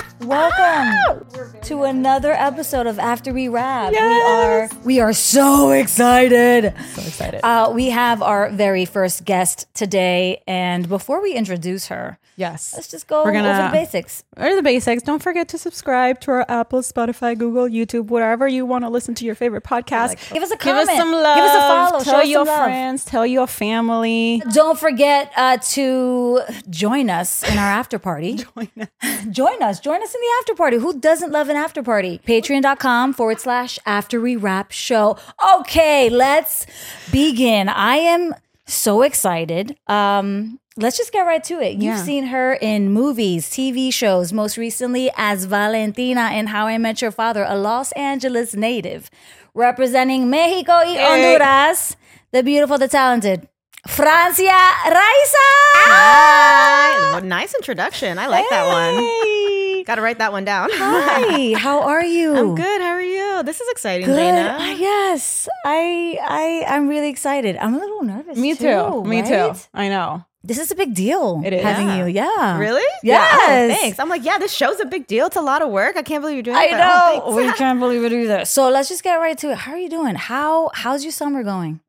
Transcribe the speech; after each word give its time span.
welcome, 0.20 1.16
welcome 1.32 1.60
to 1.62 1.82
another 1.84 2.32
episode 2.32 2.86
of 2.86 2.98
After 2.98 3.32
We 3.32 3.48
Wrap. 3.48 3.92
Yes. 3.92 4.72
We 4.72 4.78
are 4.78 4.84
we 4.84 5.00
are 5.00 5.12
so 5.12 5.70
excited. 5.70 6.74
So 6.94 7.02
excited. 7.02 7.40
Uh, 7.44 7.70
we 7.74 7.90
have 7.90 8.22
our 8.22 8.50
very 8.50 8.84
first 8.84 9.24
guest 9.24 9.66
today, 9.74 10.42
and 10.46 10.88
before 10.88 11.22
we 11.22 11.34
introduce 11.34 11.88
her, 11.88 12.18
yes. 12.36 12.72
let's 12.74 12.88
just 12.88 13.06
go 13.06 13.24
We're 13.24 13.32
gonna- 13.32 13.50
over 13.50 13.62
the 13.64 13.72
basics. 13.72 14.24
Are 14.36 14.54
the 14.54 14.62
basics? 14.62 15.02
Don't 15.02 15.22
forget 15.22 15.48
to 15.48 15.58
subscribe 15.58 16.20
to 16.20 16.30
our 16.30 16.46
Apple, 16.48 16.80
Spotify, 16.80 17.36
Google, 17.36 17.68
YouTube, 17.68 18.06
wherever 18.06 18.46
you 18.46 18.64
want 18.66 18.84
to 18.84 18.88
listen 18.88 19.14
to 19.16 19.24
your 19.24 19.34
favorite 19.34 19.64
podcast. 19.64 20.32
Give 20.32 20.42
us 20.42 20.50
a 20.50 20.56
comment. 20.56 20.88
Give 20.88 20.94
us 20.94 21.02
some 21.02 21.12
love. 21.12 21.36
Give 21.36 21.44
us 21.44 21.54
a 21.54 21.60
follow. 21.60 22.04
Tell 22.04 22.24
your 22.24 22.44
friends. 22.46 23.04
Tell 23.04 23.26
your 23.26 23.46
family. 23.46 24.42
Don't 24.52 24.78
forget 24.78 25.32
uh, 25.36 25.58
to 25.58 26.40
join 26.70 27.10
us 27.10 27.42
in 27.42 27.58
our 27.58 27.66
after 27.70 27.98
party. 27.98 28.34
join 28.54 28.70
us. 28.80 28.88
Join 29.30 29.62
us. 29.62 29.80
Join 29.80 30.02
us 30.02 30.07
in 30.14 30.20
the 30.20 30.28
after 30.40 30.54
party. 30.54 30.76
Who 30.78 30.98
doesn't 30.98 31.30
love 31.32 31.48
an 31.48 31.56
after 31.56 31.82
party? 31.82 32.20
Patreon.com 32.26 33.12
forward 33.14 33.40
slash 33.40 33.78
after 33.86 34.20
we 34.20 34.36
wrap 34.36 34.72
show. 34.72 35.16
Okay, 35.58 36.08
let's 36.10 36.66
begin. 37.12 37.68
I 37.68 37.96
am 37.96 38.34
so 38.66 39.02
excited. 39.02 39.76
Um, 39.86 40.58
let's 40.76 40.96
just 40.98 41.12
get 41.12 41.22
right 41.22 41.42
to 41.44 41.60
it. 41.60 41.72
You've 41.74 41.96
Yeah. 41.96 42.02
seen 42.02 42.26
her 42.26 42.54
in 42.54 42.90
movies, 42.92 43.48
TV 43.48 43.90
shows, 43.92 44.32
most 44.32 44.56
recently 44.56 45.10
as 45.16 45.44
Valentina 45.46 46.30
in 46.32 46.48
How 46.48 46.66
I 46.66 46.78
Met 46.78 47.00
Your 47.02 47.10
Father, 47.10 47.44
a 47.48 47.56
Los 47.56 47.92
Angeles 47.92 48.54
native. 48.54 49.10
Representing 49.54 50.28
Mexico 50.30 50.72
y 50.84 50.96
Honduras, 50.98 51.96
the 52.32 52.42
beautiful, 52.42 52.78
the 52.78 52.86
talented. 52.88 53.48
Francia 53.86 54.42
Raisa. 54.86 55.48
Hi. 55.88 57.20
Nice 57.24 57.54
introduction. 57.54 58.18
I 58.18 58.26
like 58.26 58.44
that 58.50 58.66
one. 58.66 59.67
Got 59.84 59.96
to 59.96 60.02
write 60.02 60.18
that 60.18 60.32
one 60.32 60.44
down. 60.44 60.68
Hi, 60.72 61.52
how 61.58 61.82
are 61.82 62.04
you? 62.04 62.36
I'm 62.36 62.54
good. 62.54 62.80
How 62.80 62.88
are 62.90 63.02
you? 63.02 63.42
This 63.42 63.60
is 63.60 63.68
exciting, 63.70 64.06
Good. 64.06 64.16
Dana. 64.16 64.56
Uh, 64.60 64.64
yes, 64.74 65.48
I, 65.64 66.18
I, 66.22 66.64
I'm 66.74 66.88
really 66.88 67.08
excited. 67.08 67.56
I'm 67.56 67.74
a 67.74 67.78
little 67.78 68.02
nervous. 68.02 68.36
Me 68.38 68.54
too. 68.54 69.04
Me 69.04 69.22
too. 69.22 69.52
I 69.74 69.88
know. 69.88 70.24
This 70.44 70.58
is 70.58 70.70
a 70.70 70.74
big 70.76 70.94
deal. 70.94 71.42
It 71.44 71.52
is. 71.52 71.62
having 71.62 71.88
Yeah. 71.88 71.96
you. 71.98 72.06
Yeah. 72.06 72.58
Really? 72.58 72.86
Yes. 73.02 73.34
Oh, 73.72 73.74
thanks. 73.80 73.98
I'm 73.98 74.08
like, 74.08 74.24
yeah, 74.24 74.38
this 74.38 74.52
show's 74.52 74.78
a 74.80 74.86
big 74.86 75.06
deal. 75.06 75.26
It's 75.26 75.36
a 75.36 75.40
lot 75.42 75.62
of 75.62 75.70
work. 75.70 75.96
I 75.96 76.02
can't 76.02 76.22
believe 76.22 76.36
you're 76.36 76.42
doing 76.44 76.56
I 76.56 76.64
it. 76.66 76.70
but, 76.72 76.78
know. 76.78 77.22
oh, 77.24 77.36
we 77.36 77.52
can't 77.52 77.78
believe 77.80 78.04
it 78.04 78.12
either. 78.12 78.44
So 78.44 78.68
let's 78.70 78.88
just 78.88 79.02
get 79.02 79.16
right 79.16 79.36
to 79.38 79.50
it. 79.50 79.58
How 79.58 79.72
are 79.72 79.78
you 79.78 79.90
doing? 79.90 80.14
How 80.14 80.70
How's 80.74 81.02
your 81.04 81.12
summer 81.12 81.42
going? 81.42 81.80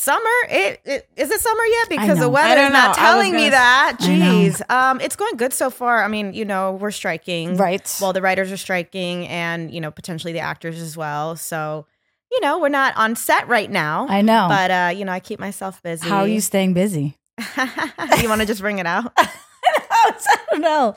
Summer? 0.00 0.24
It, 0.48 0.80
it 0.84 1.08
is 1.16 1.30
it 1.30 1.40
summer 1.40 1.64
yet? 1.64 1.88
Because 1.88 2.18
the 2.18 2.28
weather 2.28 2.60
is 2.62 2.72
not 2.72 2.96
know. 2.96 3.02
Telling 3.02 3.34
me 3.34 3.50
that. 3.50 3.96
Jeez. 4.00 4.62
Um, 4.70 5.00
it's 5.00 5.16
going 5.16 5.36
good 5.36 5.52
so 5.52 5.70
far. 5.70 6.02
I 6.02 6.08
mean, 6.08 6.32
you 6.32 6.44
know, 6.44 6.72
we're 6.72 6.90
striking. 6.90 7.56
Right. 7.56 7.96
Well, 8.00 8.12
the 8.12 8.22
writers 8.22 8.50
are 8.52 8.56
striking, 8.56 9.26
and 9.28 9.72
you 9.72 9.80
know, 9.80 9.90
potentially 9.90 10.32
the 10.32 10.40
actors 10.40 10.80
as 10.80 10.96
well. 10.96 11.36
So, 11.36 11.86
you 12.30 12.40
know, 12.40 12.58
we're 12.58 12.68
not 12.68 12.96
on 12.96 13.16
set 13.16 13.48
right 13.48 13.70
now. 13.70 14.06
I 14.08 14.22
know. 14.22 14.46
But 14.48 14.70
uh, 14.70 14.92
you 14.94 15.04
know, 15.04 15.12
I 15.12 15.20
keep 15.20 15.40
myself 15.40 15.82
busy. 15.82 16.08
How 16.08 16.20
are 16.20 16.28
you 16.28 16.40
staying 16.40 16.74
busy? 16.74 17.16
you 18.20 18.28
want 18.28 18.40
to 18.40 18.46
just 18.46 18.60
bring 18.60 18.78
it 18.78 18.86
out? 18.86 19.12
I 19.90 20.38
don't 20.50 20.60
know. 20.60 20.94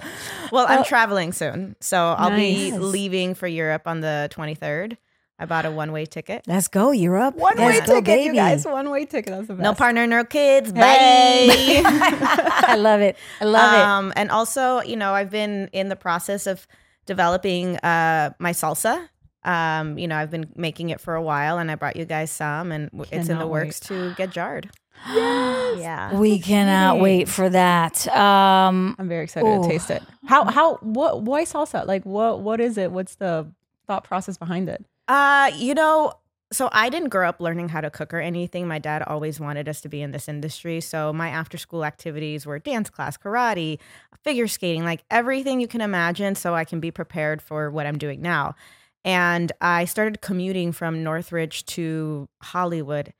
Well, 0.52 0.66
I'm 0.68 0.84
traveling 0.84 1.34
soon, 1.34 1.76
so 1.80 1.98
I'll 2.18 2.36
be 2.36 2.72
leaving 2.72 3.36
for 3.36 3.48
Europe 3.48 3.84
on 3.86 4.02
the 4.02 4.30
23rd. 4.32 4.98
I 5.42 5.46
bought 5.46 5.66
a 5.66 5.72
one-way 5.72 6.06
ticket. 6.06 6.44
Let's 6.46 6.68
go 6.68 6.92
Europe. 6.92 7.36
One 7.36 7.58
way 7.58 7.66
Let's 7.66 7.88
ticket, 7.88 8.06
baby. 8.06 8.24
you 8.26 8.34
guys. 8.36 8.64
One 8.64 8.92
way 8.92 9.06
ticket. 9.06 9.34
That's 9.34 9.48
the 9.48 9.56
best. 9.56 9.64
No 9.64 9.74
partner, 9.74 10.06
no 10.06 10.24
kids. 10.24 10.72
Bye. 10.72 10.80
Hey. 10.80 11.82
I 11.86 12.76
love 12.78 13.02
it. 13.02 13.18
I 13.42 13.46
love 13.46 13.74
it. 13.74 13.80
um, 13.80 14.14
and 14.16 14.30
also, 14.30 14.82
you 14.82 14.96
know, 14.96 15.14
I've 15.14 15.32
been 15.32 15.68
in 15.74 15.90
the 15.90 15.96
process 15.96 16.46
of 16.46 16.68
developing 17.08 17.78
uh, 17.78 18.34
my 18.38 18.52
salsa. 18.52 19.10
Um, 19.44 19.98
you 19.98 20.08
know, 20.08 20.16
I've 20.16 20.30
been 20.30 20.48
making 20.56 20.92
it 20.92 21.02
for 21.02 21.16
a 21.16 21.22
while, 21.24 21.58
and 21.58 21.72
I 21.72 21.76
brought 21.76 21.96
you 21.96 22.06
guys 22.06 22.30
some, 22.30 22.72
and 22.72 22.92
w- 22.92 23.10
it's 23.12 23.28
in 23.28 23.38
the 23.40 23.46
Cannot 23.46 23.50
works 23.50 23.80
to 23.82 24.14
get 24.16 24.30
jarred. 24.30 24.70
Yes. 25.12 25.80
Yeah. 25.80 26.14
We 26.20 26.38
cannot 26.38 27.00
wait 27.00 27.28
for 27.28 27.50
that. 27.50 28.08
Um, 28.10 28.96
I'm 29.00 29.08
very 29.08 29.24
excited 29.24 29.48
Ooh. 29.48 29.64
to 29.64 29.68
taste 29.68 29.90
it. 29.90 30.04
How 30.28 30.44
how 30.46 30.76
what 30.82 31.24
why 31.24 31.44
salsa? 31.46 31.88
Like 31.88 32.06
what 32.06 32.42
what 32.42 32.60
is 32.62 32.78
it? 32.78 32.92
What's 32.92 33.16
the 33.16 33.48
thought 33.88 34.04
process 34.04 34.38
behind 34.38 34.70
it? 34.70 34.86
Uh, 35.12 35.52
you 35.58 35.74
know, 35.74 36.14
so 36.54 36.70
I 36.72 36.88
didn't 36.88 37.10
grow 37.10 37.28
up 37.28 37.42
learning 37.42 37.68
how 37.68 37.82
to 37.82 37.90
cook 37.90 38.14
or 38.14 38.22
anything. 38.22 38.66
My 38.66 38.80
dad 38.80 39.04
always 39.06 39.42
wanted 39.42 39.68
us 39.68 39.82
to 39.82 39.90
be 39.90 40.02
in 40.02 40.12
this 40.12 40.30
industry. 40.30 40.80
So 40.80 41.12
my 41.12 41.28
after 41.28 41.58
school 41.58 41.84
activities 41.84 42.46
were 42.46 42.60
dance 42.60 42.90
class, 42.90 43.18
karate, 43.18 43.80
figure 44.24 44.48
skating, 44.48 44.86
like 44.86 45.04
everything 45.12 45.60
you 45.60 45.68
can 45.68 45.82
imagine 45.82 46.36
so 46.36 46.56
I 46.56 46.64
can 46.64 46.80
be 46.80 46.92
prepared 46.92 47.42
for 47.42 47.70
what 47.70 47.86
I'm 47.86 47.98
doing 47.98 48.22
now. 48.22 48.56
And 49.04 49.52
I 49.60 49.84
started 49.84 50.22
commuting 50.22 50.72
from 50.72 51.04
Northridge 51.04 51.66
to 51.66 52.30
Hollywood 52.42 53.12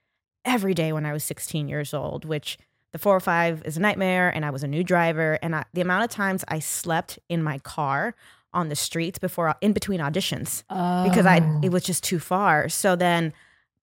every 0.46 0.74
day 0.74 0.94
when 0.94 1.06
I 1.06 1.12
was 1.12 1.26
16 1.26 1.68
years 1.68 1.94
old, 1.94 2.24
which 2.24 2.58
the 2.94 3.00
405 3.00 3.64
is 3.66 3.76
a 3.76 3.82
nightmare 3.82 4.30
and 4.34 4.46
I 4.46 4.52
was 4.52 4.64
a 4.64 4.68
new 4.68 4.86
driver 4.86 5.38
and 5.42 5.58
I, 5.58 5.66
the 5.74 5.82
amount 5.82 6.06
of 6.06 6.10
times 6.10 6.46
I 6.48 6.60
slept 6.60 7.20
in 7.28 7.44
my 7.44 7.60
car 7.60 8.16
on 8.54 8.70
the 8.70 8.76
streets 8.76 9.18
before 9.20 9.56
in 9.62 9.74
between 9.74 10.00
auditions 10.00 10.64
because 11.08 11.26
I 11.26 11.40
Oh. 11.40 11.60
it 11.64 11.72
was 11.72 11.84
just 11.84 12.04
too 12.04 12.20
far. 12.20 12.70
So 12.70 12.96
then 12.96 13.34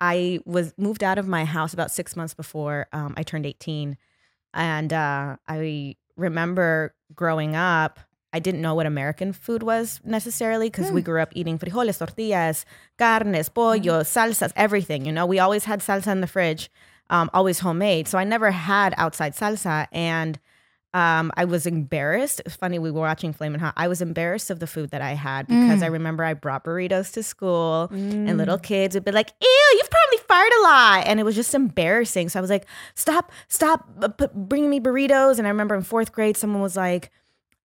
I 0.00 0.40
was 0.44 0.74
moved 0.76 1.02
out 1.02 1.18
of 1.18 1.26
my 1.26 1.44
house 1.44 1.72
about 1.72 1.90
six 1.90 2.16
months 2.16 2.34
before 2.34 2.86
um, 2.92 3.14
I 3.16 3.22
turned 3.22 3.46
18. 3.46 3.96
And 4.52 4.92
uh, 4.92 5.36
I 5.48 5.96
remember 6.16 6.94
growing 7.14 7.54
up, 7.56 8.00
I 8.32 8.38
didn't 8.38 8.60
know 8.60 8.74
what 8.74 8.84
American 8.86 9.32
food 9.32 9.62
was 9.62 10.00
necessarily 10.04 10.68
because 10.68 10.90
we 10.92 11.00
grew 11.00 11.22
up 11.22 11.30
eating 11.34 11.58
frijoles, 11.58 11.98
tortillas, 11.98 12.66
carnes, 12.98 13.48
pollo, 13.48 13.78
salsas, 14.02 14.52
everything. 14.56 15.06
You 15.06 15.12
know, 15.12 15.24
we 15.24 15.38
always 15.38 15.64
had 15.64 15.80
salsa 15.80 16.08
in 16.12 16.20
the 16.20 16.26
fridge, 16.26 16.70
um, 17.08 17.30
always 17.32 17.60
homemade. 17.60 18.08
So 18.08 18.18
I 18.18 18.24
never 18.24 18.50
had 18.50 18.92
outside 18.98 19.34
salsa. 19.34 19.86
And 19.92 20.38
um, 20.94 21.30
I 21.36 21.44
was 21.44 21.66
embarrassed. 21.66 22.40
It's 22.46 22.56
funny, 22.56 22.78
we 22.78 22.90
were 22.90 23.00
watching 23.02 23.32
Flamin' 23.34 23.60
Hot. 23.60 23.74
I 23.76 23.86
was 23.88 24.00
embarrassed 24.00 24.48
of 24.50 24.60
the 24.60 24.66
food 24.66 24.90
that 24.92 25.02
I 25.02 25.12
had 25.12 25.46
because 25.46 25.82
I 25.82 25.86
remember 25.86 26.24
I 26.24 26.32
brought 26.34 26.64
burritos 26.64 27.12
to 27.14 27.22
school 27.22 27.88
and 27.92 28.38
little 28.38 28.56
kids 28.58 28.94
would 28.94 29.04
be 29.04 29.12
like, 29.12 29.32
ew, 29.42 29.74
you've 29.78 29.90
probably 29.90 30.18
farted 30.26 30.58
a 30.58 30.62
lot. 30.62 31.06
And 31.06 31.20
it 31.20 31.24
was 31.24 31.34
just 31.34 31.54
embarrassing. 31.54 32.30
So 32.30 32.38
I 32.38 32.40
was 32.40 32.48
like, 32.50 32.64
stop, 32.94 33.30
stop 33.48 33.86
uh, 34.00 34.08
p- 34.08 34.26
bringing 34.34 34.70
me 34.70 34.80
burritos. 34.80 35.38
And 35.38 35.46
I 35.46 35.50
remember 35.50 35.74
in 35.74 35.82
fourth 35.82 36.12
grade, 36.12 36.36
someone 36.36 36.62
was 36.62 36.76
like, 36.76 37.10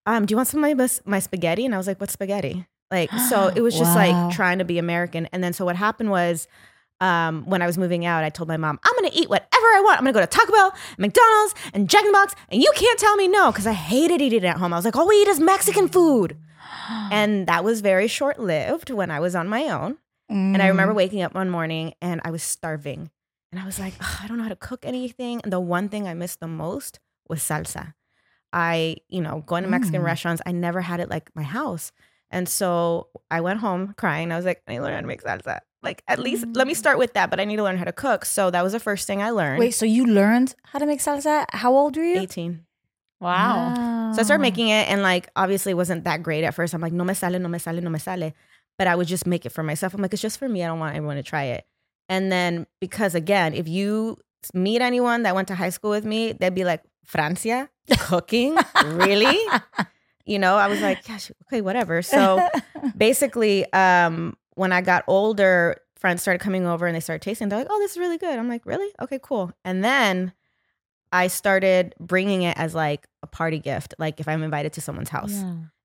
um, 0.06 0.26
do 0.26 0.34
you 0.34 0.36
want 0.36 0.50
some 0.50 0.64
of 0.64 0.78
my, 0.78 0.90
my 1.06 1.20
spaghetti? 1.20 1.64
And 1.66 1.74
I 1.74 1.78
was 1.78 1.88
like, 1.88 2.02
what's 2.02 2.14
spaghetti? 2.14 2.66
Like, 2.90 3.12
so 3.30 3.48
it 3.56 3.62
was 3.68 3.78
just 3.78 3.96
Wow. 3.96 4.26
like 4.28 4.36
trying 4.36 4.58
to 4.58 4.66
be 4.66 4.78
American. 4.78 5.28
And 5.32 5.42
then 5.42 5.54
so 5.54 5.64
what 5.64 5.78
happened 5.78 6.10
was, 6.12 6.48
um, 7.02 7.44
when 7.46 7.62
I 7.62 7.66
was 7.66 7.78
moving 7.78 8.06
out, 8.06 8.24
I 8.24 8.30
told 8.30 8.48
my 8.48 8.58
mom, 8.58 8.80
I'm 8.84 8.94
gonna 8.96 9.10
eat 9.14 9.30
whatever 9.30 9.66
I 9.78 9.82
want. 9.84 9.98
I'm 9.98 10.04
gonna 10.06 10.14
go 10.14 10.22
to 10.22 10.28
Taco 10.28 10.52
Bell, 10.54 10.74
McDonald's, 10.98 11.56
and 11.74 11.90
Jack 11.90 12.04
in 12.04 12.08
the 12.12 12.14
Box, 12.14 12.34
and 12.50 12.62
you 12.62 12.72
can't 12.76 12.98
tell 13.00 13.16
me 13.18 13.28
no, 13.28 13.52
because 13.52 13.68
I 13.68 13.74
hated 13.74 14.22
eating 14.22 14.46
at 14.46 14.58
home. 14.58 14.72
I 14.72 14.78
was 14.78 14.86
like, 14.86 14.96
all 14.96 15.08
we 15.08 15.16
eat 15.16 15.28
is 15.28 15.40
Mexican 15.40 15.88
food. 15.90 16.38
And 17.12 17.48
that 17.48 17.64
was 17.66 17.82
very 17.82 18.08
short 18.08 18.40
lived 18.40 18.90
when 18.90 19.12
I 19.12 19.20
was 19.20 19.36
on 19.36 19.48
my 19.50 19.64
own. 19.70 19.98
And 20.30 20.62
I 20.62 20.66
Mm. 20.68 20.70
remember 20.70 20.94
waking 20.94 21.22
up 21.22 21.34
one 21.36 21.50
morning 21.50 21.94
and 22.02 22.22
I 22.24 22.32
was 22.32 22.42
starving. 22.44 23.10
And 23.52 23.60
I 23.62 23.66
was 23.66 23.80
like, 23.80 23.94
I 24.24 24.28
don't 24.28 24.38
know 24.38 24.44
how 24.44 24.50
to 24.50 24.56
cook 24.56 24.86
anything. 24.86 25.42
And 25.44 25.52
the 25.52 25.60
one 25.60 25.90
thing 25.90 26.08
I 26.08 26.14
missed 26.14 26.40
the 26.40 26.48
most 26.48 27.00
was 27.28 27.42
salsa. 27.42 27.94
I, 28.54 28.98
you 29.10 29.22
know, 29.22 29.44
going 29.46 29.64
to 29.64 29.70
Mexican 29.70 30.02
Mm. 30.02 30.06
restaurants, 30.06 30.42
I 30.46 30.52
never 30.54 30.82
had 30.82 31.00
it 31.02 31.10
like 31.10 31.30
my 31.36 31.44
house. 31.44 31.92
And 32.30 32.48
so 32.48 33.08
I 33.30 33.42
went 33.42 33.60
home 33.60 33.94
crying. 33.98 34.32
I 34.32 34.38
was 34.38 34.46
like, 34.46 34.62
I 34.68 34.72
need 34.72 34.78
to 34.78 34.84
learn 34.84 34.94
how 34.94 35.02
to 35.02 35.08
make 35.08 35.24
salsa. 35.24 35.60
Like, 35.84 36.04
at 36.08 36.20
least 36.20 36.46
let 36.54 36.68
me 36.68 36.74
start 36.74 37.00
with 37.00 37.14
that, 37.14 37.30
but 37.30 37.40
I 37.40 37.46
need 37.46 37.56
to 37.56 37.64
learn 37.64 37.78
how 37.78 37.86
to 37.86 37.92
cook. 37.92 38.26
So 38.26 38.52
that 38.52 38.64
was 38.64 38.74
the 38.74 38.80
first 38.80 39.08
thing 39.08 39.22
I 39.22 39.32
learned. 39.32 39.60
Wait, 39.60 39.72
so 39.72 39.86
you 39.86 40.06
learned 40.06 40.54
how 40.64 40.80
to 40.80 40.86
make 40.86 41.00
salsa? 41.00 41.46
How 41.50 41.76
old 41.76 41.98
were 41.98 42.04
you? 42.04 42.20
18. 42.20 42.66
Wow. 43.20 44.12
So 44.14 44.22
I 44.22 44.24
started 44.24 44.42
making 44.42 44.70
it 44.70 44.90
and 44.90 45.04
like 45.04 45.30
obviously 45.36 45.72
it 45.72 45.76
wasn't 45.76 46.04
that 46.06 46.24
great 46.24 46.44
at 46.44 46.56
first. 46.56 46.74
I'm 46.74 46.82
like, 46.82 46.94
no 46.94 47.04
me 47.04 47.14
sale, 47.14 47.38
no 47.40 47.48
me 47.48 47.60
sale, 47.60 47.80
no 47.80 47.90
me 47.90 48.00
sale. 48.00 48.34
But 48.78 48.88
I 48.88 48.96
would 48.96 49.08
just 49.08 49.28
make 49.28 49.46
it 49.46 49.52
for 49.52 49.64
myself. 49.64 49.94
I'm 49.94 50.02
like, 50.02 50.14
it's 50.14 50.22
just 50.22 50.40
for 50.40 50.50
me. 50.50 50.64
I 50.64 50.68
don't 50.68 50.80
want 50.80 50.96
everyone 50.96 51.18
to 51.18 51.24
try 51.24 51.46
it. 51.46 51.66
And 52.10 52.32
then 52.32 52.66
because 52.80 53.14
again, 53.16 53.54
if 53.54 53.68
you 53.68 54.18
meet 54.54 54.82
anyone 54.82 55.24
that 55.24 55.36
went 55.36 55.48
to 55.50 55.56
high 55.56 55.70
school 55.70 55.92
with 55.92 56.04
me, 56.06 56.32
they'd 56.32 56.56
be 56.56 56.66
like, 56.66 56.82
Francia, 57.06 57.70
cooking? 58.00 58.58
really? 58.84 59.38
You 60.24 60.38
know, 60.38 60.56
I 60.56 60.68
was 60.68 60.80
like, 60.82 61.06
gosh, 61.06 61.32
okay, 61.48 61.62
whatever. 61.62 62.02
So 62.04 62.48
basically, 62.98 63.66
um, 63.74 64.38
when 64.56 64.72
I 64.72 64.82
got 64.82 65.04
older, 65.08 65.78
friends 65.98 66.22
started 66.22 66.40
coming 66.40 66.66
over 66.66 66.88
and 66.88 66.96
they 66.96 67.00
started 67.00 67.22
tasting. 67.22 67.50
They're 67.50 67.60
like, 67.60 67.68
"Oh, 67.70 67.80
this 67.80 67.92
is 67.92 67.98
really 67.98 68.18
good." 68.18 68.38
I'm 68.38 68.50
like, 68.50 68.66
"Really? 68.66 68.90
Okay, 69.02 69.20
cool." 69.22 69.52
And 69.64 69.84
then 69.84 70.34
I 71.12 71.28
started 71.28 71.94
bringing 72.00 72.44
it 72.44 72.58
as 72.58 72.74
like 72.74 73.08
a 73.22 73.28
party 73.28 73.60
gift, 73.60 73.94
like 74.00 74.20
if 74.20 74.28
I'm 74.28 74.44
invited 74.44 74.74
to 74.74 74.82
someone's 74.82 75.10
house. 75.10 75.34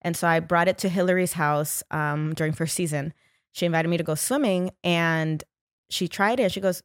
And 0.02 0.16
so 0.16 0.28
I 0.28 0.38
brought 0.40 0.68
it 0.68 0.78
to 0.78 0.88
Hillary's 0.88 1.32
house 1.32 1.82
um, 1.90 2.32
during 2.34 2.52
first 2.52 2.74
season. 2.74 3.12
She 3.52 3.66
invited 3.66 3.88
me 3.88 3.96
to 3.96 4.04
go 4.04 4.14
swimming, 4.14 4.70
and 4.84 5.42
she 5.90 6.06
tried 6.08 6.38
it. 6.40 6.52
She 6.52 6.60
goes, 6.60 6.82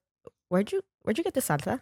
"Where'd 0.49 0.71
you 0.71 0.81
Where'd 1.03 1.17
you 1.17 1.23
get 1.23 1.33
the 1.33 1.41
salsa?" 1.41 1.81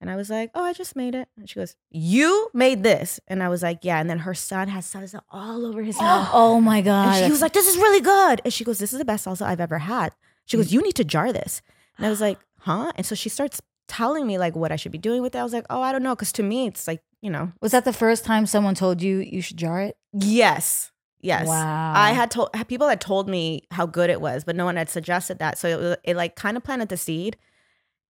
And 0.00 0.10
I 0.10 0.16
was 0.16 0.28
like, 0.28 0.50
"Oh, 0.54 0.62
I 0.62 0.72
just 0.72 0.96
made 0.96 1.14
it." 1.14 1.28
And 1.36 1.48
she 1.48 1.58
goes, 1.58 1.76
"You 1.90 2.50
made 2.52 2.82
this?" 2.82 3.20
And 3.26 3.42
I 3.42 3.48
was 3.48 3.62
like, 3.62 3.80
"Yeah." 3.82 4.00
And 4.00 4.10
then 4.10 4.20
her 4.20 4.34
son 4.34 4.68
has 4.68 4.86
salsa 4.86 5.20
all 5.30 5.64
over 5.64 5.82
his 5.82 5.96
oh, 5.98 6.02
mouth. 6.02 6.28
Oh 6.32 6.60
my 6.60 6.80
god. 6.80 7.16
And 7.16 7.24
she 7.24 7.30
was 7.30 7.40
like, 7.40 7.52
"This 7.52 7.68
is 7.68 7.76
really 7.76 8.00
good." 8.00 8.40
And 8.44 8.52
she 8.52 8.64
goes, 8.64 8.78
"This 8.78 8.92
is 8.92 8.98
the 8.98 9.04
best 9.04 9.26
salsa 9.26 9.42
I've 9.42 9.60
ever 9.60 9.78
had." 9.78 10.12
She 10.44 10.56
goes, 10.56 10.68
mm. 10.68 10.72
"You 10.72 10.82
need 10.82 10.96
to 10.96 11.04
jar 11.04 11.32
this." 11.32 11.62
And 11.96 12.06
I 12.06 12.10
was 12.10 12.20
like, 12.20 12.38
"Huh?" 12.60 12.92
And 12.96 13.06
so 13.06 13.14
she 13.14 13.28
starts 13.28 13.60
telling 13.86 14.26
me 14.26 14.38
like 14.38 14.56
what 14.56 14.72
I 14.72 14.76
should 14.76 14.92
be 14.92 14.98
doing 14.98 15.22
with 15.22 15.34
it. 15.34 15.38
I 15.38 15.42
was 15.44 15.52
like, 15.52 15.66
"Oh, 15.70 15.80
I 15.80 15.92
don't 15.92 16.02
know," 16.02 16.14
because 16.14 16.32
to 16.32 16.42
me, 16.42 16.66
it's 16.66 16.86
like 16.86 17.00
you 17.24 17.30
know, 17.30 17.52
was 17.62 17.72
that 17.72 17.86
the 17.86 17.92
first 17.92 18.24
time 18.24 18.44
someone 18.44 18.74
told 18.74 19.00
you 19.00 19.18
you 19.18 19.40
should 19.40 19.56
jar 19.56 19.80
it? 19.80 19.96
yes, 20.12 20.92
yes. 21.20 21.46
Wow. 21.46 21.92
I 21.96 22.12
had 22.12 22.30
told 22.30 22.50
people 22.68 22.88
had 22.88 23.00
told 23.00 23.28
me 23.28 23.62
how 23.70 23.86
good 23.86 24.10
it 24.10 24.20
was, 24.20 24.44
but 24.44 24.54
no 24.54 24.66
one 24.66 24.76
had 24.76 24.90
suggested 24.90 25.38
that. 25.38 25.56
So 25.56 25.92
it, 25.92 26.00
it 26.04 26.16
like 26.16 26.36
kind 26.36 26.56
of 26.56 26.62
planted 26.62 26.90
the 26.90 26.98
seed. 26.98 27.38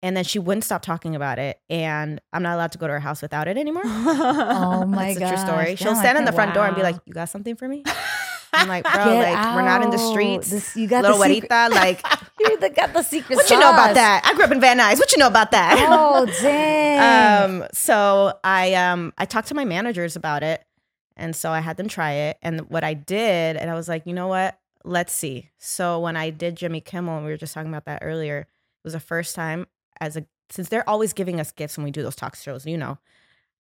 And 0.05 0.15
then 0.15 0.23
she 0.25 0.39
wouldn't 0.39 0.65
stop 0.65 0.83
talking 0.83 1.17
about 1.17 1.39
it, 1.39 1.59
and 1.71 2.21
I'm 2.31 2.43
not 2.43 2.57
allowed 2.57 2.73
to 2.73 2.79
go 2.79 2.87
to 2.87 2.93
her 2.93 3.01
house 3.01 3.23
without 3.23 3.49
it 3.49 3.57
anymore. 3.57 3.85
Oh 3.87 4.85
my 4.89 5.15
That's 5.15 5.19
god. 5.19 5.27
a 5.27 5.29
true 5.37 5.39
story. 5.47 5.77
She'll 5.77 5.95
stand 5.95 6.19
in 6.19 6.27
the 6.27 6.33
front 6.33 6.53
door 6.53 6.67
and 6.67 6.77
be 6.77 6.83
like, 6.83 6.97
"You 7.07 7.15
got 7.15 7.31
something 7.31 7.57
for 7.57 7.67
me?" 7.67 7.85
I'm 8.53 8.69
like, 8.69 8.85
"Bro, 8.85 9.15
like 9.15 9.57
we're 9.57 9.63
not 9.63 9.83
in 9.83 9.89
the 9.89 9.97
streets." 9.97 10.77
you 10.77 10.87
got 10.89 11.03
Little 11.05 11.17
the. 11.17 11.25
Juanita, 11.27 11.69
like, 11.73 12.05
You 12.39 12.59
got 12.69 12.93
the 12.93 13.03
secret. 13.03 13.35
what 13.37 13.49
you 13.49 13.59
know 13.59 13.71
about 13.71 13.95
that? 13.95 14.23
I 14.27 14.35
grew 14.35 14.45
up 14.45 14.51
in 14.53 14.61
Van 14.61 14.79
Nuys. 14.79 14.99
What 14.99 15.11
you 15.13 15.17
know 15.17 15.27
about 15.27 15.53
that? 15.53 15.87
Oh 15.91 16.27
dang. 16.43 17.63
um, 17.63 17.67
so 17.73 18.39
I 18.45 18.75
um 18.75 19.15
I 19.17 19.25
talked 19.25 19.49
to 19.49 19.55
my 19.55 19.65
managers 19.65 20.17
about 20.17 20.43
it, 20.43 20.63
and 21.17 21.35
so 21.35 21.51
I 21.51 21.61
had 21.61 21.79
them 21.79 21.89
try 21.89 22.13
it. 22.13 22.37
And 22.43 22.69
what 22.69 22.85
I 22.85 22.93
did, 22.93 23.57
and 23.57 23.71
I 23.71 23.75
was 23.75 23.89
like, 23.89 24.03
you 24.07 24.13
know 24.13 24.29
what? 24.29 24.59
Let's 24.85 25.15
see. 25.15 25.49
So 25.57 25.99
when 26.01 26.15
I 26.15 26.29
did 26.29 26.57
Jimmy 26.57 26.83
Kimmel, 26.83 27.17
and 27.17 27.25
we 27.25 27.33
were 27.33 27.39
just 27.39 27.55
talking 27.55 27.71
about 27.71 27.87
that 27.87 28.01
earlier, 28.03 28.41
it 28.41 28.47
was 28.85 28.93
the 28.93 29.01
first 29.01 29.35
time 29.35 29.67
as 30.01 30.17
a 30.17 30.27
since 30.51 30.69
they're 30.69 30.89
always 30.89 31.13
giving 31.13 31.41
us 31.41 31.51
gifts 31.51 31.77
when 31.77 31.85
we 31.85 31.91
do 31.91 32.03
those 32.03 32.17
talk 32.17 32.37
shows, 32.37 32.67
you 32.67 32.77
know. 32.77 32.99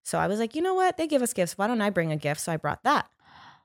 So 0.02 0.18
I 0.18 0.26
was 0.26 0.38
like, 0.38 0.54
you 0.54 0.60
know 0.60 0.74
what? 0.74 0.96
They 0.96 1.06
give 1.06 1.22
us 1.22 1.32
gifts. 1.32 1.56
Why 1.56 1.66
don't 1.66 1.80
I 1.80 1.90
bring 1.90 2.12
a 2.12 2.16
gift? 2.16 2.40
So 2.40 2.52
I 2.52 2.56
brought 2.58 2.82
that. 2.84 3.08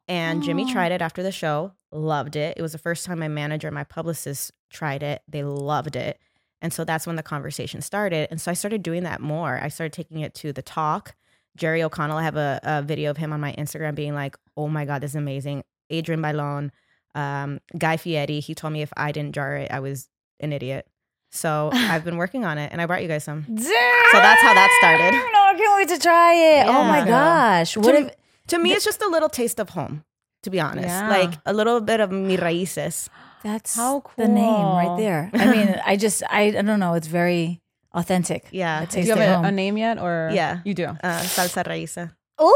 And 0.07 0.41
Jimmy 0.41 0.71
tried 0.71 0.91
it 0.91 1.03
after 1.03 1.21
the 1.21 1.31
show, 1.31 1.73
loved 1.91 2.35
it. 2.35 2.57
It 2.57 2.63
was 2.63 2.71
the 2.71 2.79
first 2.79 3.05
time 3.05 3.19
my 3.19 3.27
manager 3.27 3.67
and 3.67 3.75
my 3.75 3.83
publicist 3.83 4.51
tried 4.71 5.03
it. 5.03 5.21
They 5.27 5.43
loved 5.43 5.95
it. 5.95 6.17
And 6.63 6.73
so 6.73 6.83
that's 6.83 7.05
when 7.05 7.15
the 7.15 7.21
conversation 7.21 7.81
started. 7.81 8.27
And 8.31 8.41
so 8.41 8.49
I 8.49 8.55
started 8.55 8.81
doing 8.81 9.03
that 9.03 9.21
more. 9.21 9.59
I 9.61 9.67
started 9.67 9.93
taking 9.93 10.21
it 10.21 10.33
to 10.35 10.51
the 10.51 10.63
talk. 10.63 11.15
Jerry 11.55 11.83
O'Connell, 11.83 12.17
I 12.17 12.23
have 12.23 12.37
a, 12.37 12.59
a 12.63 12.81
video 12.81 13.11
of 13.11 13.17
him 13.17 13.31
on 13.33 13.39
my 13.39 13.53
Instagram 13.53 13.93
being 13.93 14.15
like, 14.15 14.35
oh 14.57 14.67
my 14.67 14.83
God, 14.83 15.01
this 15.01 15.11
is 15.11 15.15
amazing. 15.15 15.63
Adrienne 15.91 16.23
Bailon, 16.23 16.71
um, 17.13 17.59
Guy 17.77 17.97
Fieri, 17.97 18.39
he 18.39 18.55
told 18.55 18.73
me 18.73 18.81
if 18.81 18.91
I 18.97 19.11
didn't 19.11 19.35
jar 19.35 19.57
it, 19.57 19.69
I 19.69 19.79
was 19.79 20.09
an 20.39 20.53
idiot. 20.53 20.87
So 21.31 21.69
I've 21.73 22.03
been 22.03 22.17
working 22.17 22.43
on 22.45 22.57
it 22.57 22.71
and 22.71 22.81
I 22.81 22.85
brought 22.85 23.01
you 23.01 23.07
guys 23.07 23.23
some. 23.23 23.41
Dang. 23.43 23.57
So 24.11 24.17
that's 24.17 24.41
how 24.41 24.53
that 24.55 24.69
started. 24.81 25.11
No, 25.13 25.41
I 25.45 25.53
can't 25.55 25.75
wait 25.77 25.89
to 25.95 25.99
try 26.01 26.33
it. 26.33 26.65
Oh 26.67 26.83
my 26.83 27.05
gosh. 27.05 27.77
What 27.77 27.91
To- 27.91 28.07
if 28.07 28.15
To 28.47 28.57
me, 28.57 28.73
it's 28.73 28.83
just 28.83 29.01
a 29.03 29.07
little 29.07 29.29
taste 29.29 29.59
of 29.59 29.69
home, 29.69 30.03
to 30.43 30.49
be 30.49 30.59
honest. 30.59 30.87
Yeah. 30.89 31.09
Like 31.09 31.33
a 31.45 31.53
little 31.53 31.79
bit 31.81 31.99
of 31.99 32.09
mi 32.11 32.37
raíces. 32.37 33.07
that's 33.43 33.75
How 33.75 33.99
cool. 34.01 34.25
the 34.25 34.27
name 34.27 34.65
right 34.81 34.97
there? 34.97 35.29
I 35.33 35.45
mean, 35.45 35.79
I 35.85 35.95
just 35.95 36.23
I, 36.29 36.49
I 36.57 36.61
don't 36.65 36.79
know. 36.79 36.95
It's 36.95 37.07
very 37.07 37.61
authentic. 37.93 38.47
Yeah. 38.51 38.81
I 38.81 38.85
Do 38.85 38.99
you 39.01 39.13
have 39.13 39.35
home. 39.35 39.45
a, 39.45 39.49
a 39.49 39.51
name 39.51 39.77
yet, 39.77 39.99
or 39.99 40.31
Yeah. 40.33 40.61
you 40.65 40.73
do? 40.73 40.85
Uh, 40.87 41.21
salsa 41.21 41.61
raíza. 41.63 42.11
Ooh, 42.41 42.49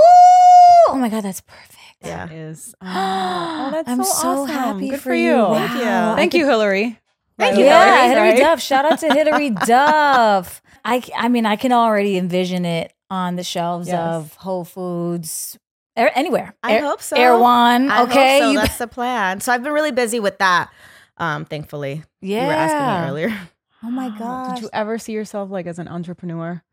oh 0.89 0.95
my 0.97 1.09
god, 1.09 1.21
that's 1.23 1.41
perfect. 1.41 1.77
Yeah. 2.01 2.25
That 2.25 2.33
is. 2.35 2.73
Oh, 2.81 2.85
oh, 2.89 3.71
that's 3.71 3.89
I'm 3.89 4.03
so, 4.03 4.11
so 4.11 4.27
awesome. 4.43 4.47
happy 4.55 4.89
Good 4.89 4.99
for 4.99 5.09
for, 5.09 5.13
you. 5.13 5.29
you. 5.31 5.37
Wow. 5.37 5.53
Thank 5.53 5.73
you. 5.77 6.15
Thank 6.17 6.31
could- 6.31 6.37
you, 6.39 6.45
Hillary. 6.47 6.99
Thank 7.37 7.57
you, 7.57 7.65
Yeah, 7.65 8.07
Hillary 8.09 8.29
right? 8.29 8.37
Duff. 8.37 8.61
Shout 8.61 8.85
out 8.85 8.99
to 8.99 9.13
Hillary 9.13 9.49
Duff. 9.65 10.61
I, 10.85 11.01
I 11.15 11.29
mean, 11.29 11.45
I 11.45 11.55
can 11.55 11.71
already 11.71 12.17
envision 12.17 12.65
it 12.65 12.93
on 13.09 13.35
the 13.35 13.43
shelves 13.43 13.87
Yes. 13.87 13.99
of 13.99 14.33
Whole 14.35 14.65
Foods, 14.65 15.57
er, 15.97 16.11
anywhere. 16.15 16.55
I 16.63 16.73
Air- 16.73 16.83
hope 16.83 17.01
so. 17.01 17.15
Erewhon. 17.15 17.89
I 17.89 18.03
okay, 18.03 18.39
hope 18.39 18.43
so. 18.47 18.51
You- 18.51 18.57
That's 18.59 18.77
the 18.77 18.87
plan. 18.87 19.39
So 19.41 19.51
I've 19.51 19.63
been 19.63 19.73
really 19.73 19.91
busy 19.91 20.19
with 20.19 20.37
that. 20.39 20.71
Um, 21.17 21.45
thankfully, 21.45 22.03
yeah. 22.21 22.41
you 22.41 22.47
were 22.47 22.53
asking 22.53 23.03
me 23.03 23.09
earlier. 23.27 23.39
Oh 23.83 23.91
my 23.91 24.09
god! 24.17 24.55
Did 24.55 24.63
you 24.63 24.69
ever 24.73 24.97
see 24.97 25.11
yourself 25.13 25.51
like 25.51 25.67
as 25.67 25.77
an 25.77 25.87
entrepreneur? 25.87 26.63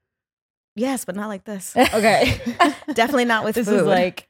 Yes, 0.76 1.04
but 1.04 1.14
not 1.14 1.28
like 1.28 1.44
this. 1.44 1.76
Okay. 1.76 2.40
Definitely 2.94 3.26
not 3.26 3.44
with 3.44 3.54
this 3.56 3.68
food. 3.68 3.80
is 3.80 3.86
like 3.86 4.28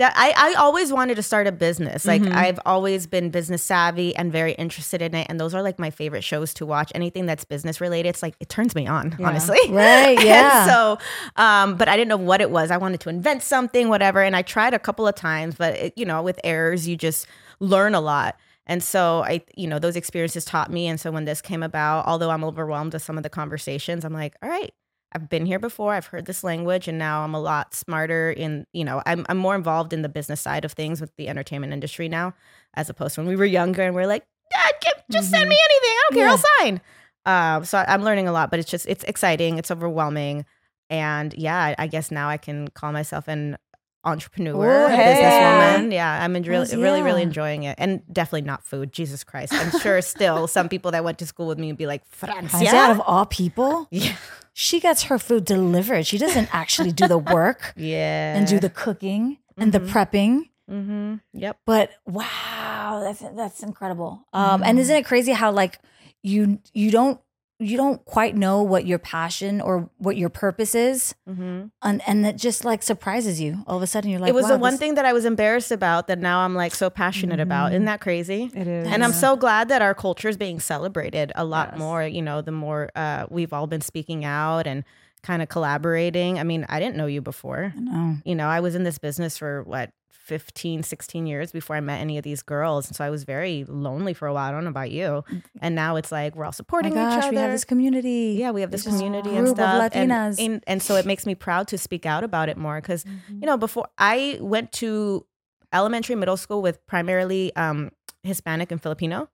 I, 0.00 0.32
I 0.36 0.54
always 0.54 0.92
wanted 0.92 1.14
to 1.16 1.22
start 1.22 1.46
a 1.46 1.52
business. 1.52 2.04
Like 2.04 2.22
Mhm. 2.22 2.34
I've 2.34 2.58
always 2.66 3.06
been 3.06 3.30
business 3.30 3.62
savvy 3.62 4.14
and 4.16 4.32
very 4.32 4.52
interested 4.52 5.00
in 5.02 5.14
it. 5.14 5.26
And 5.30 5.38
those 5.38 5.54
are 5.54 5.62
like 5.62 5.78
my 5.78 5.90
favorite 5.90 6.24
shows 6.24 6.52
to 6.54 6.66
watch. 6.66 6.90
Anything 6.94 7.26
that's 7.26 7.44
business 7.44 7.80
related, 7.80 8.08
it's 8.08 8.22
like 8.22 8.34
it 8.40 8.48
turns 8.48 8.74
me 8.74 8.86
on, 8.86 9.14
Yeah. 9.18 9.28
honestly. 9.28 9.58
Right, 9.70 10.22
yeah. 10.24 10.66
so, 10.66 10.98
um, 11.36 11.76
but 11.76 11.88
I 11.88 11.96
didn't 11.96 12.08
know 12.08 12.16
what 12.16 12.40
it 12.40 12.50
was. 12.50 12.70
I 12.70 12.76
wanted 12.76 13.00
to 13.00 13.08
invent 13.08 13.42
something, 13.42 13.88
whatever. 13.88 14.22
And 14.22 14.34
I 14.34 14.42
tried 14.42 14.74
a 14.74 14.78
couple 14.78 15.06
of 15.06 15.14
times, 15.14 15.54
but 15.56 15.74
it, 15.74 15.92
you 15.96 16.04
know, 16.04 16.22
with 16.22 16.40
errors, 16.44 16.88
you 16.88 16.96
just 16.96 17.26
learn 17.60 17.94
a 17.94 18.00
lot. 18.00 18.36
And 18.66 18.82
so 18.82 19.22
I, 19.24 19.42
you 19.56 19.66
know, 19.68 19.78
those 19.78 19.94
experiences 19.94 20.44
taught 20.44 20.70
me. 20.72 20.86
And 20.86 20.98
so 20.98 21.10
when 21.10 21.24
this 21.26 21.40
came 21.42 21.62
about, 21.62 22.06
although 22.06 22.30
I'm 22.30 22.42
overwhelmed 22.44 22.94
with 22.94 23.02
some 23.02 23.16
of 23.18 23.22
the 23.22 23.28
conversations, 23.30 24.04
I'm 24.04 24.14
like, 24.14 24.34
all 24.42 24.48
right, 24.48 24.72
I've 25.14 25.28
been 25.28 25.46
here 25.46 25.58
before. 25.58 25.92
I've 25.92 26.06
heard 26.06 26.26
this 26.26 26.42
language, 26.42 26.88
and 26.88 26.98
now 26.98 27.22
I'm 27.22 27.34
a 27.34 27.40
lot 27.40 27.74
smarter 27.74 28.32
in, 28.32 28.66
you 28.72 28.84
know, 28.84 29.02
I'm 29.06 29.24
I'm 29.28 29.38
more 29.38 29.54
involved 29.54 29.92
in 29.92 30.02
the 30.02 30.08
business 30.08 30.40
side 30.40 30.64
of 30.64 30.72
things 30.72 31.00
with 31.00 31.14
the 31.16 31.28
entertainment 31.28 31.72
industry 31.72 32.08
now, 32.08 32.34
as 32.74 32.90
opposed 32.90 33.14
to 33.14 33.20
when 33.20 33.28
we 33.28 33.36
were 33.36 33.44
younger 33.44 33.82
and 33.82 33.94
we're 33.94 34.06
like, 34.06 34.26
Dad, 34.52 34.72
give, 34.80 34.94
just 35.10 35.30
send 35.30 35.48
me 35.48 35.56
anything. 35.56 35.90
I 35.90 36.02
don't 36.10 36.18
care. 36.18 36.28
I'll 36.28 36.44
sign. 36.60 36.80
Um, 37.26 37.64
so 37.64 37.82
I'm 37.86 38.02
learning 38.02 38.28
a 38.28 38.32
lot, 38.32 38.50
but 38.50 38.58
it's 38.58 38.70
just 38.70 38.86
it's 38.86 39.04
exciting. 39.04 39.58
It's 39.58 39.70
overwhelming, 39.70 40.44
and 40.90 41.32
yeah, 41.34 41.74
I, 41.78 41.86
guess 41.86 42.10
now 42.10 42.28
I 42.28 42.36
can 42.36 42.68
call 42.68 42.92
myself 42.92 43.28
an 43.28 43.56
entrepreneur, 44.04 44.84
Ooh, 44.84 44.88
hey. 44.88 45.14
businesswoman. 45.14 45.92
Yeah, 45.92 46.22
I'm 46.22 46.34
really, 46.34 46.48
Yes, 46.50 46.74
really, 46.74 47.02
really 47.02 47.22
enjoying 47.22 47.62
it, 47.62 47.76
and 47.78 48.02
definitely 48.12 48.42
not 48.42 48.62
food. 48.64 48.92
Jesus 48.92 49.24
Christ, 49.24 49.54
I'm 49.54 49.70
sure 49.80 50.02
still 50.02 50.46
some 50.46 50.68
people 50.68 50.90
that 50.90 51.04
went 51.04 51.18
to 51.18 51.26
school 51.26 51.46
with 51.46 51.58
me 51.58 51.68
would 51.68 51.78
be 51.78 51.86
like, 51.86 52.04
Francia. 52.06 52.58
Is 52.58 52.70
that 52.70 52.90
of 52.90 53.00
all 53.00 53.24
people? 53.24 53.88
yeah, 53.90 54.16
She 54.56 54.78
gets 54.80 55.04
her 55.04 55.18
food 55.18 55.44
delivered. 55.44 56.06
She 56.06 56.16
doesn't 56.16 56.48
actually 56.54 56.92
do 56.92 57.08
the 57.08 57.18
work 57.18 57.74
yeah, 57.76 58.36
and 58.36 58.46
do 58.46 58.58
the 58.60 58.70
cooking 58.70 59.38
and 59.58 59.72
the 59.72 59.80
Mhm. 59.80 59.90
prepping. 59.90 60.48
Mm-hmm. 60.70 61.14
Yep. 61.34 61.58
But 61.66 61.90
wow, 62.06 63.00
that's 63.02 63.20
that's 63.36 63.62
incredible. 63.62 64.26
Um, 64.32 64.62
and 64.64 64.78
isn't 64.78 64.94
it 64.96 65.04
crazy 65.04 65.32
how 65.32 65.50
like 65.52 65.78
you 66.22 66.58
you 66.72 66.90
don't 66.90 67.20
you 67.60 67.76
don't 67.76 68.04
quite 68.04 68.34
know 68.36 68.62
what 68.62 68.84
your 68.84 68.98
passion 68.98 69.60
or 69.60 69.88
what 69.98 70.16
your 70.16 70.28
purpose 70.28 70.74
is, 70.74 71.14
Mm-hmm. 71.28 71.66
and 71.82 72.02
and 72.06 72.26
it 72.26 72.36
just 72.36 72.64
like 72.64 72.82
surprises 72.82 73.40
you. 73.40 73.62
All 73.66 73.76
of 73.76 73.82
a 73.82 73.86
sudden, 73.86 74.10
you're 74.10 74.18
like, 74.20 74.28
it 74.30 74.34
was 74.34 74.42
wow, 74.44 74.48
the 74.50 74.58
one 74.58 74.72
this- 74.72 74.80
thing 74.80 74.94
that 74.96 75.04
I 75.04 75.12
was 75.12 75.24
embarrassed 75.24 75.70
about 75.70 76.08
that 76.08 76.18
now 76.18 76.40
I'm 76.40 76.54
like 76.54 76.74
so 76.74 76.90
passionate 76.90 77.40
about. 77.40 77.72
Isn't 77.72 77.84
that 77.84 78.00
crazy? 78.00 78.50
it 78.54 78.66
is. 78.66 78.88
And 78.88 79.04
I'm 79.04 79.12
so 79.12 79.36
glad 79.36 79.68
that 79.68 79.82
our 79.82 79.94
culture 79.94 80.28
is 80.28 80.36
being 80.36 80.58
celebrated 80.60 81.30
a 81.36 81.44
lot 81.44 81.70
Yes. 81.72 81.78
more. 81.78 82.02
You 82.04 82.22
know, 82.22 82.42
the 82.42 82.52
more 82.52 82.90
uh, 82.96 83.26
we've 83.30 83.52
all 83.52 83.66
been 83.68 83.80
speaking 83.82 84.24
out 84.24 84.66
and 84.66 84.82
kind 85.24 85.42
of 85.42 85.48
collaborating. 85.48 86.38
I 86.38 86.44
mean, 86.44 86.64
I 86.68 86.78
didn't 86.78 86.96
know 86.96 87.06
you 87.06 87.20
before. 87.20 87.72
I 87.76 87.80
know. 87.80 88.16
You 88.24 88.34
know, 88.36 88.46
I 88.48 88.60
was 88.60 88.74
in 88.76 88.84
this 88.84 88.98
business 88.98 89.36
for 89.36 89.62
what, 89.64 89.90
15, 90.10 90.82
16 90.84 91.26
years 91.26 91.52
before 91.52 91.76
I 91.76 91.80
met 91.80 92.00
any 92.00 92.16
of 92.16 92.24
these 92.24 92.40
girls. 92.42 92.86
And 92.86 92.96
so 92.96 93.04
I 93.04 93.10
was 93.10 93.24
very 93.24 93.64
lonely 93.68 94.14
for 94.14 94.26
a 94.26 94.32
while. 94.32 94.48
I 94.48 94.52
don't 94.52 94.64
know 94.64 94.70
about 94.70 94.90
you. 94.90 95.22
And 95.60 95.74
now 95.74 95.96
it's 95.96 96.10
like 96.10 96.34
we're 96.34 96.44
all 96.46 96.48
Oh 96.48 96.52
supporting 96.52 96.94
gosh, 96.94 97.18
each 97.18 97.24
other. 97.24 97.30
we 97.34 97.36
have 97.42 97.50
this 97.50 97.64
community. 97.64 98.36
yeah, 98.38 98.50
we 98.50 98.62
have 98.62 98.70
this 98.70 98.84
This 98.84 98.94
community 98.94 99.36
and 99.36 99.46
stuff. 99.48 99.92
And- 99.92 100.10
Latinas. 100.10 100.36
And, 100.42 100.64
and 100.66 100.82
so 100.82 100.94
it 100.96 101.04
makes 101.04 101.26
me 101.26 101.34
proud 101.34 101.68
to 101.68 101.76
speak 101.78 102.06
out 102.06 102.24
about 102.24 102.48
it 102.48 102.56
more 102.56 102.80
because 102.80 103.04
Mm-hmm. 103.04 103.40
you 103.40 103.46
know, 103.46 103.58
before 103.58 103.86
I 103.98 104.38
went 104.40 104.72
to 104.80 105.26
elementary, 105.74 106.14
middle 106.14 106.38
school 106.38 106.62
with 106.62 106.84
primarily 106.86 107.54
um, 107.56 107.90
Hispanic 108.22 108.72
and 108.72 108.80
Filipino, 108.82 109.28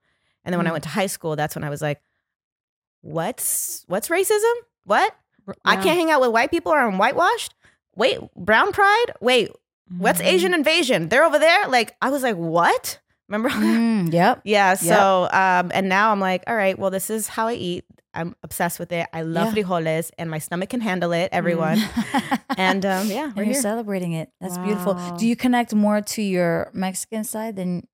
and 0.45 0.53
then 0.53 0.59
when 0.59 0.67
I 0.67 0.71
Mm. 0.71 0.73
went 0.73 0.85
to 0.85 0.91
high 0.91 1.07
school, 1.07 1.37
that's 1.37 1.55
when 1.55 1.63
I 1.63 1.71
was 1.71 1.83
like, 1.83 2.01
"What's 3.03 3.85
what's 3.87 4.09
racism? 4.09 4.55
What? 4.85 5.15
I 5.65 5.77
can't 5.77 5.97
hang 5.99 6.11
out 6.11 6.21
with 6.21 6.31
white 6.31 6.51
people 6.51 6.73
or 6.73 6.81
I'm 6.81 6.99
whitewashed. 6.99 7.55
Wait, 7.97 8.19
brown 8.37 8.73
pride. 8.73 9.07
Wait, 9.21 9.51
what's 9.99 10.21
Mhm. 10.21 10.27
Asian 10.27 10.55
invasion? 10.55 11.09
They're 11.09 11.25
over 11.25 11.39
there. 11.39 11.69
Like 11.69 11.97
I 12.01 12.11
was 12.11 12.23
like, 12.23 12.37
what? 12.37 12.99
Remember? 13.29 13.49
Mm, 13.51 14.13
yep. 14.13 14.41
yeah. 14.45 14.75
So 14.75 15.29
um, 15.33 15.71
and 15.75 15.89
now 15.89 16.11
I'm 16.13 16.21
like, 16.21 16.45
all 16.47 16.57
right, 16.57 16.79
well, 16.79 16.91
this 16.91 17.11
is 17.11 17.29
how 17.29 17.47
I 17.49 17.55
eat. 17.55 17.85
I'm 18.13 18.35
obsessed 18.43 18.81
with 18.81 18.91
it. 18.91 19.07
I 19.13 19.23
love 19.23 19.55
Yeah. 19.57 19.63
frijoles, 19.63 20.11
and 20.19 20.29
my 20.29 20.39
stomach 20.39 20.71
can 20.71 20.81
handle 20.81 21.13
it. 21.13 21.29
Everyone. 21.33 21.79
And 22.57 22.85
um, 22.85 23.07
yeah, 23.07 23.31
we're 23.35 23.45
here. 23.45 23.55
celebrating 23.55 24.13
it. 24.13 24.29
That's 24.41 24.59
beautiful. 24.59 24.99
Do 25.17 25.27
you 25.27 25.35
connect 25.37 25.73
more 25.75 26.01
to 26.03 26.21
your 26.21 26.71
Mexican 26.75 27.23
side 27.25 27.57
than 27.57 27.87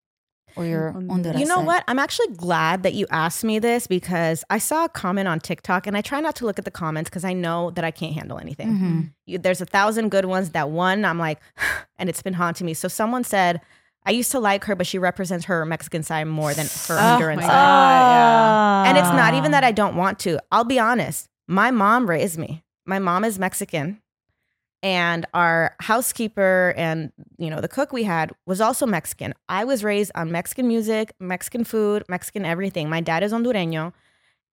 or 0.56 0.64
your 0.64 0.90
Honduras. 0.92 1.10
Honduras? 1.10 1.40
You 1.40 1.46
know 1.46 1.60
what? 1.60 1.84
I'm 1.88 1.98
actually 1.98 2.28
glad 2.34 2.82
that 2.82 2.94
you 2.94 3.06
asked 3.10 3.44
me 3.44 3.58
this 3.58 3.86
because 3.86 4.44
I 4.50 4.58
saw 4.58 4.84
a 4.84 4.88
comment 4.88 5.28
on 5.28 5.40
TikTok 5.40 5.86
and 5.86 5.96
I 5.96 6.00
try 6.00 6.20
not 6.20 6.36
to 6.36 6.46
look 6.46 6.58
at 6.58 6.64
the 6.64 6.70
comments 6.70 7.10
because 7.10 7.24
I 7.24 7.32
know 7.32 7.70
that 7.72 7.84
I 7.84 7.90
can't 7.90 8.14
handle 8.14 8.38
anything. 8.38 8.68
Mhm. 8.68 9.12
You, 9.26 9.38
there's 9.38 9.60
a 9.60 9.66
thousand 9.66 10.10
good 10.10 10.24
ones. 10.24 10.50
That 10.50 10.70
one, 10.70 11.04
I'm 11.04 11.18
like, 11.18 11.38
and 11.98 12.08
it's 12.08 12.22
been 12.22 12.34
haunting 12.34 12.64
me. 12.66 12.74
So 12.74 12.88
someone 12.88 13.24
said, 13.24 13.60
I 14.04 14.10
used 14.12 14.30
to 14.32 14.38
like 14.38 14.64
her, 14.64 14.76
but 14.76 14.86
she 14.86 14.98
represents 14.98 15.46
her 15.46 15.64
Mexican 15.66 16.02
side 16.04 16.24
more 16.28 16.54
than 16.54 16.66
her 16.66 16.94
Oh 16.96 17.18
Honduran 17.18 17.36
my 17.36 17.42
side. 17.42 17.48
God. 17.48 18.84
yeah. 18.86 18.90
And 18.90 18.98
it's 18.98 19.10
not 19.10 19.34
even 19.34 19.50
that 19.50 19.64
I 19.64 19.72
don't 19.72 19.96
want 19.96 20.18
to. 20.20 20.38
I'll 20.52 20.64
be 20.64 20.78
honest. 20.78 21.28
My 21.48 21.70
mom 21.70 22.08
raised 22.08 22.38
me. 22.38 22.62
my 22.86 22.98
mom 23.00 23.24
is 23.24 23.36
Mexican 23.38 24.00
and 24.82 25.26
our 25.34 25.74
housekeeper 25.80 26.74
and 26.76 27.12
you 27.38 27.50
know 27.50 27.60
the 27.60 27.68
cook 27.68 27.92
we 27.92 28.04
had 28.04 28.32
was 28.46 28.60
also 28.60 28.86
Mexican. 28.86 29.34
I 29.48 29.64
was 29.64 29.82
raised 29.82 30.12
on 30.14 30.30
Mexican 30.30 30.68
music, 30.68 31.14
Mexican 31.18 31.64
food, 31.64 32.04
Mexican 32.08 32.44
everything. 32.44 32.88
My 32.88 33.00
dad 33.00 33.22
is 33.22 33.32
Hondureño 33.32 33.92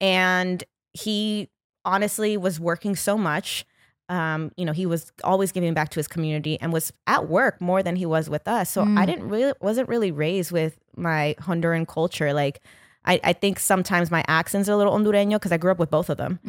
and 0.01 0.63
he 0.93 1.49
honestly 1.85 2.37
was 2.37 2.59
working 2.59 2.95
so 2.95 3.17
much. 3.17 3.65
Um, 4.09 4.51
you 4.57 4.65
know, 4.65 4.73
he 4.73 4.85
was 4.85 5.11
always 5.23 5.51
giving 5.51 5.73
back 5.73 5.89
to 5.89 5.95
his 5.99 6.07
community 6.07 6.59
and 6.59 6.73
was 6.73 6.91
at 7.07 7.29
work 7.29 7.59
more 7.61 7.81
than 7.81 7.95
he 7.95 8.05
was 8.05 8.29
with 8.29 8.47
us. 8.47 8.69
So 8.69 8.85
I 8.97 9.05
didn't 9.05 9.29
really 9.29 9.53
wasn't 9.61 9.87
really 9.87 10.11
raised 10.11 10.51
with 10.51 10.77
my 10.95 11.35
Honduran 11.39 11.87
culture. 11.87 12.33
Like 12.33 12.61
I, 13.05 13.19
I 13.23 13.33
think 13.33 13.59
sometimes 13.59 14.09
my 14.11 14.23
accent's 14.27 14.69
are 14.69 14.73
a 14.73 14.77
little 14.77 14.93
Hondureño 14.93 15.33
because 15.33 15.51
I 15.51 15.57
grew 15.57 15.71
up 15.71 15.79
with 15.79 15.89
both 15.91 16.09
of 16.09 16.17
them. 16.17 16.39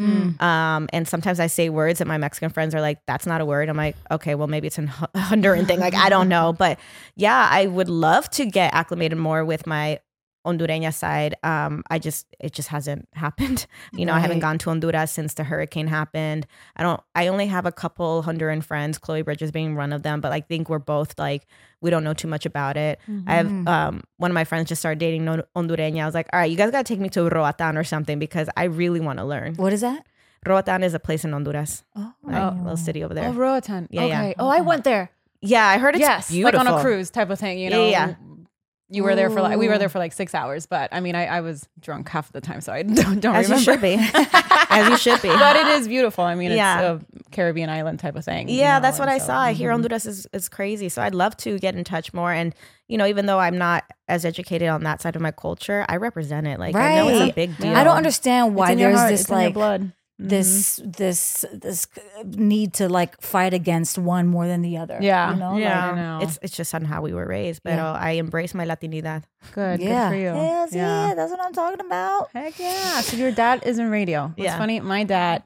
Um, 0.40 0.88
and 0.92 1.08
sometimes 1.08 1.40
I 1.40 1.46
say 1.48 1.68
words 1.68 1.98
that 1.98 2.06
my 2.06 2.16
Mexican 2.18 2.50
friends 2.50 2.74
are 2.74 2.80
like, 2.80 2.98
"That's 3.06 3.26
not 3.26 3.40
a 3.40 3.44
word." 3.44 3.68
I'm 3.68 3.76
like, 3.76 3.96
"Okay, 4.10 4.34
well 4.34 4.46
maybe 4.46 4.68
it's 4.68 4.78
a 4.78 4.82
H- 4.82 4.88
Honduran 5.16 5.66
thing." 5.66 5.80
Like 5.80 5.94
I 5.94 6.08
don't 6.08 6.28
know, 6.28 6.52
but 6.52 6.78
yeah, 7.16 7.48
I 7.50 7.66
would 7.66 7.88
love 7.88 8.30
to 8.30 8.46
get 8.46 8.72
acclimated 8.72 9.18
more 9.18 9.44
with 9.44 9.66
my 9.66 9.98
Hondureña 10.44 10.92
side. 10.92 11.34
Um, 11.42 11.82
I 11.90 11.98
just 11.98 12.26
it 12.40 12.52
just 12.52 12.68
hasn't 12.68 13.08
happened. 13.14 13.66
You 13.92 14.04
know, 14.06 14.12
I 14.12 14.20
haven't 14.20 14.40
gone 14.40 14.58
to 14.58 14.70
Honduras 14.70 15.10
since 15.10 15.34
the 15.34 15.44
hurricane 15.44 15.86
happened. 15.86 16.46
I 16.76 16.82
don't. 16.82 17.00
I 17.14 17.28
only 17.28 17.46
have 17.46 17.66
a 17.66 17.72
couple 17.72 18.22
Honduran 18.22 18.62
friends, 18.62 18.98
Chloe 18.98 19.22
Bridges 19.22 19.50
being 19.50 19.74
one 19.76 19.92
of 19.92 20.02
them. 20.02 20.20
But 20.20 20.32
I 20.32 20.40
think 20.40 20.68
we're 20.68 20.78
both 20.78 21.18
like 21.18 21.46
we 21.80 21.90
don't 21.90 22.04
know 22.04 22.14
too 22.14 22.28
much 22.28 22.46
about 22.46 22.76
it. 22.76 22.98
I 23.26 23.34
have 23.36 23.46
um 23.68 24.02
one 24.18 24.30
of 24.30 24.34
my 24.34 24.44
friends 24.44 24.68
just 24.68 24.80
started 24.80 24.98
dating 24.98 25.24
no- 25.24 25.44
Hondureña. 25.56 26.02
I 26.02 26.06
was 26.06 26.14
like, 26.14 26.28
all 26.32 26.38
right, 26.40 26.50
you 26.50 26.56
guys 26.56 26.70
gotta 26.70 26.84
take 26.84 27.00
me 27.00 27.08
to 27.10 27.28
Roatan 27.28 27.76
or 27.76 27.84
something 27.84 28.18
because 28.18 28.48
I 28.56 28.64
really 28.64 29.00
want 29.00 29.18
to 29.18 29.24
learn. 29.24 29.54
What 29.56 29.72
is 29.72 29.80
that? 29.80 30.06
Roatan 30.46 30.82
is 30.82 30.92
a 30.92 30.98
place 31.00 31.24
in 31.24 31.32
Honduras, 31.32 31.84
Oh, 31.96 32.12
like, 32.22 32.36
a 32.36 32.54
little 32.60 32.76
city 32.76 33.02
over 33.02 33.14
there. 33.14 33.28
Oh, 33.30 33.32
Roatan. 33.32 33.88
Yeah, 33.90 34.04
yeah. 34.04 34.32
Oh, 34.38 34.48
I 34.48 34.60
went 34.60 34.84
there. 34.84 35.10
yeah, 35.40 35.66
I 35.66 35.78
heard 35.78 35.94
it's 35.94 36.02
yes, 36.02 36.30
beautiful. 36.30 36.58
like 36.62 36.68
on 36.74 36.78
a 36.78 36.82
cruise 36.82 37.08
type 37.10 37.30
of 37.30 37.38
thing. 37.38 37.58
You 37.58 37.70
Yeah, 37.70 37.76
know, 37.76 37.88
yeah. 37.88 38.14
You 38.94 39.02
were 39.04 39.14
there 39.14 39.28
for 39.30 39.40
like 39.42 39.58
we 39.58 39.68
were 39.68 39.78
there 39.78 39.88
for 39.88 39.98
like 39.98 40.12
six 40.12 40.34
hours, 40.34 40.66
but 40.66 40.88
I 40.92 41.00
mean, 41.00 41.14
I, 41.14 41.26
I 41.26 41.40
was 41.40 41.68
drunk 41.80 42.08
half 42.08 42.30
the 42.32 42.40
time, 42.40 42.60
so 42.60 42.72
I 42.72 42.82
don't, 43.00 43.20
don't 43.20 43.34
As 43.34 43.48
you 43.50 43.58
should 43.58 43.80
be. 43.80 43.96
As 44.70 44.88
you 44.88 44.96
should 44.96 45.20
be. 45.22 45.28
but 45.28 45.56
it 45.56 45.66
is 45.68 45.86
beautiful. 45.88 46.24
I 46.24 46.34
mean, 46.34 46.50
Yeah. 46.52 46.92
it's 46.94 47.04
a 47.04 47.30
Caribbean 47.30 47.68
island 47.70 47.98
type 48.00 48.16
of 48.16 48.24
thing. 48.24 48.48
you 48.48 48.56
Yeah, 48.56 48.78
know, 48.78 48.82
that's 48.82 48.98
what 48.98 49.08
and 49.08 49.14
I 49.14 49.18
so- 49.18 49.26
saw. 49.26 49.38
I 49.40 49.52
hear 49.52 49.70
Mhm. 49.70 49.74
Honduras 49.74 50.06
is, 50.06 50.26
is 50.32 50.48
crazy. 50.48 50.88
So 50.88 51.02
I'd 51.02 51.14
love 51.14 51.36
to 51.38 51.58
get 51.58 51.74
in 51.74 51.84
touch 51.84 52.12
more. 52.14 52.32
And, 52.32 52.54
you 52.88 52.96
know, 52.98 53.06
even 53.06 53.26
though 53.26 53.38
I'm 53.38 53.58
not 53.58 53.84
as 54.08 54.24
educated 54.24 54.68
on 54.68 54.82
that 54.84 55.00
side 55.02 55.16
of 55.16 55.22
my 55.22 55.30
culture, 55.30 55.84
I 55.88 55.96
represent 55.96 56.46
it. 56.46 56.58
Like, 56.58 56.74
I 56.74 56.96
know 56.96 57.08
it's 57.08 57.18
a 57.20 57.24
Right. 57.24 57.34
big 57.34 57.58
deal. 57.58 57.74
I 57.76 57.84
don't 57.84 57.96
understand 57.96 58.54
why 58.54 58.74
there's 58.74 58.96
heart, 58.96 59.10
this 59.10 59.20
it's 59.22 59.30
in 59.30 59.34
your 59.36 59.44
like 59.46 59.54
blood. 59.54 59.92
Mhm. 60.22 60.28
this 60.28 60.80
this 60.84 61.44
this 61.52 61.88
need 62.24 62.72
to 62.74 62.88
like 62.88 63.20
fight 63.20 63.52
against 63.52 63.98
one 63.98 64.28
more 64.28 64.46
than 64.46 64.62
the 64.62 64.76
other. 64.78 64.98
Yeah. 65.02 65.32
you 65.34 65.40
know, 65.40 65.56
Yeah, 65.56 65.90
I 65.90 65.94
know. 65.96 66.18
it's 66.22 66.38
it's 66.40 66.56
just 66.56 66.72
on 66.72 66.84
how 66.84 67.02
we 67.02 67.12
were 67.12 67.26
raised, 67.26 67.62
but 67.64 67.74
Yeah. 67.74 67.90
I 67.92 68.10
embrace 68.12 68.54
my 68.54 68.64
Latinidad. 68.64 69.24
good. 69.52 69.80
yeah, 69.80 70.10
Good 70.10 70.14
for 70.14 70.20
you. 70.22 70.28
Hells 70.30 70.72
yeah. 70.72 71.14
that's 71.16 71.32
what 71.32 71.40
I'm 71.44 71.52
talking 71.52 71.84
about. 71.84 72.30
Heck 72.32 72.56
yeah. 72.60 73.00
So 73.02 73.16
your 73.16 73.32
dad 73.32 73.64
is 73.66 73.78
in 73.80 73.90
radio. 73.90 74.32
It's 74.36 74.44
Yeah. 74.44 74.56
funny. 74.56 74.78
My 74.78 75.02
dad, 75.02 75.42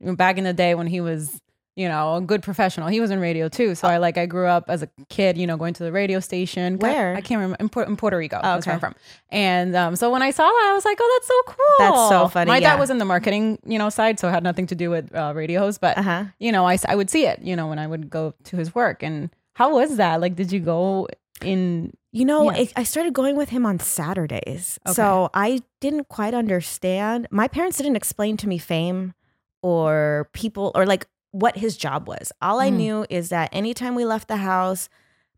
back 0.00 0.38
in 0.38 0.44
the 0.44 0.52
day 0.54 0.76
when 0.76 0.86
he 0.86 1.00
was, 1.00 1.41
you 1.74 1.88
know, 1.88 2.16
a 2.16 2.20
good 2.20 2.42
professional, 2.42 2.88
he 2.88 3.00
was 3.00 3.10
in 3.10 3.18
radio 3.18 3.48
too. 3.48 3.74
So 3.74 3.88
I 3.88 3.96
like, 3.96 4.18
I 4.18 4.26
grew 4.26 4.46
up 4.46 4.64
as 4.68 4.82
a 4.82 4.88
kid, 5.08 5.38
you 5.38 5.46
know, 5.46 5.56
going 5.56 5.72
to 5.74 5.82
the 5.84 5.92
radio 5.92 6.20
station. 6.20 6.78
Where? 6.78 7.14
I 7.16 7.20
can't 7.22 7.38
remember. 7.40 7.56
In, 7.60 7.68
Puerto, 7.70 7.90
in 7.90 7.96
Puerto 7.96 8.16
Rico. 8.18 8.38
That's 8.42 8.66
where 8.66 8.74
I'm 8.74 8.76
okay. 8.78 8.92
from. 8.92 8.94
And 9.30 9.74
um, 9.74 9.96
so 9.96 10.10
when 10.10 10.20
I 10.22 10.32
saw 10.32 10.42
that, 10.44 10.68
I 10.70 10.74
was 10.74 10.84
like, 10.84 10.98
oh, 11.00 11.10
that's 11.18 11.28
so 11.28 11.54
cool. 11.54 11.76
That's 11.78 12.08
so 12.10 12.28
funny, 12.28 12.48
My 12.50 12.58
yeah. 12.58 12.72
dad 12.72 12.80
was 12.80 12.90
in 12.90 12.98
the 12.98 13.04
marketing, 13.06 13.58
you 13.64 13.78
know, 13.78 13.88
side. 13.88 14.20
So 14.20 14.28
it 14.28 14.32
had 14.32 14.42
nothing 14.44 14.66
to 14.66 14.74
do 14.74 14.90
with 14.90 15.14
uh, 15.14 15.32
radio. 15.34 15.70
But, 15.80 15.96
Uh 15.96 16.02
huh. 16.02 16.24
you 16.38 16.52
know, 16.52 16.66
I 16.66 16.76
I 16.86 16.94
would 16.94 17.08
see 17.08 17.26
it, 17.26 17.40
you 17.42 17.56
know, 17.56 17.66
when 17.68 17.78
I 17.78 17.86
would 17.86 18.10
go 18.10 18.34
to 18.44 18.56
his 18.56 18.74
work. 18.74 19.02
And 19.02 19.30
how 19.54 19.72
was 19.74 19.96
that? 19.96 20.20
Like, 20.20 20.36
did 20.36 20.52
you 20.52 20.60
go 20.60 21.08
in? 21.40 21.92
You 22.14 22.26
know, 22.26 22.50
Yeah. 22.52 22.58
I, 22.76 22.80
I 22.80 22.82
started 22.82 23.14
going 23.14 23.36
with 23.36 23.48
him 23.48 23.64
on 23.64 23.78
Saturdays. 23.78 24.78
Okay. 24.86 24.92
So 24.92 25.30
I 25.32 25.60
didn't 25.80 26.08
quite 26.10 26.34
understand. 26.34 27.26
My 27.30 27.48
parents 27.48 27.78
didn't 27.78 27.96
explain 27.96 28.36
to 28.38 28.46
me 28.48 28.58
fame 28.58 29.14
or 29.62 30.28
people 30.34 30.72
or 30.74 30.84
like 30.84 31.06
what 31.32 31.56
his 31.58 31.76
job 31.76 32.06
was. 32.06 32.30
All 32.40 32.60
I 32.60 32.70
Mm. 32.70 32.76
knew 32.76 33.06
is 33.10 33.28
that 33.30 33.48
anytime 33.52 33.94
we 33.94 34.04
left 34.04 34.28
the 34.28 34.36
house, 34.36 34.88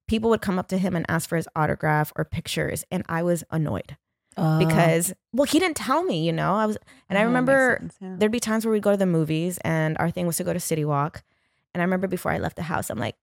people 0.07 0.29
would 0.31 0.43
come 0.43 0.59
up 0.59 0.69
to 0.69 0.79
him 0.79 0.95
and 0.95 1.07
ask 1.09 1.29
for 1.29 1.37
his 1.37 1.49
autograph 1.57 2.13
or 2.17 2.25
pictures. 2.25 2.85
And 2.91 3.03
I 3.09 3.23
was 3.23 3.43
annoyed 3.51 3.97
Uh, 4.37 4.59
because, 4.59 5.15
well, 5.33 5.45
he 5.47 5.59
didn't 5.61 5.77
tell 5.77 6.03
me, 6.03 6.27
you 6.27 6.33
know? 6.33 6.57
I 6.57 6.67
was, 6.67 6.77
and 7.09 7.17
I 7.19 7.23
Oh, 7.23 7.27
remember 7.27 7.79
sense, 7.81 7.97
yeah. 8.01 8.17
there'd 8.19 8.33
be 8.33 8.41
times 8.41 8.67
where 8.67 8.73
we'd 8.73 8.83
go 8.83 8.91
to 8.91 8.97
the 8.97 9.07
movies 9.07 9.59
and 9.65 9.97
our 9.99 10.11
thing 10.11 10.27
was 10.27 10.37
to 10.39 10.45
go 10.45 10.53
to 10.53 10.59
City 10.61 10.85
Walk. 10.85 11.23
And 11.73 11.81
I 11.81 11.85
remember 11.85 12.07
before 12.09 12.33
I 12.33 12.39
left 12.39 12.57
the 12.57 12.63
house, 12.65 12.91
I'm 12.91 12.99
like, 12.99 13.17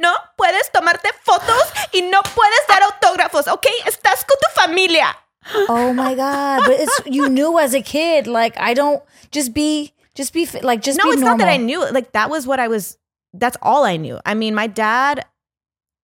no 0.00 0.12
puedes 0.38 0.70
tomarte 0.72 1.10
fotos 1.26 1.66
y 1.92 2.00
no 2.08 2.20
puedes 2.22 2.66
dar 2.68 2.80
autógrafos, 2.82 3.46
okay? 3.52 3.74
Estás 3.84 4.24
con 4.26 4.36
tu 4.40 4.60
familia. 4.60 5.14
oh 5.68 5.92
my 5.92 6.14
god! 6.14 6.62
But 6.66 6.78
it's 6.80 7.00
you 7.06 7.28
knew 7.28 7.58
as 7.58 7.74
a 7.74 7.82
kid, 7.82 8.26
like 8.28 8.56
I 8.58 8.74
don't 8.74 9.02
just 9.32 9.52
be 9.52 9.91
just 10.14 10.32
be 10.32 10.46
like 10.62 10.82
just 10.82 10.98
no, 10.98 11.10
it's 11.10 11.20
normal. 11.20 11.38
not 11.38 11.44
that 11.44 11.52
I 11.52 11.56
knew. 11.56 11.80
Like, 11.90 12.12
that 12.12 12.28
was 12.30 12.46
what 12.46 12.60
I 12.60 12.68
was, 12.68 12.98
that's 13.32 13.56
all 13.62 13.84
I 13.84 13.96
knew. 13.96 14.18
I 14.26 14.34
mean, 14.34 14.54
my 14.54 14.66
dad 14.66 15.24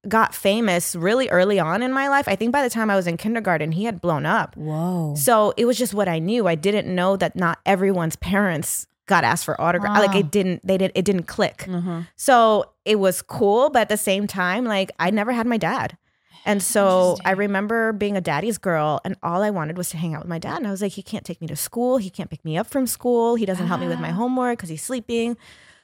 got 0.09 0.35
famous 0.35 0.95
really 0.97 1.29
early 1.29 1.59
on 1.59 1.83
in 1.83 1.93
my 1.93 2.09
life. 2.09 2.29
I 2.29 2.37
think 2.37 2.53
by 2.53 2.63
the 2.63 2.71
time 2.71 2.89
I 2.91 2.97
was 2.97 3.07
in 3.07 3.17
kindergarten, 3.17 3.73
he 3.73 3.85
had 3.85 4.01
blown 4.01 4.25
up. 4.25 4.57
Whoa. 4.57 5.15
So 5.17 5.53
it 5.57 5.65
was 5.67 5.77
just 5.77 5.93
what 5.93 6.09
I 6.09 6.19
knew. 6.21 6.47
I 6.47 6.55
didn't 6.55 6.93
know 6.95 7.17
that 7.17 7.37
not 7.37 7.59
everyone's 7.67 8.17
parents 8.17 8.87
got 9.07 9.25
asked 9.25 9.45
for 9.45 9.61
autograph. 9.61 9.99
Like 9.99 10.15
Ah. 10.15 10.19
it 10.19 10.31
didn't, 10.31 10.67
they 10.67 10.79
did, 10.79 10.93
it 10.95 11.05
didn't 11.05 11.25
click. 11.25 11.65
Mhm. 11.67 12.07
So 12.17 12.71
it 12.85 12.99
was 13.01 13.23
cool, 13.23 13.71
but 13.71 13.81
at 13.83 13.89
the 13.89 13.97
same 13.97 14.27
time, 14.27 14.65
like 14.65 14.91
I 14.99 15.11
never 15.11 15.33
had 15.33 15.47
my 15.47 15.57
dad. 15.57 15.97
And 16.45 16.63
so 16.63 17.17
I 17.25 17.33
remember 17.33 17.93
being 17.93 18.17
a 18.17 18.21
daddy's 18.21 18.57
girl, 18.59 19.01
and 19.05 19.17
all 19.23 19.43
I 19.43 19.51
wanted 19.51 19.77
was 19.77 19.91
to 19.91 19.97
hang 19.99 20.15
out 20.15 20.21
with 20.23 20.29
my 20.29 20.39
dad. 20.39 20.57
And 20.59 20.67
I 20.67 20.71
was 20.71 20.81
like, 20.81 20.93
he 20.93 21.03
can't 21.03 21.25
take 21.25 21.41
me 21.41 21.47
to 21.49 21.57
school. 21.57 21.99
He 21.99 22.09
can't 22.11 22.31
pick 22.31 22.45
me 22.45 22.57
up 22.57 22.67
from 22.67 22.87
school. 22.87 23.35
He 23.35 23.45
doesn't 23.47 23.67
help 23.67 23.81
me 23.81 23.89
with 23.89 24.01
my 24.01 24.11
Ah. 24.11 24.15
homework 24.15 24.59
because 24.59 24.71
he's 24.71 24.83
sleeping. 24.83 25.37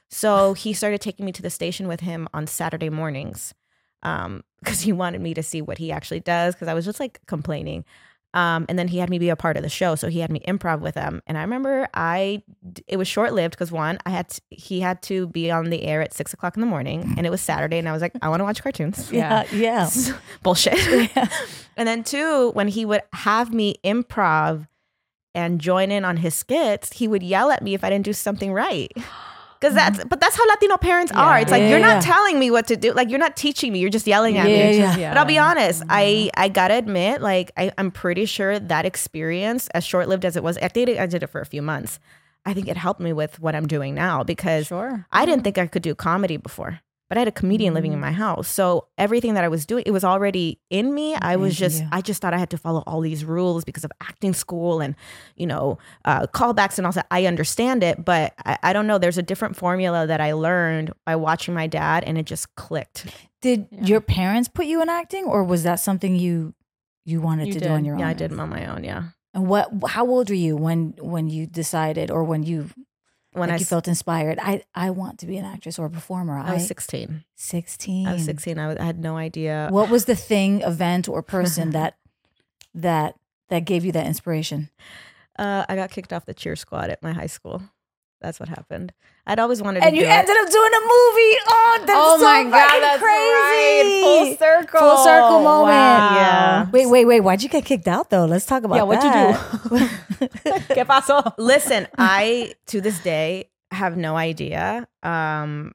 So 0.09 0.53
he 0.53 0.73
started 0.73 1.01
taking 1.01 1.25
me 1.25 1.31
to 1.33 1.41
the 1.41 1.49
station 1.49 1.87
with 1.87 1.99
him 2.01 2.27
on 2.33 2.47
Saturday 2.47 2.89
mornings 2.89 3.53
because 4.01 4.81
he 4.81 4.91
wanted 4.91 5.21
me 5.21 5.33
to 5.33 5.41
see 5.43 5.61
what 5.61 5.77
he 5.79 5.91
actually 5.91 6.19
does 6.19 6.53
because 6.55 6.67
I 6.67 6.73
was 6.73 6.85
just 6.85 6.99
like 6.99 7.19
complaining. 7.25 7.85
Um, 8.35 8.65
and 8.67 8.77
then 8.77 8.89
he 8.89 8.97
had 8.97 9.09
me 9.09 9.17
be 9.17 9.29
a 9.29 9.35
part 9.37 9.55
of 9.55 9.63
the 9.63 9.69
show, 9.69 9.95
so 9.95 10.09
he 10.09 10.19
had 10.19 10.29
me 10.29 10.41
improv 10.45 10.81
with 10.81 10.95
him. 10.95 11.21
And 11.25 11.37
I 11.37 11.41
remember 11.41 11.87
I, 11.93 12.43
it 12.85 12.97
was 12.97 13.07
short 13.07 13.33
lived 13.33 13.53
because 13.53 13.71
one, 13.71 13.97
I 14.05 14.09
had 14.09 14.27
to, 14.27 14.41
he 14.49 14.81
had 14.81 15.01
to 15.03 15.27
be 15.27 15.49
on 15.49 15.69
the 15.69 15.83
air 15.83 16.01
at 16.01 16.13
six 16.13 16.33
o'clock 16.33 16.57
in 16.57 16.61
the 16.61 16.67
morning, 16.67 17.15
and 17.17 17.25
it 17.25 17.29
was 17.29 17.39
Saturday, 17.39 17.77
and 17.77 17.87
I 17.87 17.93
was 17.93 18.01
like, 18.01 18.11
I 18.21 18.27
want 18.27 18.41
to 18.41 18.43
watch 18.43 18.61
cartoons. 18.61 19.09
yeah, 19.09 19.45
yeah. 19.53 19.89
Bullshit. 20.43 20.77
and 21.77 21.87
then 21.87 22.03
two, 22.03 22.51
when 22.51 22.67
he 22.67 22.83
would 22.83 23.03
have 23.13 23.53
me 23.53 23.77
improv 23.85 24.67
and 25.33 25.61
join 25.61 25.89
in 25.89 26.03
on 26.03 26.17
his 26.17 26.35
skits, 26.35 26.91
he 26.91 27.07
would 27.07 27.23
yell 27.23 27.51
at 27.51 27.63
me 27.63 27.73
if 27.73 27.85
I 27.85 27.89
didn't 27.89 28.05
do 28.05 28.13
something 28.13 28.51
right. 28.51 28.91
Because 29.65 29.75
that's, 29.97 30.03
but 30.05 30.19
that's 30.19 30.35
how 30.35 30.47
Latino 30.47 30.77
parents 30.77 31.11
are. 31.11 31.39
It's 31.39 31.49
like 31.51 31.61
Yeah, 31.61 31.69
you're 31.69 31.79
not 31.79 32.03
yeah. 32.05 32.13
telling 32.13 32.37
me 32.39 32.51
what 32.51 32.67
to 32.67 32.75
do. 32.75 32.93
Like 32.93 33.09
you're 33.09 33.19
not 33.19 33.35
teaching 33.35 33.73
me. 33.73 33.79
You're 33.79 33.89
just 33.89 34.05
yelling 34.05 34.37
at 34.37 34.47
Yeah, 34.49 34.55
me. 34.71 34.77
yeah. 34.77 34.97
Yeah. 34.97 35.11
But 35.11 35.17
I'll 35.19 35.25
be 35.25 35.39
honest, 35.39 35.83
I 35.89 36.03
Mm-hmm. 36.05 36.41
I 36.43 36.47
gotta 36.49 36.75
admit, 36.75 37.21
like 37.21 37.51
I, 37.57 37.71
I'm 37.77 37.89
pretty 37.91 38.25
sure 38.25 38.59
that 38.59 38.85
experience, 38.85 39.67
as 39.69 39.83
short 39.83 40.07
lived 40.07 40.23
as 40.25 40.35
it 40.35 40.43
was, 40.43 40.57
I 40.61 40.67
did 40.67 40.89
it, 40.89 40.99
I 40.99 41.07
did 41.07 41.23
it 41.23 41.27
for 41.27 41.41
a 41.41 41.45
few 41.45 41.61
months. 41.61 41.99
I 42.45 42.53
think 42.53 42.67
it 42.67 42.77
helped 42.77 42.99
me 42.99 43.11
with 43.11 43.39
what 43.39 43.55
I'm 43.55 43.65
doing 43.67 43.95
now 43.95 44.23
because 44.23 44.67
Sure. 44.67 45.07
I 45.11 45.25
didn't 45.25 45.43
think 45.43 45.57
I 45.57 45.65
could 45.65 45.81
do 45.81 45.95
comedy 45.95 46.37
before, 46.37 46.79
but 47.09 47.17
I 47.17 47.21
had 47.21 47.27
a 47.27 47.31
comedian 47.31 47.73
living 47.73 47.91
Mm. 47.91 47.95
in 47.95 47.99
my 47.99 48.11
house. 48.11 48.47
So 48.47 48.87
everything 48.97 49.35
that 49.35 49.43
I 49.43 49.47
was 49.47 49.65
doing, 49.65 49.83
it 49.85 49.91
was 49.91 50.03
already 50.03 50.59
in 50.69 50.93
me. 50.93 51.15
I 51.15 51.35
was 51.35 51.55
just, 51.55 51.81
yeah. 51.81 51.89
I 51.91 52.01
just 52.01 52.21
thought 52.21 52.33
I 52.33 52.37
had 52.37 52.49
to 52.49 52.57
follow 52.57 52.83
all 52.87 53.01
these 53.01 53.23
rules 53.23 53.63
because 53.63 53.83
of 53.83 53.91
acting 54.01 54.33
school 54.33 54.81
and, 54.81 54.95
you 55.35 55.45
know, 55.47 55.77
uh, 56.05 56.25
callbacks 56.27 56.77
and 56.77 56.85
all 56.87 56.93
that. 56.93 57.07
I 57.11 57.25
understand 57.25 57.83
it, 57.83 58.03
but 58.03 58.33
I, 58.45 58.57
I 58.63 58.73
don't 58.73 58.87
know. 58.87 58.97
There's 58.97 59.17
a 59.17 59.23
different 59.23 59.55
formula 59.55 60.07
that 60.07 60.19
I 60.21 60.33
learned 60.33 60.91
by 61.05 61.15
watching 61.15 61.53
my 61.53 61.67
dad 61.67 62.03
and 62.03 62.17
it 62.17 62.25
just 62.25 62.55
clicked. 62.55 63.05
Did 63.41 63.67
your 63.71 64.01
parents 64.01 64.47
put 64.49 64.65
you 64.65 64.81
in 64.81 64.89
acting, 64.89 65.25
or 65.25 65.43
was 65.43 65.61
that 65.63 65.75
something 65.75 66.15
you 66.15 66.55
you 67.05 67.21
wanted 67.21 67.47
You 67.47 67.53
to 67.53 67.59
did. 67.59 67.67
do 67.67 67.71
on 67.73 67.85
your 67.85 67.93
own? 67.95 67.99
Yeah, 67.99 68.07
I 68.07 68.13
did 68.13 68.31
them 68.31 68.39
on 68.39 68.49
my 68.49 68.65
own. 68.65 68.83
Yeah. 68.83 69.03
And 69.35 69.47
what? 69.47 69.69
How 69.89 70.07
old 70.07 70.29
were 70.29 70.35
you 70.35 70.55
when 70.57 70.95
when 70.99 71.29
you 71.29 71.45
decided, 71.45 72.09
or 72.09 72.23
when 72.23 72.41
you 72.41 72.69
When 73.35 73.49
like 73.49 73.57
I, 73.57 73.59
you 73.59 73.65
felt 73.65 73.87
inspired? 73.87 74.39
I 74.41 74.63
I 74.73 74.89
want 74.91 75.19
to 75.19 75.25
be 75.25 75.37
an 75.37 75.45
actress 75.45 75.77
or 75.77 75.85
a 75.85 75.89
performer. 75.89 76.37
I 76.37 76.53
was 76.53 76.67
16. 76.67 77.23
sixteen. 77.35 78.07
I 78.07 78.13
was 78.13 78.25
16. 78.25 78.57
I, 78.57 78.67
was, 78.67 78.77
I 78.77 78.85
had 78.85 78.99
no 78.99 79.17
idea. 79.17 79.67
What 79.71 79.89
was 79.89 80.05
the 80.05 80.15
thing, 80.15 80.61
event, 80.61 81.07
or 81.09 81.21
person 81.21 81.69
that 81.77 81.97
that 82.73 83.15
that 83.49 83.65
gave 83.65 83.85
you 83.85 83.91
that 83.91 84.07
inspiration? 84.07 84.69
Uh, 85.37 85.65
I 85.67 85.75
got 85.75 85.91
kicked 85.91 86.13
off 86.13 86.25
the 86.25 86.33
cheer 86.33 86.55
squad 86.55 86.89
at 86.89 87.03
my 87.03 87.11
high 87.11 87.27
school. 87.27 87.61
That's 88.21 88.39
what 88.39 88.49
happened. 88.49 88.93
I'd 89.27 89.39
always 89.39 89.61
wanted 89.61 89.83
And 89.83 89.83
to 89.83 89.87
And 89.87 89.97
you 89.97 90.03
do 90.03 90.07
it. 90.07 90.11
ended 90.13 90.35
up 90.37 90.49
doing 90.51 90.71
a 90.73 90.79
movie. 90.81 91.37
Oh, 91.47 91.77
that's 91.85 91.91
oh 91.93 92.17
so 92.17 92.23
my 92.23 92.43
god, 92.43 92.79
that's 92.81 93.01
crazy! 93.01 93.31
right. 93.33 94.01
Full 94.03 94.35
circle. 94.37 94.79
Full 94.79 94.97
circle 95.03 95.41
moment. 95.43 95.75
Wow. 95.75 96.15
Yeah. 96.15 96.69
Wait, 96.71 96.85
wait, 96.87 97.05
wait. 97.05 97.19
Why'd 97.21 97.43
you 97.43 97.49
get 97.49 97.65
kicked 97.65 97.87
out 97.87 98.09
though? 98.09 98.25
Let's 98.25 98.45
talk 98.45 98.63
about 98.63 98.75
Yeah, 98.77 98.83
what'd 98.83 99.03
that. 99.03 99.69
you 99.71 99.79
do? 99.79 99.85
¿Qué 100.75 100.85
pasó? 100.85 101.33
Listen, 101.37 101.87
I 101.97 102.53
to 102.67 102.81
this 102.81 102.99
day 102.99 103.49
have 103.71 103.97
no 103.97 104.15
idea. 104.15 104.87
Um, 105.03 105.73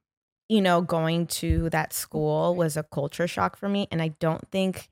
you 0.49 0.61
know, 0.61 0.81
going 0.81 1.27
to 1.27 1.69
that 1.71 1.93
school 1.93 2.55
was 2.57 2.77
a 2.77 2.83
culture 2.83 3.29
shock 3.29 3.57
for 3.57 3.69
me, 3.69 3.87
and 3.93 4.01
I 4.03 4.09
don't 4.19 4.49
think 4.51 4.89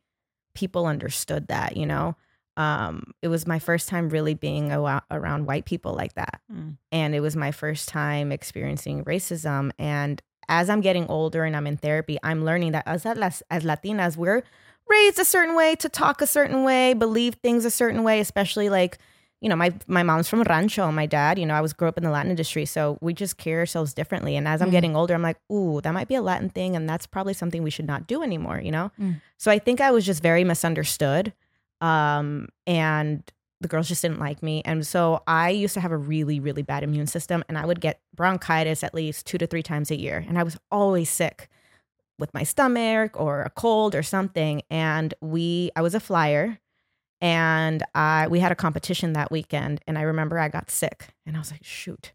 people 0.55 0.87
understood 0.87 1.49
that. 1.49 1.77
You 1.77 1.87
know, 1.87 2.17
um, 2.59 3.13
it 3.23 3.29
was 3.29 3.47
my 3.47 3.59
first 3.59 3.89
time 3.89 4.09
really 4.11 4.35
being 4.35 4.73
around 4.73 5.47
white 5.47 5.65
people 5.65 5.95
like 5.95 6.15
that, 6.15 6.41
Mm. 6.53 6.77
and 6.93 7.15
it 7.15 7.21
was 7.21 7.37
my 7.37 7.53
first 7.53 7.89
time 7.89 8.33
experiencing 8.33 9.05
racism. 9.05 9.71
And 9.79 10.21
as 10.49 10.69
I'm 10.69 10.81
getting 10.81 11.07
older 11.09 11.45
and 11.45 11.55
I'm 11.57 11.67
in 11.67 11.77
therapy, 11.77 12.19
I'm 12.23 12.45
learning 12.45 12.73
that 12.73 12.83
as 12.87 13.07
as, 13.07 13.43
as 13.51 13.63
Latinas, 13.65 14.17
we're 14.17 14.43
raised 14.89 15.19
a 15.19 15.25
certain 15.25 15.55
way 15.55 15.77
to 15.77 15.89
talk 15.89 16.21
a 16.23 16.27
certain 16.27 16.65
way, 16.65 16.95
believe 16.95 17.35
things 17.43 17.65
a 17.65 17.71
certain 17.71 18.03
way, 18.03 18.21
especially 18.21 18.69
like 18.69 18.99
you 19.41 19.49
know, 19.49 19.55
my 19.55 19.73
my 19.87 20.03
mom's 20.03 20.29
from 20.29 20.43
Rancho, 20.43 20.91
my 20.91 21.07
dad, 21.07 21.39
you 21.39 21.47
know, 21.47 21.55
I 21.55 21.61
was 21.61 21.73
grew 21.73 21.87
up 21.87 21.97
in 21.97 22.03
the 22.03 22.11
Latin 22.11 22.31
industry, 22.33 22.65
so 22.65 22.99
we 23.01 23.15
just 23.15 23.37
carry 23.37 23.61
ourselves 23.61 23.95
differently. 23.95 24.35
And 24.37 24.49
as 24.49 24.61
I'm 24.61 24.69
Mm. 24.71 24.73
getting 24.73 24.97
older, 24.97 25.15
I'm 25.15 25.23
like, 25.23 25.37
ooh, 25.53 25.81
that 25.83 25.93
might 25.93 26.09
be 26.09 26.17
a 26.17 26.23
Latin 26.23 26.49
thing, 26.51 26.75
and 26.75 26.89
that's 26.91 27.07
probably 27.07 27.35
something 27.35 27.63
we 27.63 27.71
should 27.71 27.87
not 27.87 28.09
do 28.09 28.25
anymore, 28.25 28.59
you 28.61 28.73
know. 28.73 28.91
Mm. 29.01 29.21
So 29.37 29.53
I 29.53 29.61
think 29.61 29.81
I 29.81 29.93
was 29.93 30.05
just 30.05 30.23
very 30.25 30.43
misunderstood, 30.43 31.33
um, 31.81 32.49
and 32.67 33.23
the 33.61 33.69
girls 33.69 33.89
just 33.89 34.03
didn't 34.03 34.21
like 34.21 34.43
me, 34.43 34.63
and 34.65 34.87
so 34.87 35.23
I 35.27 35.51
used 35.51 35.75
to 35.75 35.81
have 35.81 35.93
a 35.93 35.97
really 35.97 36.41
really 36.41 36.63
bad 36.63 36.83
immune 36.83 37.07
system, 37.07 37.45
and 37.49 37.59
I 37.59 37.67
would 37.67 37.81
get 37.81 38.01
bronchitis 38.15 38.85
at 38.85 38.95
least 38.95 39.27
two 39.27 39.39
to 39.39 39.47
three 39.47 39.63
times 39.63 39.91
a 39.91 39.99
year, 39.99 40.25
and 40.29 40.39
I 40.39 40.43
was 40.43 40.57
always 40.71 41.11
sick 41.11 41.49
with 42.19 42.35
my 42.35 42.43
stomach 42.43 43.19
or 43.19 43.43
a 43.43 43.51
cold 43.51 43.95
or 43.95 44.03
something. 44.03 44.63
And 44.71 45.15
we, 45.21 45.71
I 45.77 45.83
was 45.83 45.95
a 45.95 46.01
flyer 46.01 46.59
and 47.21 47.83
I 47.95 48.29
we 48.29 48.41
had 48.41 48.53
a 48.53 48.57
competition 48.57 49.13
that 49.15 49.31
weekend 49.31 49.81
and 49.87 49.99
I 49.99 50.03
remember 50.03 50.39
I 50.39 50.49
got 50.49 50.71
sick 50.71 51.09
and 51.27 51.37
I 51.37 51.39
was 51.39 51.51
like 51.51 51.65
shoot 51.65 52.13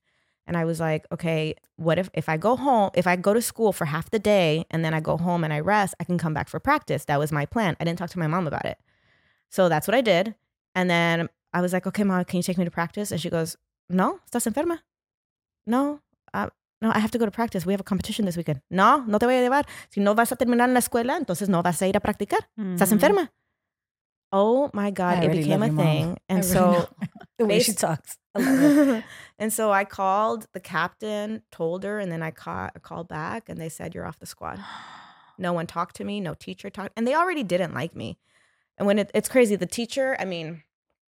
and 0.48 0.56
I 0.56 0.66
was 0.66 0.80
like 0.80 1.06
okay 1.12 1.56
what 1.76 2.00
if 2.00 2.10
if 2.14 2.30
I 2.30 2.38
go 2.38 2.56
home 2.56 2.90
if 2.94 3.06
I 3.06 3.16
go 3.16 3.34
to 3.34 3.42
school 3.42 3.74
for 3.74 3.86
half 3.86 4.10
the 4.10 4.20
day 4.20 4.66
and 4.72 4.84
then 4.84 4.94
I 4.94 5.02
go 5.02 5.18
home 5.18 5.44
and 5.44 5.52
I 5.52 5.60
rest 5.60 5.96
I 6.00 6.06
can 6.06 6.18
come 6.18 6.34
back 6.34 6.48
for 6.48 6.60
practice 6.60 7.06
that 7.06 7.20
was 7.20 7.32
my 7.32 7.46
plan 7.46 7.76
I 7.80 7.84
didn't 7.84 8.00
talk 8.00 8.12
to 8.12 8.20
my 8.20 8.28
mom 8.28 8.48
about 8.48 8.66
it 8.66 8.78
so 9.56 9.62
that's 9.72 9.88
what 9.88 9.96
I 9.96 10.02
did 10.14 10.26
and 10.78 10.90
then 10.90 11.16
I 11.58 11.60
was 11.62 11.72
like 11.76 11.86
okay 11.90 12.04
mom 12.04 12.24
can 12.30 12.38
you 12.38 12.44
take 12.50 12.58
me 12.62 12.66
to 12.66 12.72
practice 12.80 13.12
and 13.12 13.20
she 13.24 13.30
goes 13.38 13.50
no 14.02 14.08
estás 14.26 14.46
enferma 14.50 14.78
no 15.66 15.82
uh, 16.34 16.50
no, 16.82 16.92
I 16.98 17.00
have 17.00 17.12
to 17.12 17.18
go 17.18 17.26
to 17.26 17.32
practice. 17.32 17.66
We 17.66 17.72
have 17.72 17.80
a 17.80 17.90
competition 17.92 18.26
this 18.26 18.36
weekend. 18.36 18.60
No, 18.70 19.06
no 19.08 19.18
te 19.18 19.26
voy 19.26 19.36
a 19.40 19.42
llevar. 19.48 19.64
Si 19.90 20.02
no 20.02 20.14
vas 20.16 20.32
a 20.34 20.36
terminar 20.36 20.68
en 20.68 20.74
la 20.74 20.82
escuela, 20.82 21.16
entonces 21.18 21.48
no 21.48 21.62
vas 21.64 21.82
a 21.82 21.88
ir 21.88 21.96
a 21.96 22.02
practicar. 22.02 22.42
Estás 22.60 22.90
Mhm. 22.92 22.94
enferma. 22.98 23.32
Oh 24.34 24.70
my 24.74 24.92
God, 24.92 25.24
it 25.24 25.32
became 25.32 25.62
a 25.64 25.68
your 25.68 25.74
mom. 25.76 25.86
thing. 25.86 26.12
I 26.14 26.34
And 26.34 26.44
really 26.44 26.54
so 26.54 26.90
the 27.40 27.46
way 27.46 27.60
she 27.60 27.74
talks. 27.74 28.18
I 28.36 28.42
and 29.40 29.54
so 29.54 29.72
I 29.72 29.86
called 29.86 30.48
the 30.54 30.60
captain, 30.60 31.44
told 31.52 31.84
her, 31.86 32.00
and 32.00 32.12
then 32.12 32.22
I 32.22 32.32
ca- 32.32 32.72
called 32.82 33.08
back 33.08 33.48
and 33.48 33.58
they 33.62 33.70
said, 33.70 33.94
You're 33.96 34.06
off 34.08 34.20
the 34.20 34.26
squad. 34.26 34.60
No 35.40 35.52
one 35.54 35.66
talked 35.66 35.96
to 35.96 36.04
me, 36.04 36.20
no 36.20 36.34
teacher 36.36 36.70
talked. 36.70 36.92
And 36.96 37.08
they 37.08 37.16
already 37.16 37.44
didn't 37.44 37.74
like 37.74 37.96
me. 37.96 38.18
And 38.78 38.88
when 38.88 39.00
it, 39.00 39.12
it's 39.14 39.30
crazy, 39.30 39.56
the 39.56 39.66
teacher, 39.66 40.16
I 40.20 40.26
mean, 40.26 40.64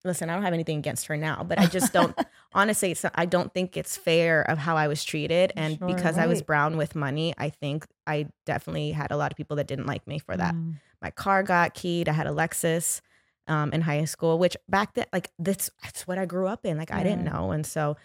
listen, 0.05 0.29
I 0.29 0.35
don't 0.35 0.43
have 0.43 0.53
anything 0.55 0.79
against 0.79 1.07
her 1.07 1.17
now, 1.17 1.45
but 1.45 1.59
I 1.61 1.67
just 1.67 1.93
don't, 1.93 2.17
honestly, 2.53 2.91
it's, 2.91 3.05
I 3.15 3.25
don't 3.25 3.55
think 3.55 3.77
it's 3.77 3.97
fair 3.97 4.43
of 4.43 4.59
how 4.59 4.77
I 4.77 4.89
was 4.89 5.05
treated. 5.05 5.53
And 5.57 5.79
Sure, 5.79 5.87
because 5.87 6.19
I 6.19 6.27
was 6.27 6.43
brown 6.43 6.77
with 6.77 6.95
money, 6.97 7.35
I 7.39 7.51
think 7.51 7.87
I 8.07 8.27
definitely 8.47 8.91
had 8.93 9.13
a 9.13 9.17
lot 9.17 9.31
of 9.33 9.37
people 9.37 9.57
that 9.57 9.67
didn't 9.69 9.87
like 9.87 10.07
me 10.07 10.19
for 10.19 10.37
that 10.37 10.55
Mm. 10.55 10.75
my 11.01 11.11
car 11.11 11.43
got 11.45 11.75
keyed. 11.75 12.09
I 12.09 12.13
had 12.13 12.27
a 12.27 12.31
Lexus 12.31 13.01
um, 13.47 13.73
in 13.73 13.81
high 13.83 14.05
school, 14.07 14.39
which 14.39 14.57
back 14.69 14.95
then, 14.95 15.07
like 15.13 15.31
that's 15.39 15.71
that's 15.83 16.07
what 16.07 16.19
I 16.19 16.27
grew 16.27 16.47
up 16.49 16.65
in. 16.65 16.79
Like 16.79 16.93
I 16.93 17.03
didn't 17.03 17.25
know, 17.25 17.51
and 17.53 17.65
so 17.67 17.97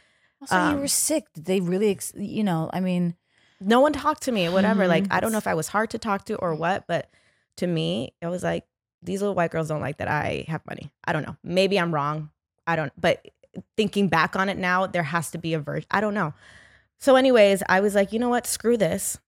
Also, 0.42 0.56
you 0.56 0.62
Um, 0.76 0.80
were 0.82 0.88
sick. 0.88 1.26
Did 1.34 1.46
they 1.46 1.60
really, 1.62 1.90
ex- 1.92 2.14
you 2.16 2.44
know, 2.44 2.70
I 2.74 2.80
mean, 2.80 3.16
no 3.60 3.80
one 3.82 3.94
talked 3.94 4.22
to 4.24 4.32
me. 4.32 4.50
Whatever. 4.50 4.88
Like 4.88 5.06
Mhm. 5.06 5.14
I 5.14 5.20
don't 5.20 5.32
know 5.32 5.38
if 5.40 5.48
I 5.48 5.54
was 5.56 5.68
hard 5.70 5.90
to 5.92 5.98
talk 6.00 6.26
to 6.26 6.36
or 6.38 6.54
what, 6.56 6.86
but 6.88 7.10
to 7.58 7.66
me, 7.68 8.14
it 8.22 8.28
was 8.28 8.44
like 8.44 8.66
these 9.02 9.22
little 9.22 9.36
white 9.36 9.52
girls 9.52 9.68
don't 9.68 9.82
like 9.82 9.98
that 9.98 10.08
I 10.08 10.46
have 10.48 10.66
money. 10.66 10.92
I 11.06 11.14
don't 11.14 11.26
know. 11.26 11.38
Maybe 11.44 11.80
I'm 11.80 11.94
wrong. 11.94 12.30
I 12.66 12.76
don't. 12.76 12.92
But 13.00 13.26
thinking 13.76 14.08
back 14.08 14.36
on 14.36 14.50
it 14.50 14.58
now, 14.58 14.88
there 14.88 15.04
has 15.04 15.32
to 15.32 15.38
be 15.38 15.54
a 15.54 15.60
version. 15.60 15.88
I 15.92 16.02
don't 16.02 16.14
know. 16.14 16.34
So, 17.00 17.16
anyways, 17.16 17.64
I 17.70 17.80
was 17.80 17.96
like, 17.96 18.12
you 18.12 18.20
know 18.20 18.30
what? 18.30 18.48
Screw 18.48 18.78
this. 18.78 19.20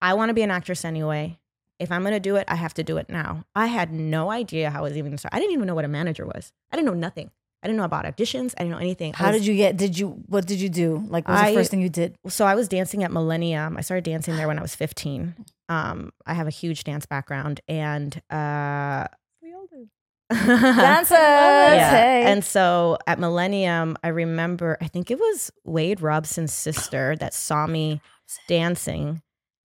I 0.00 0.14
want 0.14 0.28
to 0.30 0.34
be 0.34 0.42
an 0.42 0.50
actress 0.50 0.84
anyway. 0.84 1.38
If 1.78 1.92
I'm 1.92 2.02
gonna 2.02 2.20
do 2.20 2.36
it, 2.36 2.44
I 2.48 2.56
have 2.56 2.74
to 2.74 2.82
do 2.82 2.96
it 2.96 3.08
now. 3.08 3.44
I 3.54 3.66
had 3.66 3.92
no 3.92 4.30
idea 4.30 4.70
how 4.70 4.80
I 4.80 4.82
was 4.82 4.96
even 4.96 5.12
gonna 5.12 5.18
start. 5.18 5.34
I 5.34 5.38
didn't 5.38 5.52
even 5.52 5.66
know 5.66 5.74
what 5.76 5.84
a 5.84 5.88
manager 5.88 6.26
was. 6.26 6.52
I 6.72 6.76
didn't 6.76 6.86
know 6.86 6.94
nothing. 6.94 7.30
I 7.62 7.66
didn't 7.66 7.76
know 7.78 7.84
about 7.84 8.04
auditions. 8.04 8.54
I 8.56 8.62
didn't 8.62 8.70
know 8.72 8.78
anything. 8.78 9.12
How 9.14 9.32
was- 9.32 9.38
did 9.40 9.46
you 9.46 9.56
get, 9.56 9.76
did 9.76 9.98
you, 9.98 10.10
what 10.26 10.46
did 10.46 10.60
you 10.60 10.68
do? 10.68 11.04
Like, 11.08 11.26
what 11.26 11.34
was 11.34 11.42
I- 11.42 11.50
the 11.50 11.56
first 11.56 11.70
thing 11.70 11.82
you 11.82 11.88
did? 11.88 12.14
so 12.28 12.46
I 12.46 12.54
was 12.54 12.68
dancing 12.68 13.02
at 13.04 13.10
Millennium. 13.10 13.76
I 13.76 13.80
started 13.80 14.04
dancing 14.04 14.36
there 14.36 14.46
when 14.46 14.58
I 14.58 14.62
was 14.62 14.74
15. 14.76 15.34
Um, 15.68 16.12
I 16.26 16.34
have 16.34 16.46
a 16.46 16.50
huge 16.50 16.84
dance 16.84 17.04
background, 17.06 17.60
and 17.68 18.14
uh, 18.30 19.06
We 19.42 19.52
all 19.54 19.66
do. 19.70 19.88
Dancers. 20.30 21.16
yeah. 21.18 21.90
Hey. 21.90 22.22
And 22.30 22.44
so 22.44 22.98
at 23.06 23.18
Millennium, 23.18 23.96
I 24.04 24.08
remember 24.08 24.76
I 24.80 24.86
think 24.86 25.10
it 25.10 25.18
was 25.18 25.50
Wade 25.64 26.00
Robson's 26.00 26.52
sister 26.52 27.16
that 27.16 27.34
saw 27.34 27.66
me 27.66 28.00
dancing, 28.46 29.20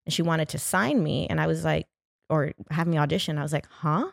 and 0.06 0.14
she 0.14 0.22
wanted 0.22 0.50
to 0.50 0.58
sign 0.60 1.04
me, 1.04 1.28
and 1.30 1.40
I 1.40 1.48
was 1.48 1.64
like, 1.64 1.86
or 2.30 2.54
have 2.72 2.88
me 2.88 2.98
audition. 2.98 3.38
I 3.38 3.44
was 3.44 3.54
like, 3.54 3.68
huh? 3.70 4.08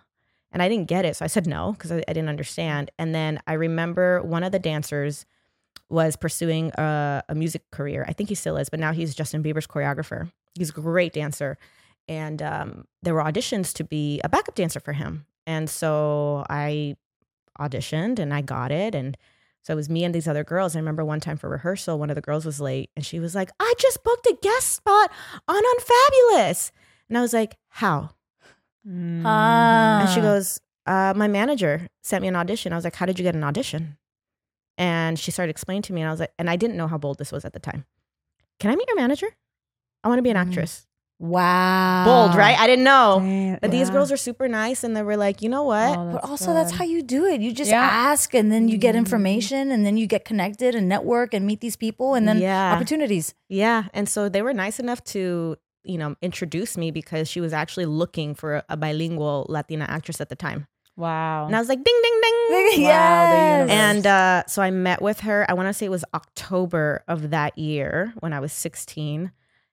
And 0.52 0.62
I 0.62 0.68
didn't 0.68 0.88
get 0.88 1.04
it, 1.04 1.16
so 1.16 1.24
I 1.24 1.28
said 1.28 1.46
no 1.46 1.72
because 1.72 1.92
I, 1.92 2.02
I 2.08 2.12
didn't 2.12 2.28
understand. 2.28 2.90
And 2.98 3.14
then 3.14 3.40
I 3.46 3.52
remember 3.52 4.20
one 4.22 4.42
of 4.42 4.52
the 4.52 4.58
dancers 4.58 5.26
was 5.88 6.16
pursuing 6.16 6.70
a, 6.72 7.22
a 7.28 7.34
music 7.34 7.70
career. 7.70 8.04
I 8.08 8.12
think 8.12 8.28
he 8.28 8.34
still 8.34 8.56
is, 8.56 8.68
but 8.68 8.80
now 8.80 8.92
he's 8.92 9.14
Justin 9.14 9.42
Bieber's 9.42 9.66
choreographer. 9.66 10.30
He's 10.54 10.70
a 10.70 10.74
great 10.74 11.12
dancer. 11.12 11.58
And 12.08 12.42
um, 12.42 12.86
there 13.02 13.14
were 13.14 13.22
auditions 13.22 13.72
to 13.74 13.84
be 13.84 14.20
a 14.24 14.28
backup 14.28 14.54
dancer 14.54 14.80
for 14.80 14.92
him. 14.92 15.26
And 15.46 15.68
so 15.68 16.44
I 16.48 16.96
auditioned 17.58 18.18
and 18.18 18.32
I 18.32 18.40
got 18.40 18.72
it. 18.72 18.94
And 18.94 19.16
so 19.62 19.72
it 19.72 19.76
was 19.76 19.90
me 19.90 20.04
and 20.04 20.14
these 20.14 20.28
other 20.28 20.44
girls. 20.44 20.74
I 20.74 20.78
remember 20.78 21.04
one 21.04 21.20
time 21.20 21.36
for 21.36 21.48
rehearsal, 21.48 21.98
one 21.98 22.10
of 22.10 22.16
the 22.16 22.22
girls 22.22 22.44
was 22.44 22.60
late 22.60 22.90
and 22.96 23.04
she 23.04 23.20
was 23.20 23.34
like, 23.34 23.50
I 23.60 23.74
just 23.78 24.02
booked 24.02 24.26
a 24.26 24.36
guest 24.40 24.70
spot 24.70 25.10
on 25.46 25.62
Unfabulous. 25.76 26.72
And 27.08 27.18
I 27.18 27.20
was 27.20 27.32
like, 27.32 27.56
How? 27.68 28.10
Mm. 28.86 29.22
Ah. 29.24 30.00
And 30.00 30.08
she 30.10 30.20
goes, 30.20 30.60
uh, 30.86 31.12
My 31.16 31.28
manager 31.28 31.88
sent 32.02 32.22
me 32.22 32.28
an 32.28 32.36
audition. 32.36 32.72
I 32.72 32.76
was 32.76 32.84
like, 32.84 32.94
How 32.96 33.06
did 33.06 33.18
you 33.18 33.22
get 33.22 33.34
an 33.34 33.44
audition? 33.44 33.96
And 34.78 35.18
she 35.18 35.30
started 35.30 35.50
explaining 35.50 35.82
to 35.82 35.92
me. 35.92 36.00
And 36.00 36.08
I 36.08 36.12
was 36.12 36.20
like, 36.20 36.32
And 36.38 36.48
I 36.48 36.56
didn't 36.56 36.76
know 36.76 36.88
how 36.88 36.98
bold 36.98 37.18
this 37.18 37.32
was 37.32 37.44
at 37.44 37.52
the 37.52 37.58
time. 37.60 37.84
Can 38.58 38.70
I 38.70 38.76
meet 38.76 38.88
your 38.88 38.96
manager? 38.96 39.28
I 40.04 40.08
want 40.08 40.18
to 40.18 40.22
be 40.22 40.30
an 40.30 40.36
Mhm. 40.36 40.46
actress. 40.48 40.86
wow. 41.22 42.04
Bold, 42.06 42.34
right? 42.34 42.58
I 42.58 42.66
didn't 42.66 42.84
know. 42.84 43.18
Damn, 43.20 43.58
But 43.60 43.70
these 43.70 43.88
yeah. 43.88 43.92
girls 43.92 44.10
are 44.10 44.16
super 44.16 44.48
nice 44.48 44.82
and 44.82 44.96
they 44.96 45.02
were 45.02 45.18
like, 45.18 45.42
You 45.42 45.50
know 45.50 45.64
what? 45.64 45.98
Oh, 45.98 46.04
But 46.12 46.22
that's 46.22 46.30
also, 46.30 46.54
that's 46.54 46.72
how 46.72 46.84
you 46.84 47.02
do 47.02 47.26
it. 47.26 47.42
You 47.42 47.52
just 47.52 47.70
Yeah. 47.70 47.82
ask, 47.82 48.32
and 48.34 48.50
then 48.50 48.68
you 48.68 48.78
get 48.78 48.94
Mhm. 48.94 48.98
information, 49.04 49.70
and 49.70 49.84
then 49.84 49.98
you 49.98 50.06
get 50.06 50.24
connected 50.24 50.74
and 50.74 50.88
network 50.88 51.34
and 51.34 51.44
meet 51.46 51.60
these 51.60 51.76
people, 51.76 52.14
and 52.14 52.26
then 52.26 52.38
Yeah. 52.38 52.72
opportunities. 52.72 53.34
Yeah. 53.50 53.84
And 53.92 54.08
so 54.08 54.30
they 54.30 54.40
were 54.40 54.54
nice 54.54 54.80
enough 54.80 55.04
to, 55.12 55.56
you 55.84 55.98
know, 55.98 56.14
introduce 56.22 56.76
me 56.76 56.90
because 56.90 57.28
she 57.28 57.40
was 57.40 57.52
actually 57.52 57.86
looking 57.86 58.34
for 58.34 58.56
a, 58.56 58.64
a 58.70 58.76
bilingual 58.76 59.46
Latina 59.48 59.86
actress 59.88 60.20
at 60.20 60.28
the 60.28 60.36
time. 60.36 60.66
Wow. 60.96 61.46
And 61.46 61.56
I 61.56 61.58
was 61.58 61.68
like, 61.68 61.82
ding, 61.82 62.00
ding, 62.02 62.20
ding. 62.22 62.82
yes. 62.82 63.60
universe. 63.60 63.72
And 63.72 64.06
uh, 64.06 64.42
so 64.46 64.60
I 64.60 64.70
met 64.70 65.00
with 65.00 65.20
her. 65.20 65.46
I 65.48 65.54
want 65.54 65.68
to 65.68 65.72
say 65.72 65.86
it 65.86 65.90
was 65.90 66.04
October 66.12 67.02
of 67.08 67.30
that 67.30 67.56
year 67.56 68.12
when 68.20 68.32
I 68.32 68.40
was 68.40 68.52
16. 68.52 69.32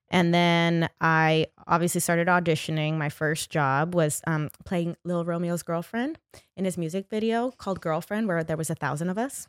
And 0.10 0.34
then 0.34 0.90
I 1.02 1.48
obviously 1.68 2.00
started 2.00 2.28
auditioning. 2.28 2.98
My 2.98 3.10
first 3.10 3.50
job 3.50 3.94
was 3.94 4.22
um, 4.26 4.50
playing 4.64 4.96
Lil 5.04 5.26
Romeo's 5.26 5.64
girlfriend 5.64 6.18
in 6.56 6.64
his 6.64 6.78
music 6.78 7.08
video 7.10 7.52
called 7.52 7.82
Girlfriend, 7.82 8.28
where 8.28 8.44
there 8.44 8.56
was 8.56 8.70
a 8.70 8.76
thousand 8.76 9.10
of 9.10 9.18
us. 9.18 9.48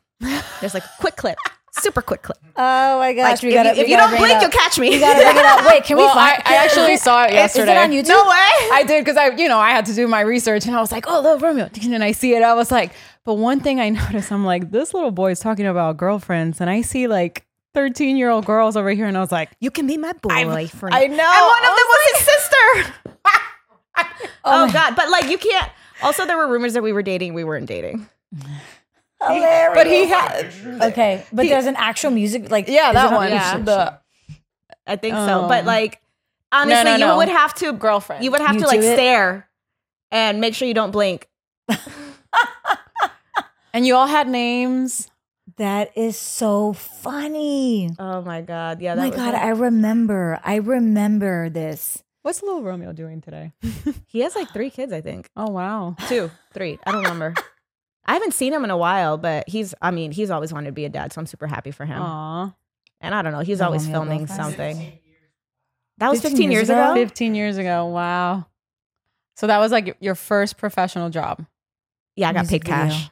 There's 0.59 0.73
like 0.73 0.83
a 0.83 0.91
quick 0.99 1.15
clip, 1.15 1.37
super 1.71 2.01
quick 2.01 2.21
clip. 2.23 2.37
oh 2.43 2.51
my 2.99 3.07
Like, 3.07 3.15
gosh, 3.15 3.43
if, 3.43 3.53
gotta. 3.53 3.69
you, 3.69 3.81
if 3.81 3.85
we 3.87 3.91
you 3.91 3.97
don't 3.97 4.15
blink, 4.17 4.35
up. 4.35 4.41
you'll 4.41 4.51
catch 4.51 4.77
me. 4.79 4.89
We 4.89 4.99
gotta 4.99 5.23
bring 5.23 5.37
it 5.37 5.45
up. 5.45 5.65
Wait, 5.67 5.83
can 5.83 5.97
well, 5.97 6.07
we 6.07 6.13
find? 6.13 6.41
I, 6.45 6.53
I 6.53 6.63
actually 6.63 6.97
saw 6.97 7.23
it 7.23 7.29
Is 7.29 7.35
yesterday. 7.35 7.71
it 7.73 7.77
on 7.77 7.91
YouTube? 7.91 8.07
No 8.09 8.23
way. 8.23 8.69
I 8.73 8.83
did 8.87 9.03
because 9.03 9.17
I, 9.17 9.27
you 9.35 9.47
know, 9.47 9.59
I 9.59 9.71
had 9.71 9.85
to 9.87 9.93
do 9.93 10.07
my 10.07 10.21
research 10.21 10.65
and 10.65 10.75
I 10.75 10.81
was 10.81 10.91
like, 10.91 11.05
oh, 11.07 11.21
little 11.21 11.39
Romeo. 11.39 11.69
And 11.83 12.03
I 12.03 12.11
see 12.11 12.33
it. 12.35 12.43
I 12.43 12.53
was 12.53 12.71
like, 12.71 12.91
but 13.25 13.35
one 13.35 13.59
thing 13.59 13.79
I 13.79 13.89
noticed, 14.01 14.31
I'm 14.31 14.45
like, 14.45 14.71
this 14.71 14.93
little 14.93 15.11
boy 15.11 15.31
is 15.31 15.39
talking 15.39 15.65
about 15.65 15.97
girlfriends. 15.97 16.59
And 16.61 16.69
I 16.69 16.81
see 16.81 17.07
like 17.07 17.45
13 17.75 18.17
year 18.17 18.29
old 18.29 18.45
girls 18.45 18.75
over 18.75 18.89
here. 18.91 19.05
And 19.05 19.15
I 19.17 19.21
was 19.21 19.31
like, 19.31 19.49
You 19.59 19.69
can 19.71 19.85
be 19.87 19.97
my 19.97 20.13
boyfriend. 20.13 20.95
I 20.95 21.05
know. 21.07 21.13
And 21.13 21.17
one 21.17 21.63
of 21.63 21.75
them 21.75 21.87
was 21.87 22.11
his 22.11 22.25
sister. 22.25 22.93
Oh, 24.45 24.63
oh 24.63 24.65
my- 24.67 24.71
God. 24.73 24.95
But 24.95 25.09
like, 25.09 25.29
you 25.29 25.37
can't. 25.37 25.69
Also, 26.01 26.25
there 26.25 26.37
were 26.37 26.47
rumors 26.47 26.73
that 26.73 26.81
we 26.83 26.93
were 26.93 27.03
dating. 27.03 27.33
We 27.33 27.43
weren't 27.43 27.65
dating. 27.65 28.07
But 29.19 29.87
he 29.87 30.05
had, 30.05 30.47
Okay, 30.81 31.25
but 31.33 31.43
he, 31.45 31.49
there's 31.51 31.65
an 31.65 31.75
actual 31.75 32.11
music 32.11 32.49
like 32.49 32.67
yeah, 32.67 32.89
is 32.89 32.93
that 32.93 33.05
it 33.07 33.13
on- 33.13 33.15
one. 33.15 33.29
Yeah. 33.29 33.57
The 33.59 33.99
I 34.87 34.95
think 34.95 35.15
so. 35.15 35.43
Oh. 35.45 35.47
But 35.47 35.59
um, 35.61 35.65
like, 35.65 36.01
honestly, 36.51 36.83
no, 36.83 36.91
you 36.93 37.05
no. 37.05 37.17
would 37.17 37.29
have 37.29 37.53
to. 37.55 37.73
girlfriend. 37.73 38.23
You 38.23 38.31
would 38.31 38.41
have 38.41 38.55
You 38.55 38.61
to 38.61 38.67
like 38.67 38.79
it? 38.79 38.95
stare 38.95 39.47
and 40.11 40.39
make 40.41 40.55
sure 40.55 40.67
you 40.67 40.73
don't 40.73 40.91
blink. 40.91 41.27
and 43.73 43.85
you 43.85 43.95
all 43.95 44.07
had 44.07 44.27
names. 44.27 45.09
That 45.57 45.91
is 45.97 46.17
so 46.17 46.71
funny. 46.71 47.89
Oh 47.99 48.21
my 48.21 48.41
god, 48.41 48.79
yeah. 48.81 48.93
Oh 48.93 48.95
That 48.95 49.01
my 49.01 49.07
was 49.09 49.15
God, 49.17 49.33
like- 49.33 49.41
I 49.43 49.49
remember. 49.49 50.39
I 50.43 50.55
remember 50.55 51.49
this. 51.49 52.01
What's 52.21 52.41
little 52.41 52.63
Romeo 52.63 52.93
doing 52.93 53.19
today? 53.21 53.51
he 54.07 54.21
has 54.21 54.35
like 54.35 54.49
three 54.51 54.69
kids, 54.69 54.93
I 54.93 55.01
think. 55.01 55.29
oh 55.35 55.49
wow. 55.51 55.95
Two, 56.07 56.31
three. 56.53 56.79
I 56.85 56.91
don't 56.93 57.03
remember. 57.03 57.33
I 58.09 58.13
haven't 58.13 58.33
seen 58.33 58.51
him 58.51 58.63
in 58.63 58.71
a 58.71 58.77
while, 58.77 59.19
but 59.19 59.47
he's. 59.47 59.75
I 59.83 59.91
mean, 59.91 60.11
he's 60.11 60.31
always 60.31 60.51
wanted 60.51 60.65
to 60.65 60.71
be 60.71 60.83
a 60.83 60.89
dad, 60.89 61.13
so 61.13 61.21
I'm 61.21 61.27
super 61.27 61.45
happy 61.45 61.69
for 61.69 61.85
him. 61.85 62.01
Aw. 62.01 62.51
And 63.01 63.13
I 63.13 63.21
don't 63.21 63.31
know, 63.31 63.41
he's 63.41 63.59
The 63.59 63.65
always 63.65 63.87
filming 63.87 64.25
something. 64.25 64.99
That 65.99 66.09
was 66.09 66.19
15 66.21 66.31
15 66.37 66.51
years 66.51 66.59
years 66.61 66.69
ago? 66.69 66.91
ago. 66.93 66.95
15 66.95 67.35
years 67.35 67.57
ago. 67.57 67.85
Wow. 67.85 68.47
So 69.35 69.45
that 69.45 69.59
was 69.59 69.71
like 69.71 69.95
your 69.99 70.15
first 70.15 70.57
professional 70.57 71.11
job. 71.11 71.45
Yeah, 72.15 72.29
I 72.29 72.33
got 72.33 72.41
Music 72.49 72.63
paid 72.63 72.67
cash. 72.67 73.09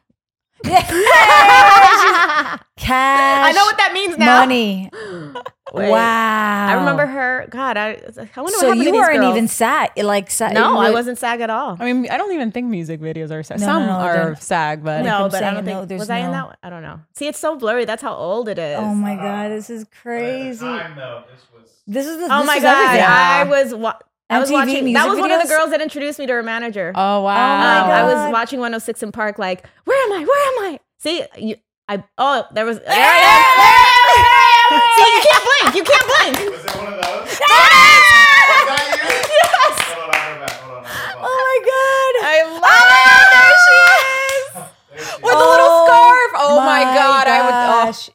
Cash. 2.77 3.49
I 3.49 3.51
know 3.51 3.63
what 3.65 3.77
that 3.77 3.91
means 3.93 4.17
now. 4.17 4.39
Money. 4.41 4.89
Wait. 5.73 5.89
Wow. 5.89 6.67
I 6.69 6.73
remember 6.75 7.05
her. 7.05 7.45
God, 7.49 7.75
I, 7.75 7.89
I 7.89 7.95
wonder 7.97 8.33
what 8.35 8.51
So 8.53 8.67
happened 8.67 8.79
you 8.79 8.85
to 8.85 8.91
these 8.91 8.99
weren't 8.99 9.17
girls. 9.19 9.31
even 9.35 9.47
SAG, 9.49 9.91
like 9.97 10.31
SAG. 10.31 10.53
No, 10.53 10.77
I 10.79 10.91
wasn't 10.91 11.17
SAG 11.17 11.41
at 11.41 11.49
all. 11.49 11.75
I 11.79 11.91
mean, 11.91 12.09
I 12.09 12.17
don't 12.17 12.31
even 12.33 12.51
think 12.51 12.67
music 12.67 13.01
videos 13.01 13.31
are 13.31 13.43
SAG. 13.43 13.59
No, 13.59 13.65
Some 13.65 13.81
no, 13.85 13.87
no, 13.87 13.99
are 13.99 14.13
they're- 14.15 14.35
SAG, 14.37 14.83
but 14.83 15.01
no, 15.03 15.25
I'm 15.25 15.29
but 15.29 15.43
I 15.43 15.53
don't 15.53 15.65
think 15.65 15.89
there's 15.89 15.99
was 15.99 16.09
I 16.09 16.19
in 16.19 16.31
that. 16.31 16.45
one? 16.45 16.55
I 16.63 16.69
don't 16.69 16.83
know. 16.83 17.01
See, 17.15 17.27
it's 17.27 17.39
so 17.39 17.57
blurry. 17.57 17.83
That's 17.85 18.01
how 18.01 18.13
old 18.15 18.47
it 18.47 18.57
is. 18.57 18.77
Oh 18.79 18.95
my 18.95 19.15
god, 19.15 19.49
this 19.51 19.69
is 19.69 19.83
But 19.83 19.91
the 19.91 19.97
crazy. 20.01 20.65
time, 20.65 20.95
though, 20.95 21.23
this 21.29 21.41
was 21.53 21.69
This 21.85 22.05
is 22.07 22.17
the. 22.17 22.33
Oh 22.33 22.37
this 22.39 22.47
my 22.47 22.55
is 22.57 22.63
god, 22.63 22.85
everything. 22.85 23.05
I 23.05 23.43
was. 23.43 23.73
Wa- 23.73 23.99
I 24.29 24.39
was 24.39 24.49
MTV 24.49 24.53
watching. 24.53 24.73
That 24.73 24.83
music 24.83 25.09
was 25.09 25.19
one 25.19 25.31
of 25.31 25.41
the 25.41 25.47
girls 25.47 25.69
that 25.71 25.81
introduced 25.81 26.19
me 26.19 26.25
to 26.27 26.33
her 26.33 26.43
manager. 26.43 26.91
oh 26.95 27.21
wow. 27.21 27.59
my 27.59 27.79
Um, 27.79 27.89
I 27.91 28.03
was 28.25 28.31
watching 28.33 28.59
106 28.59 29.03
& 29.07 29.11
Park. 29.13 29.39
Like, 29.39 29.65
where 29.85 30.01
am 30.05 30.11
I? 30.21 30.25
Where 30.25 30.67
am 30.67 30.73
I? 30.73 30.79
See, 30.99 31.23
you. 31.37 31.55
I. 31.89 32.03
Oh, 32.17 32.43
there 32.51 32.65
was. 32.65 32.79
There 32.79 32.87
I 32.89 32.93
am. 32.93 32.99
There 32.99 34.27
I 34.27 34.51
am. 34.67 34.81
See, 34.97 35.07
you 35.15 35.21
can't 35.23 35.43
blink. 35.47 35.69
You 35.77 35.83
can't 35.87 36.07
blink. 36.11 36.35
was 36.51 36.65
it 36.65 36.75
one 36.75 36.87
of 36.91 36.99
those? 36.99 37.39
Was? 38.47 38.67
Yes. 39.31 39.75
Hold 39.95 40.11
on, 40.11 40.19
I'll. 40.43 40.51
Hold 40.51 40.83
on, 40.83 40.91
Oh 41.23 41.37
my 41.47 41.57
god. 41.63 42.13
I 42.27 42.37
love 42.59 42.75
it. 42.91 43.31
There 43.31 43.55
she 43.63 43.77
is. 44.27 44.51
There 44.53 45.05
she 45.15 45.21
With 45.23 45.31
is. 45.31 45.39
the 45.39 45.47
little 45.47 45.71
Oh 45.71 45.85
scarf. 45.87 46.31
Oh 46.35 46.59
my, 46.65 46.83
god. 46.83 47.25
I 47.27 47.39
would. 47.45 47.53
Oh, 47.55 47.85
gosh. 47.85 48.09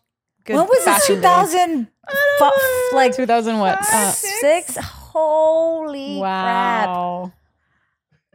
good 0.44 0.56
when 0.56 0.66
was 0.66 0.84
this? 0.84 1.06
Two 1.06 1.20
thousand. 1.20 1.70
Two 1.70 1.84
days. 1.84 2.38
thousand, 2.38 2.96
like 2.96 3.14
2000 3.16 3.58
what? 3.58 3.78
Uh, 3.80 4.10
six. 4.10 4.76
Holy 4.76 6.20
crap! 6.20 6.88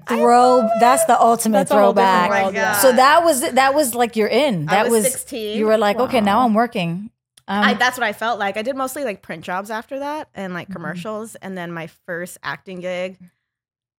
Wow. 0.10 0.18
Throw. 0.18 0.70
That's 0.80 1.06
the 1.06 1.20
ultimate 1.20 1.58
That's 1.70 1.72
a 1.72 1.80
whole 1.80 1.94
different 1.94 2.28
throwback. 2.28 2.44
world, 2.44 2.54
yeah. 2.56 2.74
So 2.80 2.92
that 2.92 3.24
was 3.24 3.42
that 3.52 3.74
was 3.74 3.96
like 3.96 4.16
you're 4.16 4.28
in. 4.28 4.68
I 4.70 4.84
That 4.84 4.90
was 4.90 5.04
was, 5.04 5.12
16. 5.12 5.58
You 5.58 5.66
were 5.66 5.78
like, 5.78 5.98
okay, 6.00 6.22
now 6.22 6.46
I'm 6.46 6.54
working. 6.54 7.12
Um, 7.50 7.64
I, 7.64 7.74
that's 7.76 7.98
what 7.98 8.06
I 8.06 8.12
felt 8.14 8.40
like. 8.40 8.58
I 8.58 8.62
did 8.62 8.76
mostly 8.76 9.04
like 9.06 9.22
print 9.22 9.44
jobs 9.46 9.70
after 9.72 10.00
that 10.00 10.30
and 10.36 10.48
Mm-hmm. 10.50 10.56
like 10.56 10.70
commercials. 10.70 11.36
And 11.36 11.58
then 11.58 11.72
my 11.72 11.88
first 11.88 12.38
acting 12.44 12.82
gig 12.82 13.18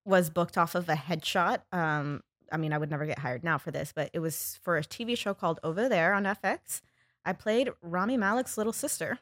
was 0.05 0.29
booked 0.29 0.57
off 0.57 0.75
of 0.75 0.87
a 0.87 0.93
headshot. 0.95 1.61
Um, 1.71 2.21
I 2.51 2.57
mean, 2.57 2.73
I 2.73 2.77
would 2.77 2.89
never 2.91 3.05
get 3.05 3.19
hired 3.19 3.43
now 3.43 3.57
for 3.57 3.71
this, 3.71 3.91
but 3.95 4.09
it 4.13 4.19
was 4.19 4.59
for 4.63 4.77
a 4.77 4.81
TV 4.83 5.17
show 5.17 5.33
called 5.33 5.59
Over 5.63 5.89
There 5.89 6.13
on 6.13 6.23
FX. 6.25 6.81
I 7.25 7.33
played 7.33 7.69
Rami 7.81 8.17
Malek's 8.17 8.57
little 8.57 8.73
sister. 8.73 9.19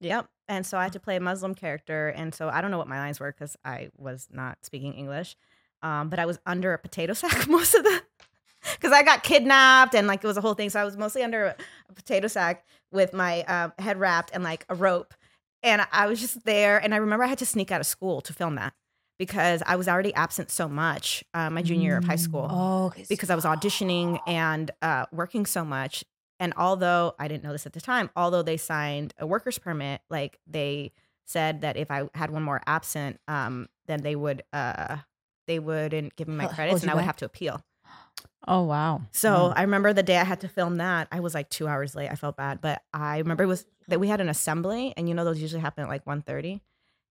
Yep. 0.00 0.26
And 0.48 0.64
so 0.64 0.78
I 0.78 0.84
had 0.84 0.92
to 0.92 1.00
play 1.00 1.16
a 1.16 1.20
Muslim 1.20 1.54
character. 1.54 2.08
And 2.08 2.34
so 2.34 2.48
I 2.48 2.60
don't 2.60 2.70
know 2.70 2.78
what 2.78 2.88
my 2.88 2.98
lines 2.98 3.18
were 3.20 3.32
because 3.32 3.56
I 3.64 3.90
was 3.96 4.28
not 4.30 4.58
speaking 4.64 4.94
English. 4.94 5.36
Um, 5.82 6.08
but 6.08 6.18
I 6.18 6.26
was 6.26 6.38
under 6.46 6.72
a 6.72 6.78
potato 6.78 7.12
sack 7.14 7.48
most 7.48 7.74
of 7.74 7.84
the 7.84 8.02
because 8.74 8.92
I 8.92 9.02
got 9.02 9.22
kidnapped 9.22 9.94
and 9.94 10.06
like 10.06 10.22
it 10.22 10.26
was 10.26 10.36
a 10.36 10.40
whole 10.40 10.54
thing. 10.54 10.70
So 10.70 10.80
I 10.80 10.84
was 10.84 10.96
mostly 10.96 11.22
under 11.22 11.46
a, 11.46 11.56
a 11.88 11.92
potato 11.92 12.28
sack 12.28 12.64
with 12.92 13.12
my 13.12 13.42
uh, 13.42 13.70
head 13.78 13.98
wrapped 13.98 14.30
and 14.32 14.42
like 14.42 14.64
a 14.68 14.74
rope. 14.74 15.14
And 15.62 15.86
I 15.92 16.06
was 16.06 16.20
just 16.20 16.44
there. 16.44 16.78
And 16.78 16.94
I 16.94 16.98
remember 16.98 17.24
I 17.24 17.28
had 17.28 17.38
to 17.38 17.46
sneak 17.46 17.70
out 17.70 17.80
of 17.80 17.86
school 17.86 18.20
to 18.22 18.32
film 18.32 18.56
that 18.56 18.74
because 19.18 19.62
I 19.66 19.76
was 19.76 19.88
already 19.88 20.14
absent 20.14 20.50
so 20.50 20.68
much 20.68 21.24
uh, 21.34 21.50
my 21.50 21.62
junior 21.62 21.90
year 21.90 21.98
of 21.98 22.04
high 22.04 22.16
school 22.16 22.46
Oh, 22.48 22.92
because 23.08 23.30
I 23.30 23.34
was 23.34 23.44
auditioning 23.44 24.20
and 24.26 24.70
uh, 24.80 25.06
working 25.12 25.46
so 25.46 25.64
much. 25.64 26.04
And 26.40 26.52
although 26.56 27.14
I 27.18 27.26
didn't 27.26 27.42
know 27.42 27.50
this 27.50 27.66
at 27.66 27.72
the 27.72 27.80
time, 27.80 28.10
although 28.14 28.42
they 28.42 28.56
signed 28.56 29.12
a 29.18 29.26
worker's 29.26 29.58
permit, 29.58 30.02
like 30.08 30.38
they 30.46 30.92
said 31.26 31.62
that 31.62 31.76
if 31.76 31.90
I 31.90 32.08
had 32.14 32.30
one 32.30 32.44
more 32.44 32.62
absent, 32.66 33.18
um, 33.26 33.68
then 33.86 34.02
they 34.02 34.14
would 34.14 34.44
uh, 34.52 34.98
they 35.48 35.58
wouldn't 35.58 36.14
give 36.14 36.28
me 36.28 36.36
my 36.36 36.46
credits 36.54 36.74
hold 36.74 36.82
and 36.82 36.90
I 36.92 36.94
would 36.94 37.04
have 37.04 37.16
to 37.16 37.24
appeal. 37.24 37.60
Oh 38.46 38.62
wow. 38.62 39.02
So 39.12 39.52
I 39.56 39.62
remember 39.62 39.92
the 39.92 40.02
day 40.02 40.16
I 40.16 40.24
had 40.24 40.40
to 40.42 40.48
film 40.48 40.76
that. 40.76 41.08
I 41.10 41.20
was 41.20 41.34
like 41.34 41.50
two 41.50 41.66
hours 41.66 41.94
late. 41.94 42.08
I 42.10 42.14
felt 42.14 42.36
bad, 42.36 42.60
but 42.60 42.82
I 42.94 43.18
remember 43.18 43.42
it 43.42 43.46
was 43.48 43.66
that 43.88 43.98
we 44.00 44.08
had 44.08 44.20
an 44.20 44.28
assembly, 44.28 44.94
and 44.96 45.08
you 45.08 45.14
know 45.14 45.24
those 45.24 45.40
usually 45.40 45.60
happen 45.60 45.82
at 45.84 45.90
like 45.90 46.04
1.30. 46.04 46.60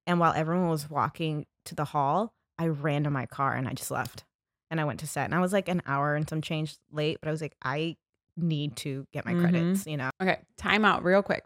And 0.06 0.20
while 0.20 0.32
everyone 0.34 0.70
was 0.70 0.90
walking 0.90 1.46
to 1.66 1.76
the 1.76 1.84
hall, 1.86 2.34
I 2.58 2.68
ran 2.68 3.04
to 3.04 3.10
my 3.12 3.26
car 3.26 3.54
and 3.54 3.68
I 3.68 3.74
just 3.74 3.92
left. 3.92 4.24
And 4.72 4.80
I 4.80 4.86
went 4.86 5.00
to 5.02 5.08
set, 5.08 5.26
and 5.26 5.36
I 5.36 5.40
was 5.40 5.54
like 5.54 5.68
an 5.70 5.82
hour 5.86 6.16
and 6.16 6.28
some 6.28 6.42
change 6.42 6.78
late, 6.92 7.18
but 7.22 7.28
I 7.28 7.32
was 7.32 7.42
like, 7.42 7.56
I 7.62 7.98
need 8.36 8.76
to 8.78 9.06
get 9.14 9.26
my 9.26 9.34
Mhm. 9.34 9.42
credits. 9.42 9.86
You 9.86 9.98
know, 9.98 10.10
Okay, 10.22 10.40
time 10.58 10.86
out 10.86 11.04
real 11.04 11.22
quick. 11.22 11.44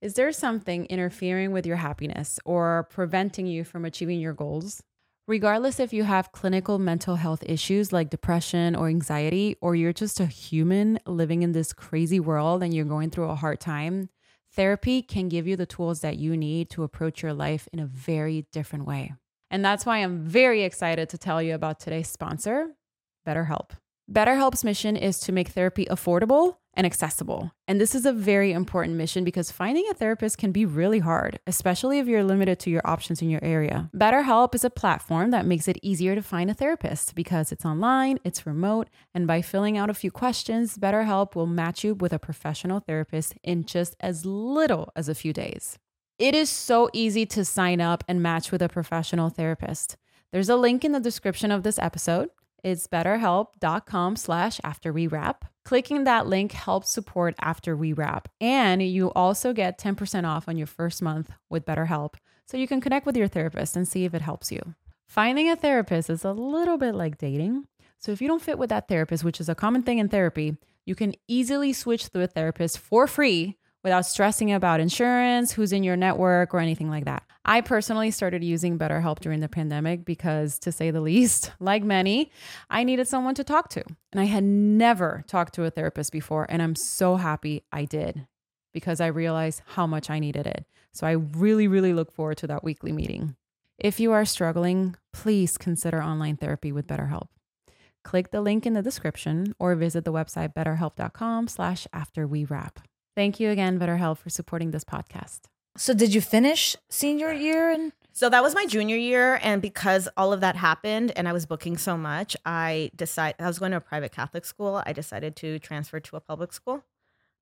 Is 0.00 0.14
there 0.14 0.30
something 0.32 0.86
interfering 0.86 1.50
with 1.52 1.66
your 1.66 1.76
happiness 1.76 2.38
or 2.44 2.86
preventing 2.90 3.46
you 3.46 3.64
from 3.64 3.84
achieving 3.84 4.20
your 4.20 4.32
goals? 4.32 4.82
Regardless 5.28 5.78
if 5.78 5.92
you 5.92 6.04
have 6.04 6.32
clinical 6.32 6.78
mental 6.78 7.16
health 7.16 7.44
issues 7.44 7.92
like 7.92 8.08
depression 8.08 8.74
or 8.74 8.88
anxiety, 8.88 9.56
or 9.60 9.74
you're 9.74 9.92
just 9.92 10.20
a 10.20 10.24
human 10.24 10.98
living 11.06 11.42
in 11.42 11.52
this 11.52 11.74
crazy 11.74 12.18
world 12.18 12.62
and 12.62 12.72
you're 12.72 12.86
going 12.86 13.10
through 13.10 13.28
a 13.28 13.34
hard 13.34 13.60
time, 13.60 14.08
therapy 14.54 15.02
can 15.02 15.28
give 15.28 15.46
you 15.46 15.54
the 15.54 15.66
tools 15.66 16.00
that 16.00 16.16
you 16.16 16.34
need 16.34 16.70
to 16.70 16.82
approach 16.82 17.22
your 17.22 17.34
life 17.34 17.68
in 17.74 17.78
a 17.78 17.84
very 17.84 18.46
different 18.52 18.86
way. 18.86 19.12
And 19.50 19.62
that's 19.62 19.84
why 19.84 19.98
I'm 19.98 20.24
very 20.24 20.62
excited 20.62 21.10
to 21.10 21.18
tell 21.18 21.42
you 21.42 21.54
about 21.54 21.78
today's 21.78 22.08
sponsor, 22.08 22.70
BetterHelp. 23.26 23.72
BetterHelp's 24.10 24.64
mission 24.64 24.96
is 24.96 25.20
to 25.20 25.32
make 25.32 25.48
therapy 25.48 25.84
affordable 25.90 26.56
and 26.78 26.86
accessible. 26.86 27.50
And 27.66 27.80
this 27.80 27.92
is 27.92 28.06
a 28.06 28.12
very 28.12 28.52
important 28.52 28.96
mission 28.96 29.24
because 29.24 29.50
finding 29.50 29.84
a 29.90 29.94
therapist 29.94 30.38
can 30.38 30.52
be 30.52 30.64
really 30.64 31.00
hard, 31.00 31.40
especially 31.44 31.98
if 31.98 32.06
you're 32.06 32.22
limited 32.22 32.60
to 32.60 32.70
your 32.70 32.82
options 32.84 33.20
in 33.20 33.28
your 33.28 33.42
area. 33.42 33.90
BetterHelp 33.94 34.54
is 34.54 34.62
a 34.62 34.70
platform 34.70 35.32
that 35.32 35.44
makes 35.44 35.66
it 35.66 35.78
easier 35.82 36.14
to 36.14 36.22
find 36.22 36.48
a 36.48 36.54
therapist 36.54 37.16
because 37.16 37.50
it's 37.50 37.64
online, 37.64 38.20
it's 38.22 38.46
remote, 38.46 38.88
and 39.12 39.26
by 39.26 39.42
filling 39.42 39.76
out 39.76 39.90
a 39.90 39.94
few 39.94 40.12
questions, 40.12 40.78
BetterHelp 40.78 41.34
will 41.34 41.46
match 41.46 41.82
you 41.82 41.94
with 41.94 42.12
a 42.12 42.18
professional 42.18 42.78
therapist 42.78 43.34
in 43.42 43.64
just 43.64 43.96
as 43.98 44.24
little 44.24 44.92
as 44.94 45.08
a 45.08 45.16
few 45.16 45.32
days. 45.32 45.80
It 46.16 46.34
is 46.34 46.48
so 46.48 46.90
easy 46.92 47.26
to 47.26 47.44
sign 47.44 47.80
up 47.80 48.04
and 48.06 48.22
match 48.22 48.52
with 48.52 48.62
a 48.62 48.68
professional 48.68 49.30
therapist. 49.30 49.96
There's 50.32 50.48
a 50.48 50.56
link 50.56 50.84
in 50.84 50.92
the 50.92 51.00
description 51.00 51.50
of 51.50 51.64
this 51.64 51.78
episode. 51.78 52.30
It's 52.62 52.86
betterhelp.com 52.86 54.16
slash 54.16 54.60
after 54.64 54.92
we 54.92 55.06
wrap. 55.06 55.44
Clicking 55.64 56.04
that 56.04 56.26
link 56.26 56.52
helps 56.52 56.90
support 56.90 57.34
after 57.40 57.76
we 57.76 57.92
wrap. 57.92 58.28
And 58.40 58.82
you 58.82 59.12
also 59.12 59.52
get 59.52 59.78
10% 59.78 60.26
off 60.26 60.48
on 60.48 60.56
your 60.56 60.66
first 60.66 61.02
month 61.02 61.30
with 61.48 61.66
BetterHelp. 61.66 62.14
So 62.46 62.56
you 62.56 62.66
can 62.66 62.80
connect 62.80 63.06
with 63.06 63.16
your 63.16 63.28
therapist 63.28 63.76
and 63.76 63.86
see 63.86 64.04
if 64.04 64.14
it 64.14 64.22
helps 64.22 64.50
you. 64.50 64.74
Finding 65.06 65.50
a 65.50 65.56
therapist 65.56 66.10
is 66.10 66.24
a 66.24 66.32
little 66.32 66.78
bit 66.78 66.94
like 66.94 67.18
dating. 67.18 67.66
So 67.98 68.12
if 68.12 68.22
you 68.22 68.28
don't 68.28 68.42
fit 68.42 68.58
with 68.58 68.70
that 68.70 68.88
therapist, 68.88 69.24
which 69.24 69.40
is 69.40 69.48
a 69.48 69.54
common 69.54 69.82
thing 69.82 69.98
in 69.98 70.08
therapy, 70.08 70.56
you 70.84 70.94
can 70.94 71.14
easily 71.26 71.72
switch 71.72 72.10
to 72.10 72.22
a 72.22 72.26
therapist 72.26 72.78
for 72.78 73.06
free 73.06 73.56
without 73.88 74.04
stressing 74.04 74.52
about 74.52 74.80
insurance, 74.80 75.50
who's 75.50 75.72
in 75.72 75.82
your 75.82 75.96
network, 75.96 76.52
or 76.52 76.58
anything 76.58 76.90
like 76.90 77.06
that. 77.06 77.22
I 77.46 77.62
personally 77.62 78.10
started 78.10 78.44
using 78.44 78.78
BetterHelp 78.78 79.20
during 79.20 79.40
the 79.40 79.48
pandemic 79.48 80.04
because, 80.04 80.58
to 80.58 80.70
say 80.70 80.90
the 80.90 81.00
least, 81.00 81.52
like 81.60 81.82
many, 81.82 82.30
I 82.68 82.84
needed 82.84 83.08
someone 83.08 83.34
to 83.36 83.44
talk 83.44 83.70
to. 83.70 83.82
And 84.12 84.20
I 84.20 84.24
had 84.24 84.44
never 84.44 85.24
talked 85.26 85.54
to 85.54 85.64
a 85.64 85.70
therapist 85.70 86.12
before. 86.12 86.46
And 86.50 86.60
I'm 86.60 86.74
so 86.74 87.16
happy 87.16 87.64
I 87.72 87.86
did 87.86 88.26
because 88.74 89.00
I 89.00 89.06
realized 89.06 89.62
how 89.64 89.86
much 89.86 90.10
I 90.10 90.18
needed 90.18 90.46
it. 90.46 90.66
So 90.92 91.06
I 91.06 91.12
really, 91.12 91.66
really 91.66 91.94
look 91.94 92.12
forward 92.12 92.36
to 92.38 92.46
that 92.48 92.62
weekly 92.62 92.92
meeting. 92.92 93.36
If 93.78 93.98
you 93.98 94.12
are 94.12 94.26
struggling, 94.26 94.96
please 95.14 95.56
consider 95.56 96.02
online 96.02 96.36
therapy 96.36 96.72
with 96.72 96.86
BetterHelp. 96.86 97.28
Click 98.04 98.32
the 98.32 98.42
link 98.42 98.66
in 98.66 98.74
the 98.74 98.82
description 98.82 99.54
or 99.58 99.74
visit 99.74 100.04
the 100.04 100.12
website 100.12 100.52
betterhelp.com 100.52 101.48
slash 101.48 101.86
after 101.94 102.26
we 102.26 102.44
wrap. 102.44 102.80
Thank 103.18 103.40
you 103.40 103.50
again, 103.50 103.80
BetterHelp, 103.80 104.18
for 104.18 104.30
supporting 104.30 104.70
this 104.70 104.84
podcast. 104.84 105.40
So 105.76 105.92
did 105.92 106.14
you 106.14 106.20
finish 106.20 106.76
senior 106.88 107.32
year 107.32 107.68
and 107.68 107.90
So 108.12 108.28
that 108.28 108.44
was 108.44 108.54
my 108.54 108.64
junior 108.64 108.94
year, 108.94 109.40
and 109.42 109.60
because 109.60 110.08
all 110.16 110.32
of 110.32 110.40
that 110.40 110.54
happened, 110.54 111.12
and 111.16 111.28
I 111.28 111.32
was 111.32 111.44
booking 111.44 111.78
so 111.78 111.98
much, 111.98 112.36
I 112.46 112.92
decided 112.94 113.34
I 113.40 113.48
was 113.48 113.58
going 113.58 113.72
to 113.72 113.78
a 113.78 113.80
private 113.80 114.12
Catholic 114.12 114.44
school. 114.44 114.84
I 114.86 114.92
decided 114.92 115.34
to 115.34 115.58
transfer 115.58 115.98
to 115.98 116.14
a 116.14 116.20
public 116.20 116.52
school 116.52 116.84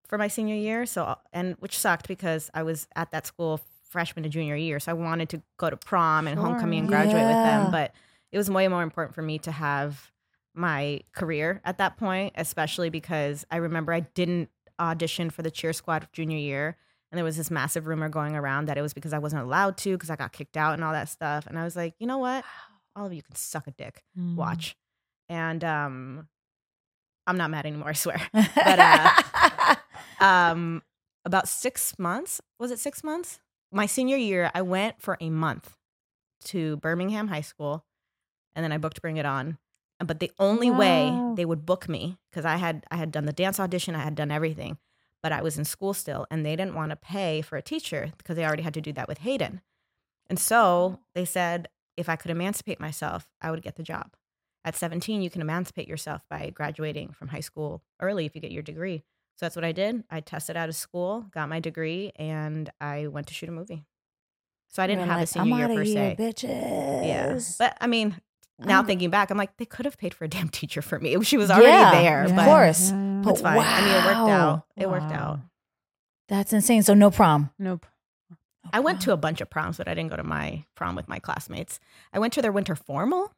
for 0.09 0.17
my 0.17 0.29
senior 0.29 0.55
year. 0.55 0.87
So, 0.87 1.19
and 1.31 1.57
which 1.59 1.77
sucked 1.77 2.09
because 2.09 2.51
I 2.55 2.63
was 2.63 2.89
at 2.97 3.11
that 3.11 3.27
school 3.27 3.61
freshman 3.91 4.23
to 4.23 4.31
junior 4.31 4.57
year, 4.57 4.81
so 4.81 4.93
I 4.93 4.95
wanted 4.95 5.29
to 5.29 5.43
go 5.59 5.69
to 5.69 5.77
prom 5.77 6.27
and 6.27 6.39
Sure. 6.39 6.47
homecoming 6.47 6.79
and 6.79 6.89
graduate 6.89 7.27
with 7.27 7.43
them, 7.45 7.71
but 7.71 7.93
it 8.33 8.39
was 8.39 8.51
way 8.51 8.67
more 8.69 8.83
important 8.83 9.15
for 9.15 9.21
me 9.21 9.39
to 9.41 9.53
have 9.53 10.11
my 10.55 11.03
career 11.13 11.61
at 11.67 11.77
that 11.77 11.99
point, 11.99 12.33
especially 12.37 12.89
because 12.89 13.45
I 13.51 13.59
remember 13.59 13.93
I 13.93 14.01
didn't. 14.01 14.49
Auditioned 14.81 15.33
for 15.33 15.43
the 15.43 15.51
cheer 15.51 15.73
squad 15.73 16.09
junior 16.13 16.39
year. 16.39 16.77
And 17.11 17.19
there 17.19 17.25
was 17.25 17.37
this 17.37 17.51
massive 17.51 17.87
rumor 17.87 18.09
going 18.09 18.35
around 18.35 18.67
that 18.67 18.77
it 18.77 18.83
was 18.83 18.93
because 18.93 19.13
I 19.13 19.19
wasn't 19.19 19.43
allowed 19.43 19.77
to 19.79 19.93
because 19.93 20.11
I 20.11 20.17
got 20.17 20.33
kicked 20.33 20.57
out 20.57 20.75
and 20.75 20.83
all 20.83 20.93
that 20.93 21.09
stuff. 21.09 21.47
And 21.47 21.59
I 21.59 21.65
was 21.65 21.77
like, 21.77 21.95
you 21.99 22.07
know 22.07 22.19
what? 22.19 22.45
All 22.97 23.07
of 23.07 23.13
you 23.13 23.23
can 23.23 23.35
suck 23.37 23.67
a 23.67 23.71
dick. 23.71 24.03
Mm. 24.19 24.35
Watch. 24.35 24.77
And 25.29 25.63
um, 25.63 26.29
I'm 27.27 27.37
not 27.37 27.51
mad 27.51 27.67
anymore, 27.67 27.89
I 27.91 27.93
swear. 27.93 28.21
But 28.33 28.79
uh, 28.79 29.75
um, 30.25 30.83
about 31.25 31.49
six 31.49 31.99
months, 31.99 32.41
was 32.59 32.71
it 32.71 32.79
six 32.79 33.05
months? 33.05 33.41
My 33.73 33.87
senior 33.87 34.17
year, 34.17 34.51
I 34.55 34.63
went 34.63 35.01
for 35.01 35.17
a 35.21 35.31
month 35.31 35.77
to 36.45 36.77
Birmingham 36.79 37.29
High 37.29 37.41
School 37.41 37.85
and 38.55 38.65
then 38.65 38.73
I 38.73 38.79
booked 38.79 39.03
Bring 39.03 39.17
It 39.17 39.27
On. 39.27 39.59
But 40.05 40.21
the 40.21 40.33
only 40.39 40.71
way 40.71 41.09
oh. 41.11 41.35
they 41.35 41.45
would 41.45 41.65
book 41.65 41.89
me, 41.89 42.19
because 42.31 42.45
I 42.45 42.57
had 42.57 42.85
I 42.91 42.97
had 42.97 43.11
done 43.11 43.25
the 43.25 43.33
dance 43.33 43.59
audition, 43.59 43.95
I 43.95 44.03
had 44.03 44.15
done 44.15 44.31
everything, 44.31 44.79
but 45.23 45.33
I 45.33 45.41
was 45.43 45.57
in 45.57 45.65
school 45.65 45.95
still, 45.95 46.27
and 46.31 46.45
they 46.45 46.55
didn't 46.55 46.75
want 46.75 46.91
to 46.91 46.97
pay 46.97 47.41
for 47.41 47.57
a 47.57 47.63
teacher 47.63 48.13
because 48.19 48.37
they 48.37 48.45
already 48.45 48.63
had 48.63 48.75
to 48.75 48.81
do 48.81 48.93
that 48.93 49.09
with 49.09 49.19
Hayden. 49.19 49.63
And 50.29 50.39
so 50.39 50.99
mm. 50.99 50.99
they 51.15 51.25
said 51.25 51.69
if 51.97 52.09
I 52.09 52.17
could 52.17 52.31
emancipate 52.31 52.81
myself, 52.81 53.27
I 53.41 53.51
would 53.51 53.63
get 53.63 53.77
the 53.77 53.83
job. 53.83 54.15
At 54.65 54.77
17, 54.77 55.23
you 55.23 55.31
can 55.31 55.41
emancipate 55.41 55.89
yourself 55.89 56.23
by 56.29 56.51
graduating 56.51 57.13
from 57.13 57.29
high 57.29 57.41
school 57.41 57.83
early 58.01 58.27
if 58.27 58.35
you 58.35 58.41
get 58.41 58.51
your 58.51 58.63
degree. 58.63 59.05
So 59.37 59.47
that's 59.47 59.57
what 59.57 59.65
I 59.65 59.73
did. 59.73 60.03
I 60.11 60.21
tested 60.21 60.57
out 60.57 60.69
of 60.69 60.75
school, 60.75 61.27
got 61.31 61.49
my 61.49 61.61
degree, 61.61 62.11
and 62.17 62.71
I 62.81 63.07
went 63.07 63.29
to 63.29 63.35
shoot 63.35 63.49
a 63.49 63.53
movie. 63.53 63.85
So 64.69 64.83
I 64.83 64.87
didn't 64.87 65.07
have 65.07 65.17
a 65.17 65.21
like, 65.21 65.29
senior 65.29 65.55
I'm 65.55 65.59
year 65.59 65.79
per 65.79 65.83
here, 65.85 65.95
se. 65.95 66.17
bitches. 66.19 67.07
Yeah. 67.07 67.39
But 67.59 67.79
I 67.81 67.87
mean, 67.87 68.21
now 68.59 68.77
I'm- 68.77 68.87
thinking 68.87 69.11
back, 69.11 69.31
I'm 69.31 69.37
like, 69.39 69.57
they 69.59 69.65
could 69.67 69.85
have 69.85 69.99
paid 69.99 70.15
for 70.15 70.25
a 70.25 70.29
damn 70.29 70.49
teacher 70.49 70.83
for 70.83 70.99
me. 70.99 71.17
She 71.23 71.37
was 71.37 71.51
already 71.51 71.67
Yeah, 71.69 71.91
there. 71.91 72.25
of 72.25 72.35
but 72.35 72.45
course. 72.45 72.91
Yeah. 72.91 73.23
It's 73.31 73.41
fine. 73.41 73.59
I 73.59 73.81
mean, 73.81 73.91
it 73.95 74.05
worked 74.05 74.19
Wow. 74.19 74.29
out. 74.29 74.67
It 74.77 74.89
worked 74.91 75.13
out. 75.13 75.41
That's 76.29 76.53
insane. 76.53 76.83
So 76.83 76.95
no 76.95 77.11
prom. 77.11 77.51
Nope. 77.59 77.87
I 78.73 78.81
went 78.81 79.01
to 79.03 79.13
a 79.13 79.17
bunch 79.17 79.41
of 79.41 79.49
proms, 79.49 79.77
but 79.79 79.87
I 79.87 79.95
didn't 79.95 80.11
go 80.11 80.17
to 80.17 80.25
my 80.25 80.65
prom 80.75 80.97
with 80.97 81.07
my 81.09 81.19
classmates. 81.21 81.79
I 82.13 82.19
went 82.19 82.33
to 82.33 82.43
their 82.43 82.51
winter 82.51 82.75
formal. 82.75 83.33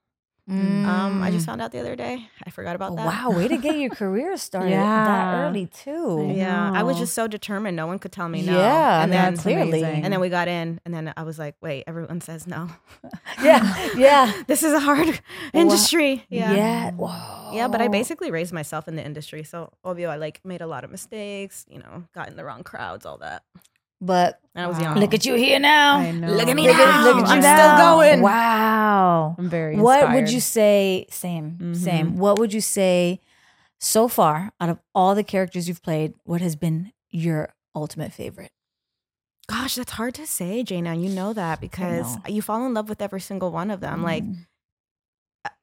Um, 0.50 1.22
I 1.22 1.30
just 1.30 1.44
found 1.44 1.60
out 1.60 1.72
the 1.72 1.78
other 1.80 1.94
day. 1.94 2.26
I 2.46 2.50
forgot 2.50 2.74
about 2.74 2.92
Oh, 2.92 2.96
that. 2.96 3.06
wow, 3.06 3.30
way 3.36 3.48
to 3.48 3.58
get 3.58 3.76
your 3.76 3.90
career 4.02 4.36
started 4.38 4.70
yeah. 4.70 5.04
that 5.04 5.34
early 5.46 5.66
too. 5.66 6.28
I 6.30 6.32
Yeah, 6.32 6.72
I 6.74 6.82
was 6.84 6.98
just 6.98 7.12
so 7.14 7.26
determined. 7.28 7.76
No 7.76 7.86
one 7.86 7.98
could 7.98 8.12
tell 8.12 8.28
me 8.30 8.40
no. 8.42 8.56
Yeah, 8.56 9.02
and 9.02 9.12
then 9.12 9.34
That's 9.34 9.42
clearly. 9.42 9.80
amazing. 9.82 10.04
and 10.04 10.12
then 10.12 10.20
we 10.20 10.30
got 10.30 10.48
in, 10.48 10.80
and 10.86 10.94
then 10.94 11.12
I 11.16 11.22
was 11.22 11.38
like, 11.38 11.56
wait, 11.60 11.84
everyone 11.86 12.20
says 12.22 12.46
no. 12.46 12.70
Yeah, 13.42 13.90
yeah, 13.96 14.32
this 14.46 14.62
is 14.62 14.72
a 14.72 14.80
hard 14.80 15.20
industry. 15.52 16.24
Yeah. 16.30 16.52
yeah. 16.54 16.90
Whoa. 16.92 17.52
Yeah, 17.54 17.68
but 17.68 17.80
I 17.80 17.88
basically 17.88 18.30
raised 18.30 18.52
myself 18.52 18.88
in 18.88 18.96
the 18.96 19.04
industry. 19.04 19.42
So 19.44 19.72
obvio, 19.84 20.08
I 20.08 20.16
like 20.16 20.40
made 20.44 20.60
a 20.62 20.66
lot 20.66 20.82
of 20.82 20.90
mistakes, 20.90 21.64
you 21.68 21.78
know, 21.78 22.04
got 22.14 22.28
in 22.28 22.36
the 22.36 22.44
wrong 22.44 22.62
crowds, 22.64 23.04
all 23.06 23.18
that. 23.18 23.42
But 24.00 24.40
And 24.54 24.64
I 24.64 24.68
was 24.68 24.80
young. 24.80 24.98
look 24.98 25.12
at 25.14 25.24
you 25.26 25.34
here 25.34 25.58
now. 25.58 25.98
I 25.98 26.10
know. 26.12 26.28
Look 26.32 26.48
at 26.48 26.54
me 26.56 26.68
Look 26.68 26.76
now. 26.76 27.00
at, 27.00 27.04
look 27.04 27.16
at 27.16 27.28
you 27.28 27.34
I'm 27.34 27.40
now. 27.40 27.76
still 27.76 27.96
going. 27.96 28.22
Wow. 28.22 29.34
I'm 29.38 29.48
very 29.48 29.76
What 29.76 30.12
would 30.12 30.30
you 30.30 30.40
say? 30.40 31.06
Same, 31.10 31.74
same. 31.74 32.12
Mhm. 32.12 32.14
What 32.14 32.38
would 32.38 32.52
you 32.52 32.60
say 32.60 33.20
so 33.80 34.06
far 34.08 34.52
out 34.60 34.68
of 34.68 34.78
all 34.94 35.14
the 35.14 35.24
characters 35.24 35.66
you've 35.68 35.82
played? 35.82 36.14
What 36.24 36.40
has 36.40 36.54
been 36.56 36.92
your 37.10 37.54
ultimate 37.74 38.12
favorite? 38.12 38.52
Gosh, 39.48 39.76
that's 39.76 39.92
hard 39.92 40.14
to 40.14 40.26
say, 40.26 40.62
Jaina. 40.62 40.94
You 40.94 41.08
know 41.08 41.32
that 41.32 41.60
because 41.60 42.16
know. 42.16 42.22
you 42.28 42.42
fall 42.42 42.64
in 42.66 42.74
love 42.74 42.88
with 42.88 43.00
every 43.02 43.20
single 43.20 43.50
one 43.50 43.70
of 43.70 43.80
them. 43.80 44.02
Like 44.02 44.22
Mm. 44.24 44.46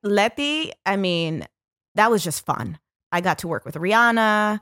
Letty, 0.04 0.72
I 0.86 0.96
mean, 0.96 1.46
that 1.96 2.10
was 2.10 2.24
just 2.24 2.46
fun. 2.46 2.80
I 3.12 3.22
got 3.22 3.40
to 3.40 3.48
work 3.48 3.66
with 3.66 3.76
Rihanna. 3.76 4.60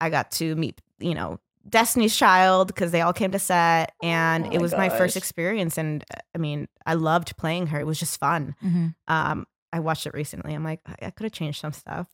I 0.00 0.10
got 0.10 0.30
to 0.32 0.54
meet, 0.56 0.80
you 0.98 1.14
know, 1.14 1.38
Destiny's 1.68 2.16
Child 2.16 2.68
because 2.68 2.92
they 2.92 3.00
all 3.00 3.12
came 3.12 3.32
to 3.32 3.38
set, 3.38 3.92
and 4.02 4.46
Oh 4.46 4.50
it 4.52 4.60
was 4.60 4.72
my 4.72 4.88
first 4.88 5.16
experience. 5.16 5.78
And 5.78 6.04
uh, 6.14 6.18
I 6.34 6.38
mean, 6.38 6.68
I 6.84 6.94
loved 6.94 7.36
playing 7.36 7.68
her. 7.68 7.80
It 7.80 7.86
was 7.86 7.98
just 7.98 8.18
fun. 8.20 8.54
Mhm. 8.64 8.94
Um, 9.08 9.46
I 9.72 9.80
watched 9.80 10.06
it 10.06 10.14
recently. 10.14 10.54
I'm 10.54 10.64
like, 10.64 10.80
I, 10.86 11.06
I 11.06 11.10
could 11.10 11.24
have 11.24 11.32
changed 11.32 11.60
some 11.60 11.72
stuff, 11.72 12.08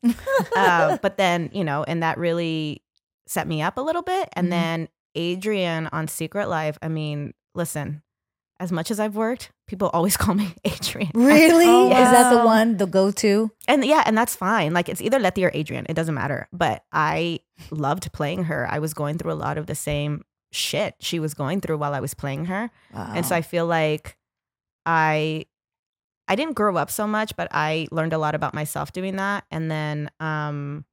uh, 0.56 0.96
but 1.02 1.16
then 1.16 1.50
you 1.52 1.64
know, 1.64 1.84
and 1.84 2.02
that 2.02 2.18
really 2.18 2.82
set 3.26 3.46
me 3.46 3.62
up 3.62 3.76
a 3.76 3.80
little 3.82 4.02
bit. 4.02 4.28
And 4.32 4.46
Mhm. 4.46 4.50
then 4.50 4.88
Adrian 5.14 5.88
on 5.92 6.08
Secret 6.08 6.48
Life. 6.48 6.78
I 6.82 6.88
mean, 6.88 7.34
listen, 7.54 8.02
as 8.62 8.70
much 8.70 8.92
as 8.92 9.00
I've 9.00 9.16
worked, 9.16 9.50
people 9.66 9.90
always 9.92 10.16
call 10.22 10.34
me 10.34 10.54
Adrian. 10.64 11.10
Really? 11.14 11.66
Oh, 11.66 11.88
Is 11.88 12.10
that 12.10 12.32
the 12.32 12.44
one, 12.44 12.76
the 12.76 12.86
go-to? 12.86 13.50
And 13.66 13.84
yeah, 13.84 14.04
and 14.06 14.16
that's 14.16 14.36
fine. 14.36 14.72
Like 14.72 14.88
it's 14.88 15.02
either 15.02 15.18
Letty 15.18 15.44
or 15.44 15.50
Adrian. 15.52 15.84
It 15.88 15.94
doesn't 15.94 16.14
matter. 16.14 16.46
But 16.52 16.84
I 16.92 17.40
loved 17.70 18.12
playing 18.12 18.44
her. 18.44 18.66
I 18.70 18.78
was 18.78 18.94
going 18.94 19.18
through 19.18 19.32
a 19.32 19.40
lot 19.46 19.58
of 19.58 19.66
the 19.66 19.74
same 19.74 20.22
shit 20.52 20.94
she 21.00 21.18
was 21.18 21.34
going 21.34 21.60
through 21.60 21.78
while 21.78 21.92
I 21.92 22.00
was 22.00 22.14
playing 22.14 22.44
her. 22.46 22.70
And 22.94 23.26
so 23.26 23.34
I 23.34 23.42
feel 23.42 23.66
like 23.66 24.16
I 24.86 25.46
I 26.28 26.36
didn't 26.36 26.54
grow 26.54 26.76
up 26.76 26.90
so 26.90 27.06
much, 27.06 27.34
but 27.36 27.48
I 27.50 27.88
learned 27.90 28.12
a 28.12 28.18
lot 28.18 28.34
about 28.34 28.54
myself 28.54 28.92
doing 28.92 29.16
that. 29.16 29.44
And 29.50 29.70
then 29.70 30.08
um 30.20 30.84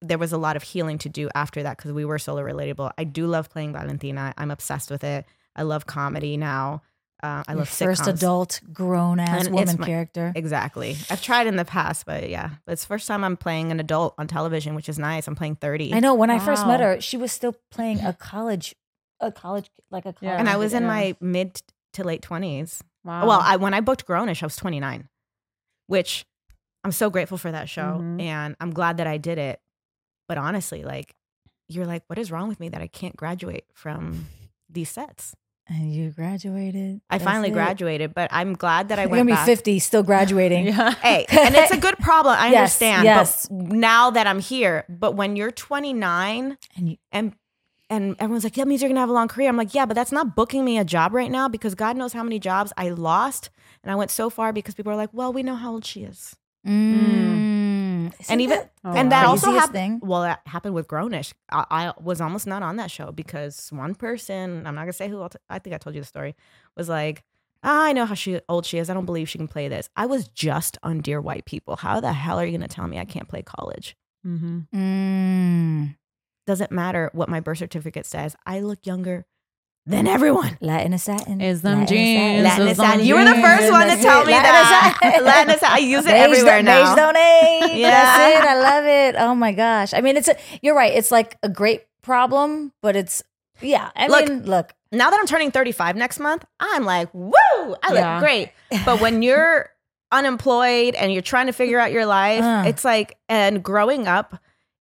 there 0.00 0.18
was 0.18 0.32
a 0.32 0.38
lot 0.38 0.56
of 0.56 0.62
healing 0.62 0.96
to 0.98 1.08
do 1.08 1.28
after 1.34 1.62
that 1.64 1.76
because 1.76 1.92
we 1.92 2.04
were 2.04 2.18
so 2.18 2.36
relatable. 2.36 2.92
I 2.96 3.04
do 3.04 3.26
love 3.26 3.50
playing 3.50 3.72
Valentina. 3.72 4.32
I'm 4.38 4.50
obsessed 4.50 4.90
with 4.90 5.02
it. 5.04 5.26
I 5.58 5.62
love 5.62 5.84
comedy 5.86 6.36
now. 6.36 6.82
Uh, 7.20 7.42
I 7.48 7.52
Your 7.52 7.58
love 7.58 7.68
first 7.68 8.02
sitcoms. 8.02 8.08
adult 8.14 8.60
grown 8.72 9.18
ass 9.18 9.46
And 9.46 9.54
woman 9.54 9.76
my- 9.80 9.86
character. 9.86 10.32
Exactly. 10.36 10.96
I've 11.10 11.20
tried 11.20 11.48
in 11.48 11.56
the 11.56 11.64
past, 11.64 12.06
but 12.06 12.30
yeah, 12.30 12.50
it's 12.68 12.82
the 12.82 12.86
first 12.88 13.08
time 13.08 13.24
I'm 13.24 13.36
playing 13.36 13.72
an 13.72 13.80
adult 13.80 14.14
on 14.18 14.28
television, 14.28 14.76
which 14.76 14.88
is 14.88 14.98
nice. 15.00 15.26
I'm 15.26 15.34
playing 15.34 15.56
30. 15.56 15.92
I 15.94 15.98
know 15.98 16.14
when 16.14 16.30
I 16.30 16.38
first 16.38 16.64
met 16.66 16.78
her, 16.80 17.00
she 17.00 17.16
was 17.16 17.32
still 17.32 17.56
playing 17.72 17.98
a 18.00 18.12
college, 18.12 18.76
a 19.18 19.32
college 19.32 19.68
like 19.90 20.06
a 20.06 20.12
college. 20.12 20.18
Yeah. 20.22 20.38
And 20.38 20.48
I 20.48 20.56
was 20.56 20.72
in 20.72 20.86
my 20.86 21.16
mid 21.20 21.60
to 21.94 22.04
late 22.04 22.22
20s. 22.22 22.82
Wow. 23.04 23.26
Well, 23.26 23.40
I 23.42 23.56
when 23.56 23.74
I 23.74 23.80
booked 23.80 24.06
Grownish, 24.06 24.42
I 24.44 24.46
was 24.46 24.54
29, 24.54 25.08
which 25.88 26.24
I'm 26.84 26.92
so 26.92 27.10
grateful 27.10 27.36
for 27.36 27.50
that 27.50 27.68
show. 27.68 27.98
Mhm. 28.00 28.22
And 28.22 28.56
I'm 28.60 28.70
glad 28.72 28.98
that 28.98 29.08
I 29.08 29.16
did 29.18 29.38
it. 29.38 29.60
But 30.28 30.38
honestly, 30.38 30.84
like, 30.84 31.16
you're 31.68 31.86
like, 31.86 32.04
what 32.06 32.16
is 32.18 32.30
wrong 32.30 32.48
with 32.48 32.60
me 32.60 32.68
that 32.68 32.80
I 32.80 32.86
can't 32.86 33.16
graduate 33.16 33.64
from 33.74 34.26
these 34.68 34.88
sets? 34.90 35.34
And 35.68 35.92
you 35.92 36.10
graduated. 36.10 37.00
I 37.10 37.18
finally 37.18 37.50
it. 37.50 37.52
graduated, 37.52 38.14
but 38.14 38.28
I'm 38.32 38.54
glad 38.54 38.88
that 38.88 38.98
I 38.98 39.02
You're 39.02 39.10
went 39.10 39.18
gonna 39.20 39.32
be 39.32 39.32
back. 39.34 39.46
50, 39.46 39.78
still 39.78 40.02
graduating. 40.02 40.66
yeah. 40.72 40.92
Hey, 40.94 41.26
and 41.30 41.54
it's 41.54 41.70
a 41.70 41.76
good 41.76 41.98
problem. 41.98 42.34
I 42.38 42.48
Yes, 42.50 42.80
understand. 42.82 43.04
yes. 43.04 43.46
But 43.50 43.56
now 43.72 44.10
that 44.10 44.26
I'm 44.26 44.40
here, 44.40 44.84
but 44.88 45.14
when 45.14 45.36
you're 45.36 45.50
29 45.50 46.56
And 46.76 46.88
you, 46.90 46.96
and 47.12 47.34
and 47.90 48.16
everyone's 48.18 48.44
like, 48.44 48.56
"Yeah, 48.56 48.64
that 48.64 48.68
means 48.68 48.82
you're 48.82 48.90
gonna 48.90 49.00
have 49.00 49.08
a 49.08 49.12
long 49.14 49.28
career." 49.28 49.48
I'm 49.48 49.56
like, 49.56 49.74
"Yeah, 49.74 49.86
but 49.86 49.94
that's 49.94 50.12
not 50.12 50.36
booking 50.36 50.64
me 50.64 50.78
a 50.78 50.84
job 50.84 51.12
right 51.14 51.30
now 51.30 51.48
because 51.48 51.74
God 51.74 51.96
knows 51.96 52.12
how 52.12 52.22
many 52.22 52.38
jobs 52.38 52.72
I 52.76 52.90
lost, 52.90 53.48
and 53.82 53.90
I 53.90 53.94
went 53.94 54.10
so 54.10 54.28
far 54.30 54.52
because 54.52 54.74
people 54.74 54.92
are 54.92 54.96
like, 54.96 55.10
"Well, 55.12 55.32
we 55.32 55.42
know 55.42 55.54
how 55.56 55.72
old 55.72 55.84
she 55.86 56.02
is," 56.02 56.36
mm, 56.66 58.12
and 58.28 58.40
even 58.40 58.58
Oh, 58.84 58.92
and 58.92 59.10
wow. 59.10 59.20
that 59.20 59.26
also 59.26 59.50
happened. 59.52 60.00
Well, 60.02 60.22
that 60.22 60.40
happened 60.46 60.74
with 60.74 60.86
Grownish. 60.88 61.32
I, 61.50 61.64
I 61.70 61.92
was 62.00 62.20
almost 62.20 62.46
not 62.46 62.62
on 62.62 62.76
that 62.76 62.90
show 62.90 63.12
because 63.12 63.68
one 63.72 63.94
person, 63.94 64.66
I'm 64.66 64.74
not 64.74 64.82
gonna 64.82 64.92
say 64.92 65.08
who. 65.08 65.26
T- 65.28 65.38
I 65.50 65.58
think 65.58 65.74
I 65.74 65.78
told 65.78 65.94
you 65.94 66.00
the 66.02 66.06
story. 66.06 66.34
Was 66.76 66.88
like, 66.88 67.24
"Ah, 67.62 67.84
I 67.84 67.92
know 67.92 68.06
how 68.06 68.14
she 68.14 68.40
old 68.48 68.64
she 68.66 68.78
is. 68.78 68.88
I 68.88 68.94
don't 68.94 69.04
believe 69.06 69.28
she 69.28 69.38
can 69.38 69.48
play 69.48 69.68
this. 69.68 69.90
I 69.96 70.06
was 70.06 70.28
just 70.28 70.78
on 70.82 71.00
Dear 71.00 71.20
White 71.20 71.44
People. 71.44 71.76
How 71.76 72.00
the 72.00 72.12
hell 72.12 72.38
are 72.38 72.46
you 72.46 72.52
gonna 72.56 72.68
tell 72.68 72.86
me 72.88 72.98
I 72.98 73.04
can't 73.04 73.28
play 73.28 73.42
college? 73.42 73.96
Mm-hmm. 74.26 74.60
Mm, 74.74 75.96
Doesn't 76.46 76.72
matter 76.72 77.10
what 77.12 77.28
my 77.28 77.40
birth 77.40 77.58
certificate 77.58 78.06
says. 78.06 78.36
I 78.46 78.60
look 78.60 78.86
younger 78.86 79.26
than 79.88 80.06
everyone. 80.06 80.56
Latin 80.60 80.92
is 80.92 81.02
satin. 81.02 81.40
Is 81.40 81.62
them 81.62 81.80
Latin 81.80 81.96
jeans. 81.96 82.18
satin. 82.20 82.44
Latin 82.44 82.66
Is 82.66 82.70
is 82.72 82.76
satin. 82.78 83.06
You 83.06 83.14
were 83.16 83.24
the 83.24 83.40
first 83.42 83.70
one 83.72 83.88
to 83.88 83.96
tell 83.96 84.24
me 84.24 84.32
Latin 84.32 84.52
that. 84.52 84.94
is 85.00 85.08
satin. 85.10 85.24
Latin 85.30 85.54
is 85.54 85.60
satin. 85.60 85.74
I 85.74 85.78
use 85.78 86.04
it 86.06 86.12
Beige 86.12 86.22
everywhere 86.22 86.56
don't- 86.62 86.64
now. 86.66 86.94
Beige 86.94 86.96
donate. 86.96 87.78
Yeah. 87.78 87.90
That's 87.90 88.44
it. 88.44 88.48
I 88.48 88.60
love 88.60 88.84
it. 88.86 89.14
Oh 89.18 89.34
my 89.34 89.52
gosh. 89.52 89.94
I 89.94 90.00
mean, 90.00 90.16
it's 90.16 90.28
a, 90.28 90.36
you're 90.62 90.74
right. 90.76 90.92
It's 90.94 91.10
like 91.10 91.36
a 91.42 91.48
great 91.48 91.82
problem, 92.02 92.72
but 92.82 92.94
it's 92.96 93.22
yeah. 93.60 93.90
I 93.96 94.06
Look, 94.08 94.28
mean, 94.28 94.44
look. 94.44 94.72
Now 94.92 95.10
that 95.10 95.18
I'm 95.18 95.26
turning 95.26 95.50
35 95.50 95.96
next 95.96 96.18
month, 96.20 96.44
I'm 96.60 96.84
like, 96.84 97.12
woo, 97.12 97.32
I 97.82 97.88
look 97.88 97.94
Yeah. 97.94 98.20
great. 98.20 98.50
But 98.84 99.00
when 99.00 99.22
you're 99.26 99.68
unemployed 100.12 100.94
and 100.94 101.12
you're 101.12 101.22
trying 101.22 101.46
to 101.46 101.52
figure 101.52 101.78
out 101.78 101.92
your 101.92 102.06
life, 102.06 102.42
Uh. 102.42 102.64
it's 102.66 102.84
like, 102.84 103.16
and 103.28 103.62
growing 103.62 104.06
up 104.08 104.38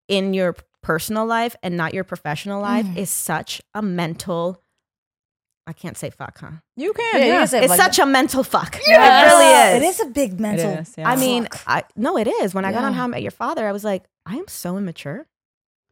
in 0.07 0.33
your 0.33 0.55
personal 0.81 1.25
life 1.25 1.55
and 1.61 1.75
not 1.75 1.93
your 1.93 2.03
professional 2.05 2.61
life 2.61 2.85
Mm. 2.85 2.97
is 2.97 3.09
such 3.09 3.61
a 3.73 3.81
mental. 3.81 4.61
I 5.69 5.73
can't 5.73 5.97
say 5.97 6.09
fuck, 6.09 6.39
huh? 6.39 6.51
You 6.77 6.93
can. 6.93 7.19
Yeah, 7.19 7.25
you 7.25 7.31
Yeah. 7.33 7.37
can 7.39 7.47
say 7.47 7.59
It's 7.63 7.69
like- 7.69 7.79
such 7.81 7.99
a 7.99 8.05
mental 8.05 8.43
fuck. 8.43 8.79
Yes. 8.87 9.23
It 9.23 9.35
really 9.35 9.51
is. 9.51 9.83
It 9.83 9.85
is. 9.89 9.99
is 9.99 10.07
a 10.07 10.09
big 10.09 10.39
mental. 10.39 10.71
is, 10.71 10.95
yeah. 10.97 11.09
I 11.09 11.15
mean. 11.17 11.47
I, 11.67 11.83
no, 11.97 12.17
it 12.17 12.27
is. 12.27 12.53
When 12.55 12.63
I 12.65 12.71
got 12.71 12.83
on 12.85 12.93
Yeah. 12.93 12.97
How 12.99 13.03
I 13.03 13.07
Met 13.07 13.21
Your 13.21 13.31
Father, 13.31 13.67
I 13.67 13.71
was 13.73 13.83
like, 13.83 14.05
I 14.25 14.35
am 14.37 14.47
so 14.47 14.77
immature. 14.77 15.27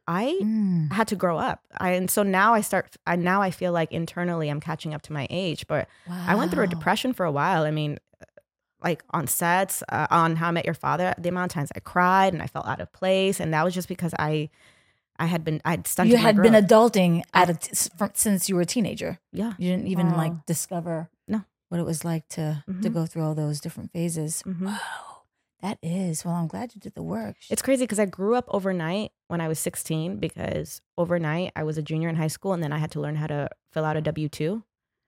I 0.07 0.37
Mm. 0.41 0.91
had 0.93 1.07
to 1.09 1.15
grow 1.15 1.37
up. 1.39 1.61
I, 1.77 1.89
and 1.91 2.09
so 2.09 2.23
now 2.23 2.53
I 2.53 2.61
start, 2.61 2.95
I 3.05 3.15
now 3.15 3.41
I 3.41 3.51
feel 3.51 3.71
like 3.73 3.91
internally 3.91 4.49
I'm 4.49 4.59
catching 4.61 4.93
up 4.93 5.01
to 5.03 5.13
my 5.13 5.27
age, 5.29 5.65
but 5.67 5.87
I 6.09 6.35
went 6.35 6.51
through 6.51 6.63
a 6.63 6.67
depression 6.67 7.11
for 7.11 7.25
a 7.25 7.31
while. 7.31 7.63
I 7.63 7.71
mean, 7.71 7.97
like 8.83 9.03
on 9.11 9.25
sets, 9.27 9.81
uh, 9.89 10.05
on 10.11 10.35
How 10.35 10.49
I 10.49 10.51
Met 10.51 10.65
Your 10.65 10.75
Father, 10.75 11.15
the 11.17 11.29
amount 11.29 11.51
of 11.51 11.55
times 11.55 11.71
I 11.75 11.79
cried 11.79 12.33
and 12.33 12.41
I 12.41 12.47
felt 12.47 12.67
out 12.67 12.79
of 12.79 12.93
place. 12.93 13.39
And 13.39 13.53
that 13.53 13.65
was 13.65 13.73
just 13.73 13.87
because 13.87 14.13
I, 14.19 14.49
I 15.17 15.25
had 15.27 15.43
been 15.43 15.61
I'd 15.65 15.87
stunted 15.87 16.11
you 16.11 16.17
my 16.17 16.23
had 16.23 16.35
been 16.41 16.53
adulting 16.53 17.23
at 17.33 17.49
a 17.49 17.53
t- 17.53 17.71
since 18.13 18.49
you 18.49 18.55
were 18.55 18.61
a 18.61 18.65
teenager. 18.65 19.19
yeah. 19.31 19.53
You 19.57 19.71
didn't 19.71 19.87
even 19.87 20.11
Wow. 20.11 20.17
like 20.17 20.45
discover 20.45 21.09
No. 21.27 21.43
what 21.69 21.79
it 21.79 21.85
was 21.85 22.03
like 22.05 22.27
to 22.29 22.63
to 22.67 22.89
Mhm. 22.89 22.93
go 22.93 23.05
through 23.05 23.23
all 23.23 23.35
those 23.35 23.59
different 23.61 23.91
phases. 23.91 24.43
Mhm. 24.45 24.65
Wow, 24.65 25.21
that 25.61 25.77
is. 25.81 26.25
Well, 26.25 26.35
I'm 26.35 26.47
glad 26.47 26.75
you 26.75 26.81
did 26.81 26.95
the 26.95 27.03
work. 27.03 27.37
It's 27.49 27.61
crazy 27.61 27.83
because 27.83 27.99
I 27.99 28.05
grew 28.05 28.35
up 28.35 28.45
overnight 28.49 29.11
when 29.27 29.41
I 29.41 29.47
was 29.47 29.57
16 29.59 30.17
because 30.19 30.81
overnight 30.97 31.51
I 31.55 31.63
was 31.63 31.77
a 31.77 31.81
junior 31.81 32.09
in 32.09 32.15
high 32.17 32.27
school 32.27 32.53
and 32.53 32.61
then 32.61 32.73
I 32.73 32.77
had 32.77 32.91
to 32.91 32.99
learn 32.99 33.15
how 33.15 33.27
to 33.27 33.49
fill 33.71 33.85
out 33.85 33.97
a 33.97 34.01
W 34.01 34.29
2. 34.29 34.63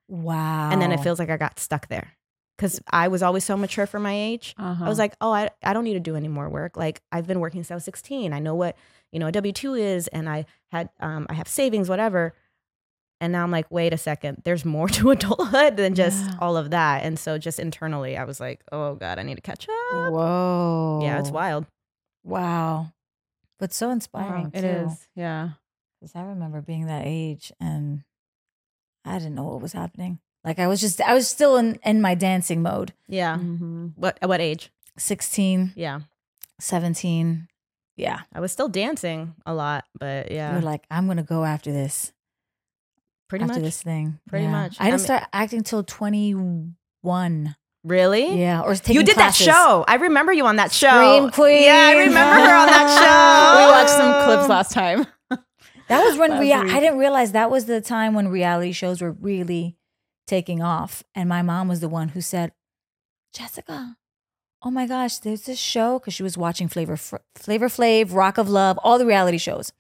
wow. 0.10 0.70
And 0.72 0.82
then 0.82 0.92
it 0.94 1.02
feels 1.02 1.20
like 1.20 1.30
I 1.30 1.36
got 1.38 1.60
stuck 1.60 1.90
there 1.90 2.14
because 2.58 2.82
I 2.92 3.08
was 3.08 3.22
always 3.24 3.44
so 3.44 3.56
mature 3.56 3.86
for 3.86 4.00
my 4.00 4.14
age. 4.14 4.56
Uh-huh. 4.58 4.84
I 4.86 4.90
was 4.90 4.98
like, 5.00 5.16
oh, 5.22 5.32
I, 5.32 5.50
I 5.64 5.74
don't 5.74 5.84
need 5.84 5.94
to 5.94 6.00
do 6.00 6.16
any 6.16 6.28
more 6.28 6.50
work. 6.50 6.76
Like 6.76 7.02
I've 7.12 7.28
been 7.28 7.40
working 7.40 7.62
since 7.62 7.72
I 7.72 7.76
was 7.76 7.84
16. 7.86 8.34
I 8.34 8.40
know 8.40 8.56
what, 8.56 8.76
you 9.12 9.20
know, 9.20 9.28
a 9.28 9.32
W 9.32 9.54
2 9.54 9.76
is 9.76 10.08
and 10.10 10.28
I 10.28 10.46
had, 10.72 10.90
um, 11.00 11.28
I 11.30 11.36
have 11.36 11.48
savings, 11.48 11.88
whatever. 11.88 12.34
And 13.22 13.32
now 13.32 13.44
I'm 13.44 13.52
like, 13.52 13.72
wait 13.72 13.94
a 13.94 13.98
second, 13.98 14.42
there's 14.44 14.66
more 14.66 14.88
to 14.98 15.12
adulthood 15.12 15.78
than 15.78 15.96
just 15.96 16.24
Yeah. 16.26 16.36
all 16.40 16.58
of 16.58 16.72
that. 16.72 17.04
And 17.04 17.18
so 17.18 17.38
just 17.38 17.60
internally, 17.60 18.18
I 18.18 18.24
was 18.26 18.40
like, 18.40 18.64
oh 18.72 18.96
God, 18.96 19.18
I 19.20 19.24
need 19.24 19.36
to 19.36 19.42
catch 19.42 19.68
up. 19.70 20.12
whoa. 20.14 21.00
Yeah, 21.04 21.20
it's 21.20 21.32
wild. 21.32 21.66
Wow, 22.24 22.92
but 23.60 23.72
so 23.74 23.88
Wow, 23.88 23.94
inspiring. 23.94 24.52
it 24.54 24.62
too. 24.62 24.68
is. 24.68 25.08
Yeah. 25.16 25.52
Because 26.00 26.16
I 26.16 26.24
remember 26.24 26.62
being 26.62 26.88
that 26.88 27.04
age 27.06 27.52
and 27.60 28.04
I 29.06 29.18
didn't 29.18 29.36
know 29.36 29.46
what 29.46 29.62
was 29.62 29.74
happening. 29.74 30.20
Like 30.48 30.60
I 30.60 30.68
was 30.68 30.80
just, 30.80 31.02
I 31.02 31.14
was 31.14 31.28
still 31.28 31.58
in, 31.58 31.78
in 31.84 32.02
my 32.02 32.16
dancing 32.16 32.62
mode. 32.62 32.94
Yeah. 33.10 33.36
Mm-hmm. 33.36 33.88
What, 33.98 34.18
at 34.22 34.30
what 34.30 34.40
age? 34.42 34.72
16, 34.98 35.74
Yeah. 35.76 36.00
17. 36.62 37.48
Yeah. 37.98 38.22
I 38.34 38.40
was 38.40 38.52
still 38.52 38.70
dancing 38.70 39.36
a 39.46 39.54
lot, 39.54 39.84
but 40.00 40.32
yeah, 40.32 40.54
You're 40.54 40.62
like, 40.62 40.86
I'm 40.90 41.06
going 41.06 41.18
to 41.18 41.24
go 41.24 41.44
after 41.44 41.72
this, 41.72 42.14
pretty 43.28 43.44
after 43.44 43.56
much. 43.56 43.64
this 43.64 43.82
thing. 43.84 44.20
Pretty 44.30 44.46
Yeah. 44.46 44.52
much. 44.52 44.78
I 44.80 44.86
didn't 44.86 44.94
I 44.94 44.98
mean- 44.98 45.00
start 45.06 45.24
acting 45.34 45.64
till 45.64 45.84
21. 45.84 47.56
Really? 47.84 48.40
Yeah. 48.40 48.62
Or 48.62 48.76
taking 48.76 48.96
You 48.96 49.04
did 49.04 49.16
classes. 49.16 49.46
that 49.46 49.54
show. 49.54 49.86
I 49.88 49.96
remember 49.96 50.34
you 50.34 50.46
on 50.46 50.58
that 50.58 50.72
show. 50.72 50.88
Scream 50.90 51.32
Queen. 51.32 51.64
Yeah, 51.64 51.90
I 51.90 51.92
remember 52.00 52.36
her 52.36 52.56
on 52.56 52.68
that 52.68 52.88
show. 53.00 53.60
we 53.60 53.72
watched 53.72 53.90
some 53.92 54.26
clips 54.26 54.50
last 54.50 54.72
time. 54.72 55.06
That 55.90 56.04
was 56.04 56.18
when 56.18 56.32
Last 56.32 56.40
rea- 56.42 56.52
I 56.54 56.80
didn't 56.82 56.98
realize 56.98 57.32
that 57.32 57.50
was 57.50 57.64
the 57.66 57.80
time 57.80 58.14
when 58.14 58.28
reality 58.28 58.74
shows 58.74 59.02
were 59.02 59.14
really 59.14 59.77
taking 60.28 60.62
off. 60.62 61.04
And 61.16 61.28
my 61.28 61.42
mom 61.42 61.68
was 61.68 61.80
the 61.80 61.90
one 61.90 62.10
who 62.10 62.22
said, 62.22 62.52
Jessica, 63.34 63.98
oh 64.62 64.72
my 64.72 64.86
gosh, 64.86 65.18
there's 65.18 65.44
this 65.44 65.60
show 65.60 66.00
because 66.00 66.14
she 66.14 66.24
was 66.24 66.38
watching 66.38 66.68
Flavor 66.68 66.98
Flavor 66.98 67.68
Flav, 67.70 68.14
Rock 68.14 68.38
of 68.38 68.50
Love, 68.50 68.78
all 68.84 68.98
the 69.00 69.06
reality 69.06 69.38
shows. 69.38 69.72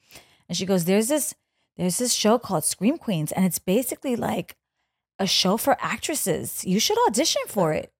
And 0.47 0.57
she 0.57 0.65
goes, 0.65 0.85
There's 0.85 1.07
this, 1.07 1.33
there's 1.75 1.97
this 1.97 2.13
show 2.13 2.37
called 2.39 2.63
Scream 2.63 2.97
Queens, 2.97 3.31
and 3.31 3.45
it's 3.45 3.59
basically 3.59 4.15
like 4.15 4.55
a 5.19 5.27
show 5.27 5.57
for 5.57 5.77
actresses. 5.81 6.63
You 6.65 6.79
should 6.79 6.97
audition 7.07 7.41
for 7.47 7.73
it. 7.73 7.91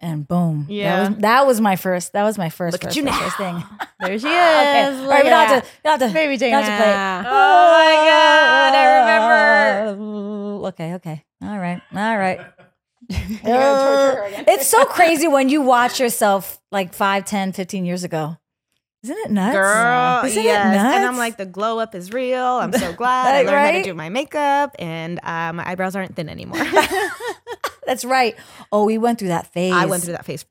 And 0.00 0.26
boom. 0.26 0.66
Yeah. 0.68 1.04
That 1.04 1.08
was, 1.10 1.18
that 1.20 1.46
was 1.46 1.60
my 1.60 1.76
first, 1.76 2.12
that 2.12 2.24
was 2.24 2.36
my 2.36 2.48
first, 2.48 2.72
Look 2.72 2.84
at 2.84 2.96
you 2.96 3.04
first, 3.04 3.14
now. 3.14 3.24
first 3.24 3.36
thing. 3.36 3.64
There 4.00 4.18
she 4.18 4.26
is. 4.26 4.32
okay. 4.32 4.84
All 4.84 5.08
right, 5.08 5.22
we 5.22 5.30
don't 5.30 5.48
have 5.48 5.62
to, 5.62 5.68
we 5.68 5.80
don't 5.84 6.00
have 6.00 6.10
to, 6.10 6.12
Baby 6.14 6.36
don't 6.36 6.52
have 6.54 6.64
to 6.64 6.76
play 6.82 6.90
it. 6.90 7.32
Oh 7.32 7.72
my 7.78 7.94
God, 8.10 8.74
I 8.74 9.92
remember. 9.92 10.22
Okay, 10.62 10.94
okay. 10.94 11.24
All 11.42 11.58
right. 11.58 11.80
All 11.94 12.16
right. 12.18 12.38
You're 13.08 13.18
gonna 13.18 13.40
torture 13.42 14.16
her 14.16 14.24
again. 14.28 14.44
it's 14.48 14.68
so 14.68 14.84
crazy 14.84 15.26
when 15.28 15.48
you 15.48 15.60
watch 15.62 15.98
yourself 16.00 16.60
like 16.70 16.94
5, 16.94 17.24
10, 17.24 17.52
15 17.52 17.84
years 17.84 18.04
ago. 18.04 18.36
Isn't 19.02 19.18
it 19.18 19.30
nuts? 19.32 19.56
Girl, 19.56 20.24
Isn't 20.24 20.44
yes. 20.44 20.74
it 20.74 20.76
nuts? 20.78 20.96
And 20.96 21.04
I'm 21.04 21.16
like, 21.16 21.36
the 21.36 21.44
glow 21.46 21.80
up 21.80 21.96
is 21.96 22.12
real. 22.12 22.44
I'm 22.44 22.72
so 22.72 22.92
glad 22.92 23.34
I 23.34 23.38
Right, 23.38 23.46
learned 23.46 23.66
how 23.66 23.72
to 23.72 23.82
do 23.82 23.94
my 23.94 24.08
makeup, 24.08 24.76
and 24.78 25.18
uh, 25.24 25.52
my 25.52 25.68
eyebrows 25.68 25.96
aren't 25.96 26.14
thin 26.14 26.28
anymore. 26.28 26.62
That's 27.86 28.04
right. 28.04 28.36
Oh, 28.70 28.84
we 28.84 28.98
went 28.98 29.18
through 29.18 29.28
that 29.28 29.52
phase. 29.52 29.72
I 29.72 29.86
went 29.86 30.04
through 30.04 30.12
that 30.12 30.24
phase 30.24 30.44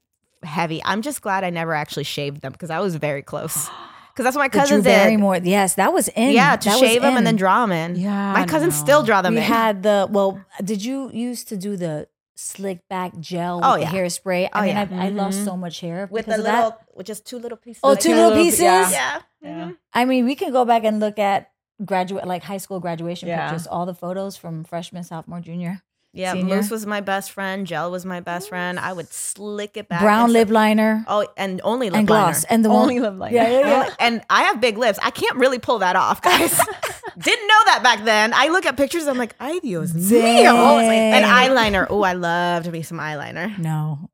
heavy. 0.43 0.81
I'm 0.83 1.01
just 1.01 1.21
glad 1.21 1.45
I 1.45 1.49
never 1.49 1.73
actually 1.73 2.03
shaved 2.03 2.41
them 2.41 2.51
because 2.51 2.69
I 2.69 2.79
was 2.81 2.95
very 2.97 3.21
close. 3.21 3.69
Because 4.13 4.23
that's 4.25 4.35
what 4.35 4.41
my 4.43 4.47
the 4.47 4.51
Drew 4.51 4.61
cousins 4.61 4.83
did. 4.83 4.89
Barrymore. 4.89 5.37
Yes, 5.43 5.75
that 5.75 5.93
was 5.93 6.07
in. 6.09 6.31
Yeah, 6.31 6.55
to 6.55 6.69
That 6.69 6.79
shave 6.79 7.01
them 7.01 7.11
in. 7.13 7.17
and 7.19 7.27
then 7.27 7.35
draw 7.37 7.61
them 7.65 7.71
in. 7.71 7.95
Yeah, 7.95 8.33
my 8.33 8.45
cousins 8.45 8.77
no. 8.79 8.83
still 8.85 9.03
draw 9.03 9.21
them 9.21 9.33
We 9.35 9.39
in. 9.41 9.45
had 9.45 9.83
the, 9.83 10.07
well, 10.11 10.43
did 10.63 10.83
you 10.83 11.09
used 11.11 11.47
to 11.49 11.57
do 11.57 11.75
the 11.77 12.07
slick 12.35 12.79
back 12.89 13.17
gel 13.19 13.57
with 13.57 13.65
Oh, 13.65 13.77
the 13.77 13.85
hairspray? 13.85 14.49
I 14.51 14.59
Oh, 14.59 14.61
mean, 14.65 14.75
yeah. 14.75 15.01
I, 15.03 15.05
I 15.05 15.09
lost 15.09 15.39
Mhm. 15.39 15.45
so 15.45 15.57
much 15.57 15.79
hair 15.79 16.07
with 16.11 16.25
the 16.25 16.37
little, 16.37 16.71
that. 16.71 16.79
with 16.95 17.05
just 17.07 17.25
two 17.25 17.37
little 17.39 17.57
pieces. 17.57 17.81
Oh, 17.83 17.91
of 17.93 17.99
two 17.99 18.09
little 18.09 18.29
little- 18.29 18.43
pieces? 18.43 18.61
yeah. 18.61 18.89
Yeah. 18.91 19.19
Yeah. 19.41 19.65
Mhm. 19.65 19.77
I 19.93 20.05
mean, 20.05 20.25
we 20.25 20.35
can 20.35 20.51
go 20.51 20.65
back 20.65 20.83
and 20.83 20.99
look 20.99 21.17
at 21.19 21.49
graduate, 21.85 22.25
like 22.27 22.43
high 22.43 22.57
school 22.57 22.79
graduation 22.79 23.27
Yeah. 23.29 23.47
pictures, 23.49 23.67
all 23.67 23.85
the 23.85 23.93
photos 23.95 24.37
from 24.37 24.63
freshman, 24.63 25.03
sophomore, 25.03 25.39
junior. 25.39 25.81
Yeah, 26.13 26.33
Senior. 26.33 26.55
Mousse 26.57 26.69
was 26.69 26.85
my 26.85 26.99
best 26.99 27.31
friend. 27.31 27.65
Gel 27.65 27.89
was 27.89 28.05
my 28.05 28.19
best 28.19 28.49
friend. 28.49 28.77
I 28.77 28.91
would 28.91 29.11
slick 29.13 29.77
it 29.77 29.87
back. 29.87 30.01
Brown 30.01 30.25
and 30.25 30.33
lip 30.33 30.49
so- 30.49 30.53
liner 30.53 31.05
Oh, 31.07 31.25
and 31.37 31.61
only 31.63 31.89
lip 31.89 31.99
and 31.99 32.09
liner. 32.09 32.23
gloss. 32.33 32.43
And 32.45 32.65
the 32.65 32.69
one. 32.69 32.81
Only 32.81 32.99
lip 32.99 33.13
liner. 33.17 33.33
Yeah, 33.35 33.47
yeah, 33.47 33.59
yeah. 33.67 33.85
Oh, 33.89 33.95
and 33.99 34.21
I 34.29 34.43
have 34.43 34.59
big 34.59 34.77
lips. 34.77 34.99
I 35.01 35.11
can't 35.11 35.37
really 35.37 35.59
pull 35.59 35.79
that 35.79 35.95
off, 35.95 36.21
guys. 36.21 36.51
Didn't 37.17 37.47
know 37.47 37.61
that 37.65 37.79
back 37.81 38.03
then. 38.03 38.33
I 38.33 38.49
look 38.49 38.65
at 38.65 38.75
pictures. 38.75 39.03
And 39.03 39.11
I'm 39.11 39.17
like, 39.17 39.35
ay 39.39 39.59
Dios 39.59 39.93
mío. 39.93 40.81
And 40.83 41.23
eyeliner. 41.25 41.87
Oh, 41.89 42.01
I 42.03 42.13
love 42.13 42.63
to 42.65 42.71
be 42.71 42.81
some 42.83 42.97
eyeliner. 42.99 43.57
No. 43.57 44.09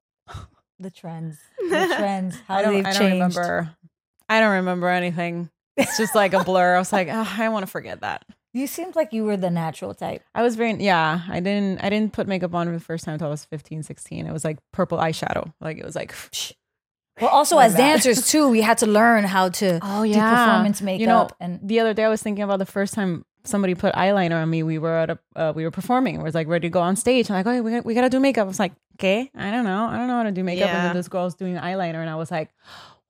The 0.80 0.92
trends. 0.92 1.40
The 1.58 1.94
trends. 1.98 2.38
How 2.48 2.58
I 2.58 2.62
don't, 2.62 2.74
they've 2.76 2.86
I 2.86 2.94
don't 2.94 3.12
remember. 3.14 3.76
I 4.30 4.40
don't 4.40 4.54
remember 4.58 4.90
anything. 4.90 5.50
It's 5.78 5.98
just 5.98 6.14
like 6.14 6.34
a 6.34 6.44
blur. 6.44 6.76
I 6.76 6.80
was 6.80 6.94
like, 6.94 7.08
oh, 7.10 7.36
I 7.40 7.50
want 7.50 7.66
to 7.66 7.72
forget 7.72 8.02
that. 8.02 8.24
You 8.54 8.66
seemed 8.68 8.96
like 8.96 9.14
you 9.14 9.24
were 9.24 9.38
the 9.38 9.50
natural 9.52 9.94
type. 9.94 10.24
I 10.34 10.42
was 10.42 10.56
very 10.56 10.74
yeah. 10.76 11.22
I 11.30 11.40
didn't 11.40 11.84
I 11.84 11.90
didn't 11.90 12.14
put 12.14 12.28
makeup 12.28 12.54
on 12.56 12.68
for 12.68 12.74
the 12.74 12.80
first 12.80 13.06
time 13.06 13.14
until 13.14 13.28
I 13.28 13.32
was 13.32 13.46
15, 13.46 13.84
16. 13.84 14.26
It 14.26 14.32
was 14.34 14.44
like 14.44 14.58
purple 14.72 14.98
eyeshadow. 14.98 15.54
Like 15.62 15.78
it 15.78 15.86
was 15.86 15.96
like 15.96 16.14
Well, 17.22 17.30
also 17.32 17.58
as 17.58 17.74
dancers 17.76 18.30
too, 18.30 18.48
we 18.50 18.62
had 18.62 18.78
to 18.80 18.86
learn 18.88 19.24
how 19.24 19.50
to 19.50 19.80
oh 19.84 20.04
do 20.06 20.14
performance 20.14 20.82
makeup 20.82 21.00
You 21.02 21.08
know, 21.08 21.30
and 21.40 21.60
the 21.64 21.80
other 21.80 21.94
day 21.94 22.04
I 22.04 22.10
was 22.10 22.22
thinking 22.22 22.44
about 22.44 22.60
the 22.60 22.66
first 22.66 22.94
time 22.94 23.26
somebody 23.44 23.76
put 23.76 23.94
eyeliner 23.96 24.42
on 24.42 24.50
me. 24.50 24.62
We 24.62 24.78
were 24.78 24.94
at 24.96 25.10
a 25.10 25.20
uh, 25.36 25.54
we 25.56 25.64
were 25.64 25.72
performing. 25.72 26.18
We 26.18 26.24
was 26.24 26.36
like 26.36 26.48
ready 26.48 26.68
to 26.68 26.72
go 26.72 26.82
on 26.82 26.96
stage. 26.96 27.30
I'm 27.30 27.36
like, 27.36 27.48
oh, 27.48 27.62
we 27.62 27.72
got, 27.72 27.86
we 27.86 27.94
got 27.96 28.02
to 28.02 28.10
do 28.10 28.20
makeup. 28.20 28.46
I 28.46 28.48
was 28.48 28.60
like, 28.60 28.74
okay, 28.96 29.32
I 29.36 29.52
don't 29.52 29.64
know, 29.64 29.86
I 29.86 29.98
don't 29.98 30.08
know 30.08 30.18
how 30.18 30.24
to 30.24 30.32
do 30.32 30.44
makeup. 30.44 30.70
And 30.70 30.78
Yeah. 30.78 30.84
then 30.88 30.96
this 30.96 31.08
girl's 31.08 31.34
doing 31.36 31.56
eyeliner, 31.56 31.96
and 32.02 32.10
I 32.10 32.16
was 32.16 32.30
like, 32.30 32.50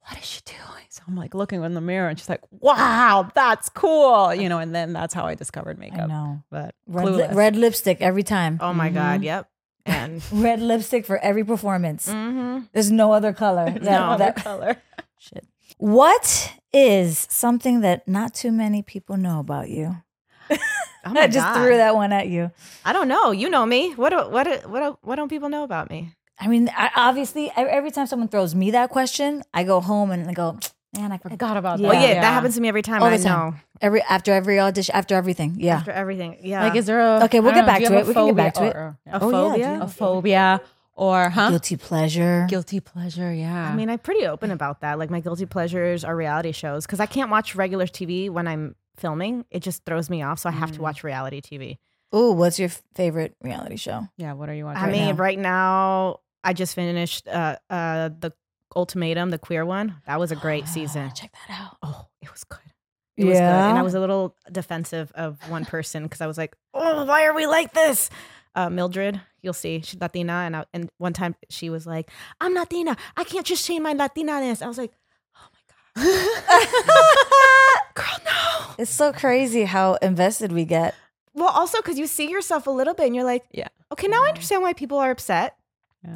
what 0.08 0.18
is 0.20 0.26
she 0.26 0.42
doing? 0.46 0.86
So 0.90 1.04
I'm 1.08 1.16
like 1.16 1.34
looking 1.36 1.62
in 1.64 1.74
the 1.74 1.82
mirror, 1.82 2.10
and 2.10 2.18
she's 2.18 2.30
like, 2.30 2.42
wow, 2.52 3.30
that's 3.36 3.70
cool, 3.70 4.34
you 4.34 4.50
know. 4.50 4.60
And 4.60 4.74
then 4.74 4.94
that's 4.94 5.14
how 5.14 5.26
I 5.26 5.36
discovered 5.36 5.78
I 5.78 5.80
makeup. 5.80 6.08
know. 6.10 6.44
But 6.50 6.76
Red, 6.88 7.06
li- 7.10 7.28
red 7.34 7.56
lipstick 7.56 8.02
every 8.02 8.24
time. 8.24 8.58
Oh 8.62 8.74
my 8.74 8.90
Mhm. 8.90 8.94
God. 8.94 9.24
Yep. 9.24 9.50
And 9.88 10.22
Red 10.34 10.62
lipstick 10.62 11.06
for 11.06 11.18
every 11.20 11.46
performance. 11.46 12.10
mm-hmm. 12.10 12.66
There's 12.74 12.92
no 12.92 13.14
other 13.14 13.32
color. 13.34 13.70
That- 13.72 13.84
No. 13.84 14.18
that- 14.18 14.36
color. 14.36 14.78
shit. 15.18 15.46
What 15.78 16.54
is 16.74 17.28
something 17.30 17.82
that 17.82 18.08
not 18.08 18.34
too 18.34 18.52
many 18.52 18.82
people 18.82 19.16
know 19.18 19.40
about 19.40 19.70
you? 19.70 19.98
oh 20.50 20.58
I 21.06 21.28
just 21.28 21.46
God. 21.46 21.56
threw 21.56 21.78
that 21.78 21.96
one 21.96 22.12
at 22.12 22.28
you. 22.28 22.52
I 22.84 22.92
don't 22.94 23.08
know. 23.08 23.32
You 23.32 23.50
know 23.50 23.66
me. 23.66 23.94
What 23.94 24.10
do, 24.10 24.18
what 24.30 24.44
do, 24.44 24.68
what 24.68 24.80
do, 24.82 24.98
what 25.02 25.16
don't 25.16 25.30
people 25.30 25.50
know 25.50 25.64
about 25.64 25.90
me? 25.90 26.14
I 26.40 26.48
mean, 26.48 26.70
I, 26.76 26.92
obviously, 26.96 27.52
every 27.56 27.92
time 27.92 28.06
someone 28.08 28.28
throws 28.30 28.54
me 28.54 28.72
that 28.72 28.90
question, 28.90 29.44
I 29.54 29.64
go 29.64 29.82
home 29.82 30.12
and 30.12 30.30
I 30.30 30.34
go, 30.34 30.60
man, 30.96 31.12
I 31.12 31.18
forgot. 31.18 31.32
Forgot 31.34 31.58
about 31.58 31.80
Yeah. 31.80 31.90
that. 31.90 31.96
Well, 31.96 32.08
yeah, 32.10 32.14
that 32.22 32.34
happens 32.34 32.56
to 32.56 32.62
me 32.62 32.68
every 32.68 32.82
time. 32.84 33.02
All 33.02 33.08
I 33.10 33.18
time. 33.18 33.24
know. 33.24 33.54
Every 33.82 34.02
after 34.04 34.32
every 34.34 34.60
audition, 34.60 34.96
after 34.96 35.16
everything. 35.16 35.56
Yeah. 35.58 35.76
After 35.78 35.92
everything. 35.92 36.38
Yeah. 36.42 36.64
Like, 36.64 36.76
is 36.76 36.86
there 36.86 37.00
a 37.02 37.24
Okay, 37.26 37.40
we'll 37.40 37.54
get 37.54 37.62
know, 37.62 37.66
back 37.68 37.80
to 37.84 37.98
it. 37.98 38.08
We 38.08 38.14
can 38.14 38.26
get 38.28 38.36
back 38.36 38.54
to 38.56 38.66
it. 38.66 38.76
or- 38.76 38.80
or- 38.80 38.98
a 39.14 39.20
Oh, 39.22 39.30
yeah, 39.30 39.30
phobia? 39.30 39.78
do 39.78 39.84
a 39.84 39.88
phobia 39.88 40.62
or 40.96 41.30
huh? 41.30 41.50
Guilty 41.52 41.76
pleasure. 41.78 42.46
Guilty 42.50 42.80
pleasure, 42.80 43.32
yeah. 43.34 43.70
I 43.70 43.76
mean, 43.76 43.90
I'm 43.90 44.00
pretty 44.00 44.26
open 44.28 44.50
about 44.52 44.82
that. 44.82 44.98
Like 45.00 45.10
my 45.10 45.20
guilty 45.20 45.46
pleasures 45.46 46.04
are 46.04 46.16
reality 46.16 46.52
shows 46.52 46.86
because 46.86 47.00
I 47.00 47.06
can't 47.08 47.30
watch 47.32 47.56
regular 47.56 47.86
TV 47.88 48.30
when 48.30 48.48
I'm 48.48 48.76
filming. 48.96 49.46
It 49.52 49.62
just 49.62 49.86
throws 49.86 50.10
me 50.10 50.22
off. 50.24 50.40
So 50.40 50.50
I 50.50 50.54
have 50.54 50.72
to 50.74 50.80
Mm. 50.80 50.84
watch 50.84 51.04
reality 51.04 51.42
TV. 51.42 51.78
Ooh, 52.16 52.32
what's 52.32 52.58
your 52.58 52.70
favorite 52.96 53.36
reality 53.44 53.76
show? 53.76 54.08
yeah. 54.18 54.34
What 54.34 54.50
are 54.50 54.54
you 54.56 54.66
watching? 54.66 54.82
I 54.82 54.86
Right 54.86 54.92
mean, 54.94 55.16
now. 55.16 55.22
right 55.22 55.38
now 55.40 56.20
I 56.48 56.54
just 56.54 56.76
finished 56.76 57.28
uh, 57.28 57.58
uh, 57.70 58.10
the 58.20 58.32
ultimatum, 58.74 59.32
the 59.32 59.38
queer 59.38 59.66
one. 59.66 59.96
That 60.08 60.18
was 60.20 60.32
a 60.32 60.36
great 60.38 60.68
season. 60.70 61.12
Check 61.14 61.34
that 61.48 61.54
out. 61.60 61.78
Oh, 61.84 62.06
it 62.22 62.32
was 62.32 62.46
good. 62.46 62.60
It 63.18 63.26
was 63.26 63.34
good. 63.34 63.40
Yeah? 63.42 63.70
And 63.70 63.78
I 63.78 63.82
was 63.82 63.96
a 63.96 64.00
little 64.00 64.34
defensive 64.52 65.12
of 65.14 65.38
one 65.50 65.66
person 65.66 66.04
because 66.04 66.22
I 66.22 66.28
was 66.28 66.38
like, 66.38 66.56
oh, 66.74 67.04
why 67.04 67.26
are 67.26 67.34
we 67.34 67.48
like 67.48 67.74
this? 67.74 68.10
Uh, 68.56 68.70
Mildred, 68.70 69.20
you'll 69.42 69.54
see, 69.54 69.82
she's 69.82 70.00
Latina. 70.00 70.34
And, 70.46 70.56
I, 70.56 70.66
and 70.74 70.90
one 71.00 71.12
time 71.14 71.36
she 71.50 71.70
was 71.70 71.86
like, 71.86 72.10
I'm 72.40 72.54
Latina. 72.54 72.96
I 73.18 73.24
can't 73.26 73.46
just 73.46 73.66
change 73.66 73.82
my 73.82 73.92
Latina-ness. 73.94 74.62
I 74.62 74.68
was 74.68 74.78
like, 74.78 74.94
oh 75.36 75.50
my 75.98 76.04
God. 76.06 76.68
Girl, 77.96 78.18
no. 78.26 78.74
It's 78.78 78.92
so 78.92 79.12
crazy 79.12 79.64
how 79.66 79.96
invested 79.96 80.52
we 80.54 80.64
get. 80.66 80.96
Well, 81.34 81.50
also 81.50 81.80
because 81.80 82.00
you 82.00 82.08
see 82.08 82.30
yourself 82.32 82.68
a 82.68 82.72
little 82.72 82.94
bit 82.94 83.08
and 83.08 83.16
you're 83.16 83.26
like, 83.26 83.44
Yeah. 83.52 83.68
okay, 83.92 84.08
now 84.08 84.24
I 84.24 84.30
understand 84.30 84.62
why 84.62 84.74
people 84.74 84.98
are 84.98 85.12
upset. 85.12 85.56
Yeah. 86.04 86.14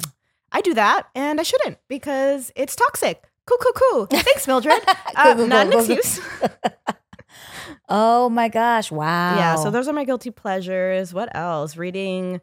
I 0.52 0.60
do 0.60 0.74
that 0.74 1.08
and 1.14 1.40
I 1.40 1.42
shouldn't 1.42 1.78
because 1.88 2.52
it's 2.54 2.76
toxic. 2.76 3.24
Cool, 3.46 3.58
cool, 3.58 3.72
cool. 3.72 4.06
Thanks, 4.06 4.46
Mildred. 4.46 4.80
Uh, 5.14 5.34
not 5.34 5.66
an 5.66 5.72
excuse. 5.74 6.20
Oh 7.88 8.28
my 8.28 8.48
gosh! 8.48 8.90
Wow. 8.90 9.36
Yeah, 9.36 9.56
so 9.56 9.70
those 9.70 9.88
are 9.88 9.92
my 9.92 10.04
guilty 10.04 10.30
pleasures. 10.30 11.12
What 11.12 11.34
else? 11.34 11.76
Reading 11.76 12.40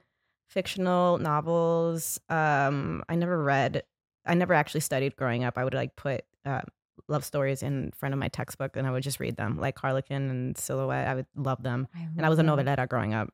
fictional 0.49 1.17
novels. 1.17 2.19
Um, 2.29 3.03
I 3.09 3.15
never 3.15 3.41
read. 3.41 3.83
I 4.25 4.33
never 4.35 4.53
actually 4.53 4.81
studied 4.81 5.15
growing 5.15 5.43
up. 5.43 5.57
I 5.57 5.63
would 5.63 5.73
like 5.73 5.95
put 5.95 6.23
uh, 6.45 6.61
love 7.07 7.23
stories 7.23 7.63
in 7.63 7.91
front 7.95 8.13
of 8.13 8.19
my 8.19 8.27
textbook, 8.27 8.75
and 8.75 8.85
I 8.87 8.91
would 8.91 9.03
just 9.03 9.19
read 9.19 9.37
them, 9.37 9.57
like 9.59 9.77
Harlequin 9.79 10.29
and 10.29 10.57
Silhouette. 10.57 11.07
I 11.07 11.15
would 11.15 11.27
love 11.35 11.63
them, 11.63 11.87
and 12.17 12.25
I 12.25 12.29
was 12.29 12.39
a 12.39 12.43
novelera 12.43 12.87
growing 12.87 13.13
up. 13.13 13.29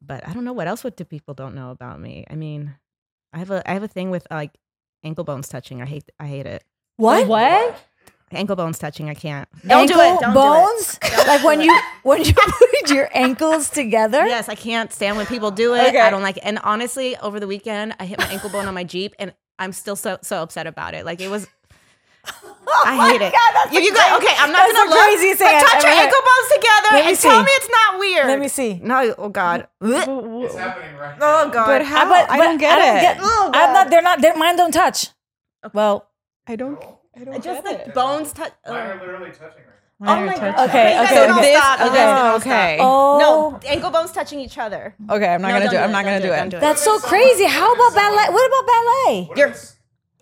But 0.00 0.26
I 0.26 0.32
don't 0.32 0.44
know 0.44 0.52
what 0.52 0.68
else. 0.68 0.84
What 0.84 0.96
do 0.96 1.04
people 1.04 1.34
don't 1.34 1.54
know 1.54 1.70
about 1.70 2.00
me? 2.00 2.24
I 2.30 2.36
mean, 2.36 2.74
I 3.34 3.38
have 3.38 3.50
a 3.50 3.68
I 3.68 3.74
have 3.74 3.82
a 3.82 3.88
thing 3.88 4.10
with 4.10 4.26
like 4.30 4.52
ankle 5.02 5.24
bones 5.24 5.48
touching. 5.48 5.82
I 5.82 5.86
hate 5.86 6.04
I 6.18 6.26
hate 6.26 6.46
it. 6.46 6.64
what? 6.96 7.26
What? 7.26 7.76
Ankle 8.30 8.56
bones 8.56 8.78
touching. 8.78 9.08
I 9.08 9.14
can't. 9.14 9.48
Don't 9.66 9.82
Ankle 9.82 9.96
do 9.96 10.00
it. 10.02 10.20
Don't 10.20 10.22
do 10.22 10.30
it. 10.30 10.34
bones? 10.34 10.98
like 11.26 11.44
when 11.44 11.60
you 11.60 11.80
when 12.02 12.24
you 12.24 12.32
put 12.82 12.90
your 12.90 13.08
ankles 13.12 13.68
together? 13.70 14.26
Yes, 14.26 14.48
I 14.48 14.54
can't 14.54 14.92
stand 14.92 15.16
when 15.16 15.26
people 15.26 15.50
do 15.50 15.74
it. 15.74 15.88
Okay. 15.88 16.00
I 16.00 16.10
don't 16.10 16.22
like 16.22 16.38
it. 16.38 16.42
And 16.44 16.58
honestly, 16.64 17.16
over 17.18 17.38
the 17.38 17.46
weekend, 17.46 17.94
I 18.00 18.06
hit 18.06 18.18
my 18.18 18.26
ankle 18.26 18.50
bone 18.50 18.66
on 18.66 18.74
my 18.74 18.84
Jeep 18.84 19.14
and 19.18 19.34
I'm 19.58 19.72
still 19.72 19.96
so 19.96 20.18
so 20.22 20.42
upset 20.42 20.66
about 20.66 20.94
it. 20.94 21.04
Like 21.04 21.20
it 21.20 21.28
was 21.28 21.46
I 22.86 22.96
oh 22.96 23.08
hate 23.12 23.20
it. 23.22 23.32
God, 23.32 23.50
that's 23.54 23.72
you, 23.72 23.80
the 23.80 23.86
you 23.86 23.92
go, 23.94 24.16
okay, 24.18 24.34
I'm 24.38 24.52
not 24.52 24.66
gonna 24.66 24.88
the 24.88 24.94
look, 24.94 25.04
craziest 25.04 25.38
but 25.40 25.52
touch 25.52 25.82
your 25.84 25.92
ever 25.92 26.00
ankle 26.04 26.22
bones 26.24 26.48
together 26.52 26.88
Let 26.92 27.04
me 27.04 27.10
and 27.10 27.20
tell 27.20 27.42
me 27.42 27.50
it's 27.52 27.70
not 27.70 27.98
weird. 27.98 28.26
Let 28.26 28.40
me 28.40 28.48
see. 28.48 28.80
No, 28.82 29.14
oh 29.18 29.28
God. 29.28 29.68
It's 29.80 30.54
happening 30.54 30.96
right 30.96 31.16
oh 31.16 31.20
now. 31.20 31.42
Oh 31.44 31.50
God. 31.50 31.66
But 31.66 31.84
how? 31.84 32.08
But- 32.08 32.30
I 32.30 32.38
don't 32.38 32.58
get 32.58 32.78
it. 32.80 33.18
Oh, 33.20 33.50
I'm 33.54 33.72
not. 33.72 33.90
They're 33.90 34.02
not. 34.02 34.20
They're, 34.20 34.36
mine 34.36 34.56
don't 34.56 34.72
touch. 34.72 35.08
Well, 35.72 36.08
I 36.46 36.56
don't. 36.56 36.82
I 37.16 37.24
don't 37.24 37.42
Just 37.42 37.64
get 37.64 37.84
the 37.84 37.88
it. 37.90 37.94
bones 37.94 38.32
touch. 38.32 38.52
Mine 38.66 38.74
are 38.74 38.94
oh. 38.94 39.00
literally 39.00 39.30
touching 39.30 39.62
right 39.64 39.80
now. 40.00 40.22
Oh 40.22 40.26
my. 40.26 40.34
God. 40.34 40.68
Okay, 40.68 40.90
You 40.90 41.00
guys 41.00 41.12
okay. 41.12 41.26
don't 41.26 41.40
This- 41.42 41.56
stop. 41.56 41.80
Okay, 41.80 41.94
guys 41.94 42.40
okay. 42.40 42.78
oh 42.80 43.18
No, 43.18 43.60
ankle 43.68 43.90
bones 43.90 44.12
touching 44.12 44.40
each 44.40 44.58
other. 44.58 44.94
Okay, 45.08 45.28
I'm 45.34 45.40
not 45.42 45.48
No, 45.48 45.54
gonna 45.54 45.64
don't 45.70 45.74
it. 45.74 45.78
I'm 45.84 45.92
not 45.92 46.04
gonna 46.04 46.20
don't 46.20 46.28
do 46.28 46.50
don't 46.50 46.54
it. 46.54 46.60
That's 46.60 46.82
so 46.82 46.98
crazy. 46.98 47.44
How 47.44 47.72
about 47.72 47.94
ballet? 47.94 48.32
What 48.32 48.46
about 48.48 48.66
ballet? 48.66 49.24
What 49.28 49.38
You're- 49.38 49.50
if 49.50 49.56
it's, 49.56 49.73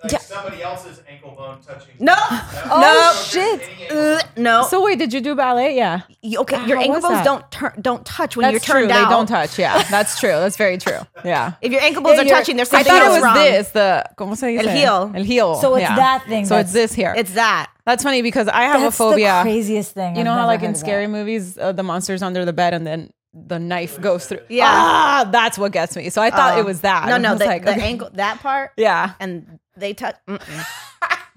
like 0.03 0.13
Yeah. 0.13 0.19
somebody 0.19 0.63
else's 0.63 1.01
ankle 1.09 1.31
bone 1.37 1.59
touching? 1.67 1.95
No. 1.99 2.15
Oh, 2.19 2.81
No. 2.81 3.23
shit. 3.25 3.63
Uh, 3.91 4.21
no. 4.37 4.65
So 4.69 4.83
wait, 4.85 4.99
did 4.99 5.13
you 5.13 5.21
do 5.21 5.35
ballet? 5.35 5.77
Yeah. 5.77 6.01
You- 6.23 6.41
okay, 6.41 6.65
your 6.67 6.79
ankle 6.79 7.01
bones 7.01 7.15
that? 7.15 7.25
don't 7.25 7.51
turn 7.51 7.73
don't 7.81 8.05
touch 8.05 8.37
when 8.37 8.43
That's 8.45 8.53
you're 8.53 8.61
true. 8.61 8.87
turned 8.89 8.91
They 8.91 9.09
don't 9.11 9.27
touch. 9.27 9.59
Yeah, 9.59 9.83
that's 9.91 10.19
true. 10.19 10.31
That's 10.31 10.57
very 10.57 10.79
true. 10.79 10.99
Yeah. 11.25 11.53
If 11.61 11.73
your 11.73 11.81
ankle 11.83 12.03
bones 12.03 12.17
Yeah, 12.19 12.25
are 12.25 12.39
touching, 12.39 12.57
there's 12.57 12.69
something 12.71 12.91
I 12.93 12.97
something 12.97 13.09
thought 13.11 13.11
it 13.11 13.21
was 13.21 13.23
wrong. 13.25 13.35
this. 13.53 13.69
The 13.71 14.05
¿Cómo 14.17 14.37
se 14.37 14.47
dice? 14.57 14.67
El 14.67 14.75
heel. 14.75 15.13
El 15.15 15.25
heel. 15.25 15.55
So 15.57 15.75
it's 15.77 15.83
yeah. 15.83 15.97
that 15.97 16.25
thing 16.27 16.47
So 16.47 16.57
it's 16.57 16.73
this 16.73 16.93
here. 16.93 17.15
It's 17.17 17.33
that. 17.35 17.71
That's 17.85 18.03
funny 18.03 18.23
because 18.23 18.49
I 18.49 18.63
have 18.63 18.81
That's 18.81 18.95
a 18.95 18.99
phobia. 18.99 19.43
the 19.45 19.51
craziest 19.51 19.93
thing. 19.95 20.15
You 20.15 20.21
I've 20.21 20.25
know 20.27 20.35
how 20.35 20.47
like 20.47 20.61
in 20.63 20.67
of 20.71 20.75
that. 20.75 20.79
scary 20.81 21.07
movies, 21.07 21.59
uh, 21.59 21.73
the 21.73 21.83
monster's 21.83 22.23
under 22.23 22.45
the 22.45 22.53
bed 22.53 22.75
and 22.75 22.87
then 22.87 23.11
the 23.35 23.59
knife 23.59 23.99
goes 24.01 24.27
through. 24.27 24.41
Yeah. 24.51 24.67
Ah, 24.69 25.29
that's 25.33 25.57
what 25.59 25.73
gets 25.73 25.97
me. 25.97 26.11
So 26.11 26.21
I 26.23 26.31
thought 26.31 26.55
Oh. 26.57 26.61
it 26.61 26.65
was 26.67 26.83
that. 26.83 27.09
No, 27.09 27.17
no, 27.17 27.31
was 27.31 27.39
the, 27.41 27.47
like, 27.47 27.65
the 27.65 27.71
okay. 27.73 27.81
ankle, 27.81 28.11
that 28.15 28.41
part, 28.41 28.73
Yeah. 28.77 29.13
and 29.21 29.59
they 29.83 29.93
touch. 29.95 30.17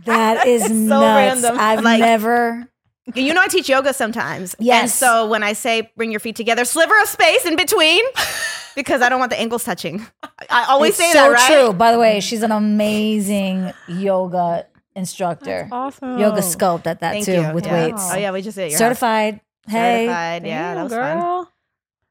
That 0.06 0.46
is 0.46 0.64
so 0.66 0.70
nuts. 0.74 1.42
random. 1.42 1.58
I've 1.60 1.82
Like- 1.84 2.00
never. 2.00 2.68
You 3.14 3.34
know, 3.34 3.42
I 3.42 3.48
teach 3.48 3.70
yoga 3.70 3.94
sometimes. 3.94 4.54
And 4.56 4.66
Yes. 4.68 4.94
so 4.94 5.28
when 5.28 5.42
I 5.44 5.54
say 5.54 5.92
bring 5.96 6.12
your 6.12 6.20
feet 6.20 6.36
together, 6.36 6.66
sliver 6.66 7.00
of 7.02 7.08
space 7.08 7.46
in 7.46 7.56
between, 7.56 8.04
because 8.76 9.02
I 9.02 9.10
don't 9.10 9.20
want 9.20 9.30
the 9.32 9.40
ankles 9.40 9.64
touching. 9.64 10.06
I 10.50 10.66
always 10.70 10.90
It's 10.90 10.98
say 10.98 11.12
so 11.14 11.20
that, 11.20 11.30
right? 11.32 11.48
true. 11.48 11.74
By 11.74 11.92
the 11.92 12.00
way, 12.00 12.20
she's 12.20 12.44
an 12.44 12.52
amazing 12.52 13.72
yoga 13.88 14.66
instructor. 14.96 15.70
Awesome. 15.72 16.18
Yoga 16.20 16.42
sculpt 16.42 16.88
at 16.88 17.00
that 17.00 17.12
Thank 17.14 17.26
too 17.26 17.42
you. 17.42 17.54
with 17.54 17.66
Yeah. 17.66 17.86
weights. 17.88 18.10
Oh 18.12 18.18
yeah, 18.18 18.32
we 18.32 18.42
just 18.42 18.56
did 18.56 18.64
it. 18.64 18.66
at 18.66 18.72
your 18.72 18.78
Certified. 18.80 19.36
house. 19.36 19.42
Hey. 19.74 20.06
Certified. 20.08 20.46
Yeah, 20.48 20.74
that 20.76 20.84
was 20.84 20.92
girl. 20.92 21.20
fun. 21.46 21.48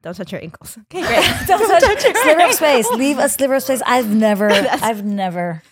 Don't 0.02 0.14
touch 0.14 0.32
your 0.32 0.40
ankles. 0.42 0.78
Okay, 0.94 1.02
great. 1.06 1.46
Don't 1.48 1.68
touch 1.80 2.04
your 2.04 2.14
sliver 2.14 2.40
of 2.46 2.52
space. 2.54 2.88
Leave 2.92 3.18
a 3.18 3.28
sliver 3.28 3.54
of 3.56 3.62
space. 3.62 3.82
I've 3.84 4.08
never, 4.14 4.50
I've 4.50 5.04
never 5.04 5.62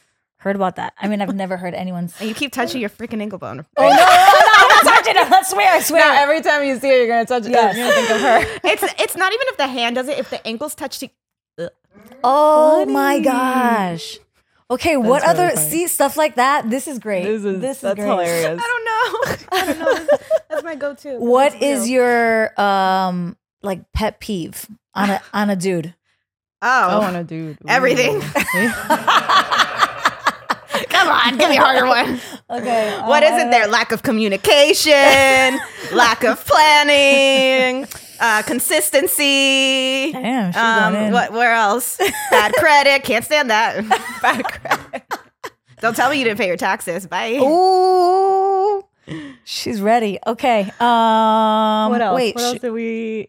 heard 0.42 0.56
about 0.56 0.76
that. 0.76 0.92
I 1.00 1.08
mean, 1.08 1.22
I've 1.22 1.34
never 1.34 1.56
heard 1.56 1.74
anyone. 1.74 2.08
Say, 2.08 2.26
you 2.28 2.34
keep 2.34 2.52
touching 2.52 2.80
your 2.80 2.90
freaking 2.90 3.20
ankle 3.22 3.38
bone. 3.38 3.64
oh 3.76 3.82
no, 3.82 3.88
no, 3.88 3.96
no, 3.96 4.04
I'm 4.04 4.68
not 4.84 5.04
touching 5.04 5.16
it. 5.16 5.32
I 5.32 5.42
swear, 5.42 5.72
I 5.72 5.80
swear. 5.80 6.00
Now 6.00 6.22
every 6.22 6.40
time 6.40 6.64
you 6.64 6.78
see 6.78 6.88
her, 6.88 6.96
you're 6.96 7.06
gonna 7.08 7.24
touch 7.26 7.46
it. 7.46 7.50
Yes. 7.52 7.76
You're 7.76 7.88
gonna 7.88 7.96
think 7.96 8.10
of 8.10 8.20
her. 8.20 8.60
It's 8.72 8.82
it's 9.02 9.16
not 9.16 9.32
even 9.32 9.46
if 9.48 9.56
the 9.56 9.68
hand 9.68 9.96
does 9.96 10.08
it. 10.08 10.18
If 10.18 10.30
the 10.30 10.44
ankles 10.46 10.74
touch 10.74 10.98
to, 11.00 11.08
oh 12.24 12.84
my 12.86 13.20
gosh. 13.20 14.18
Okay, 14.70 14.96
what 14.96 15.20
really 15.22 15.34
other 15.34 15.50
funny. 15.54 15.70
see 15.70 15.86
stuff 15.86 16.16
like 16.16 16.36
that? 16.36 16.70
This 16.70 16.88
is 16.88 16.98
great. 16.98 17.24
This 17.24 17.44
is 17.44 17.60
this 17.60 17.76
is 17.76 17.82
that's 17.82 17.94
great. 17.96 18.06
hilarious. 18.08 18.60
I 18.62 18.66
don't 18.72 18.84
know. 18.84 19.46
I 19.52 19.64
don't 19.66 19.78
know. 19.78 19.94
That's- 19.94 20.20
That's 20.48 20.64
my 20.64 20.74
go-to. 20.76 21.18
What 21.18 21.60
is 21.62 21.88
your 21.90 22.58
um 22.60 23.36
like 23.62 23.92
pet 23.92 24.18
peeve 24.20 24.66
on 24.94 25.10
a 25.10 25.20
on 25.34 25.50
a 25.50 25.56
dude? 25.56 25.94
I 26.64 26.88
Oh, 26.94 27.00
on 27.02 27.16
a 27.16 27.24
dude. 27.24 27.58
Everything. 27.66 28.20
Come 31.02 31.08
on, 31.32 31.38
give 31.38 31.48
me 31.50 31.56
a 31.56 31.60
harder 31.60 31.86
one. 31.86 32.20
Okay, 32.50 32.98
What 33.06 33.22
is 33.22 33.30
it 33.42 33.50
there? 33.50 33.66
Lack 33.66 33.92
of 33.92 34.02
communication, 34.02 34.92
lack 35.92 36.22
of 36.22 36.44
planning, 36.44 37.86
uh, 38.20 38.42
consistency. 38.42 40.12
Damn, 40.12 40.52
she's 40.52 40.60
Um, 40.60 40.92
going 40.92 41.06
in. 41.06 41.12
what? 41.14 41.32
Where 41.32 41.54
else? 41.54 41.96
Bad 42.30 42.52
credit. 42.54 43.04
Can't 43.04 43.24
stand 43.24 43.48
that. 43.50 43.88
Bad 44.22 44.44
credit. 44.44 45.02
Don't 45.80 45.96
tell 45.96 46.10
me 46.10 46.18
you 46.18 46.24
didn't 46.24 46.38
pay 46.38 46.46
your 46.46 46.58
taxes. 46.58 47.06
Bye. 47.06 47.38
Ooh, 47.40 48.84
she's 49.44 49.80
ready. 49.80 50.18
Okay. 50.26 50.70
Um, 50.78 51.90
What 51.90 52.02
else? 52.02 52.16
Wait, 52.16 52.34
what 52.34 52.44
else 52.44 52.58
did 52.58 52.70
we? 52.72 53.28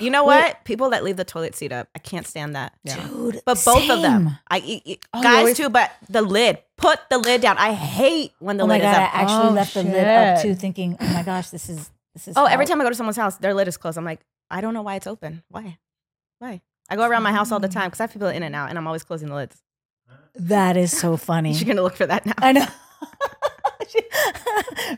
You 0.00 0.10
know 0.10 0.24
what? 0.24 0.64
People 0.64 0.90
that 0.90 1.04
leave 1.04 1.16
the 1.16 1.24
toilet 1.24 1.54
seat 1.54 1.72
up, 1.72 1.88
I 1.94 2.00
can't 2.00 2.26
stand 2.26 2.56
that. 2.56 2.72
dude. 2.84 3.40
But 3.44 3.62
both 3.64 3.88
of 3.88 4.02
them, 4.02 4.24
same. 4.28 4.38
I 4.48 4.58
y- 4.58 4.82
y- 4.84 4.98
Oh, 5.12 5.22
guys 5.22 5.38
always- 5.38 5.56
too. 5.56 5.68
But 5.68 5.92
the 6.08 6.22
lid, 6.22 6.58
put 6.76 6.98
the 7.10 7.18
lid 7.18 7.40
down. 7.42 7.58
I 7.58 7.72
hate 7.72 8.32
when 8.40 8.56
the 8.56 8.64
Oh 8.64 8.66
my 8.66 8.74
lid 8.74 8.82
god, 8.82 8.90
is 8.90 8.96
up. 8.96 9.14
I 9.14 9.20
actually 9.22 9.48
Oh, 9.48 9.52
left 9.52 9.74
the 9.74 9.82
lid 9.84 10.04
up 10.06 10.38
shit. 10.38 10.42
too, 10.42 10.54
thinking, 10.56 10.96
oh 11.00 11.12
my 11.12 11.22
gosh, 11.22 11.50
this 11.50 11.68
is 11.68 11.90
this 12.12 12.28
is. 12.28 12.36
Oh, 12.36 12.46
every 12.46 12.66
time 12.66 12.80
I 12.80 12.84
go 12.84 12.90
to 12.90 12.96
someone's 12.96 13.16
house, 13.16 13.36
their 13.36 13.54
lid 13.54 13.68
is 13.68 13.76
closed. 13.76 13.96
I'm 13.96 14.04
like, 14.04 14.20
I 14.50 14.60
don't 14.60 14.74
know 14.74 14.82
why 14.82 14.96
it's 14.96 15.06
open. 15.06 15.44
Why? 15.48 15.78
Why? 16.40 16.60
I 16.90 16.96
go 16.96 17.06
around 17.06 17.22
my 17.22 17.32
house 17.32 17.52
all 17.52 17.60
the 17.60 17.68
mm. 17.68 17.72
time 17.72 17.86
because 17.86 18.00
I 18.00 18.04
have 18.04 18.12
people 18.12 18.28
in 18.28 18.42
and 18.42 18.54
out, 18.54 18.68
and 18.70 18.78
I'm 18.78 18.86
always 18.86 19.04
closing 19.04 19.28
the 19.28 19.34
lids. 19.36 19.62
that 20.34 20.76
is 20.76 20.96
so 20.96 21.16
funny. 21.16 21.52
You're 21.52 21.68
gonna 21.68 21.82
look 21.82 21.96
for 21.96 22.06
that 22.06 22.26
now. 22.26 22.34
I 22.38 22.52
know. 22.52 22.66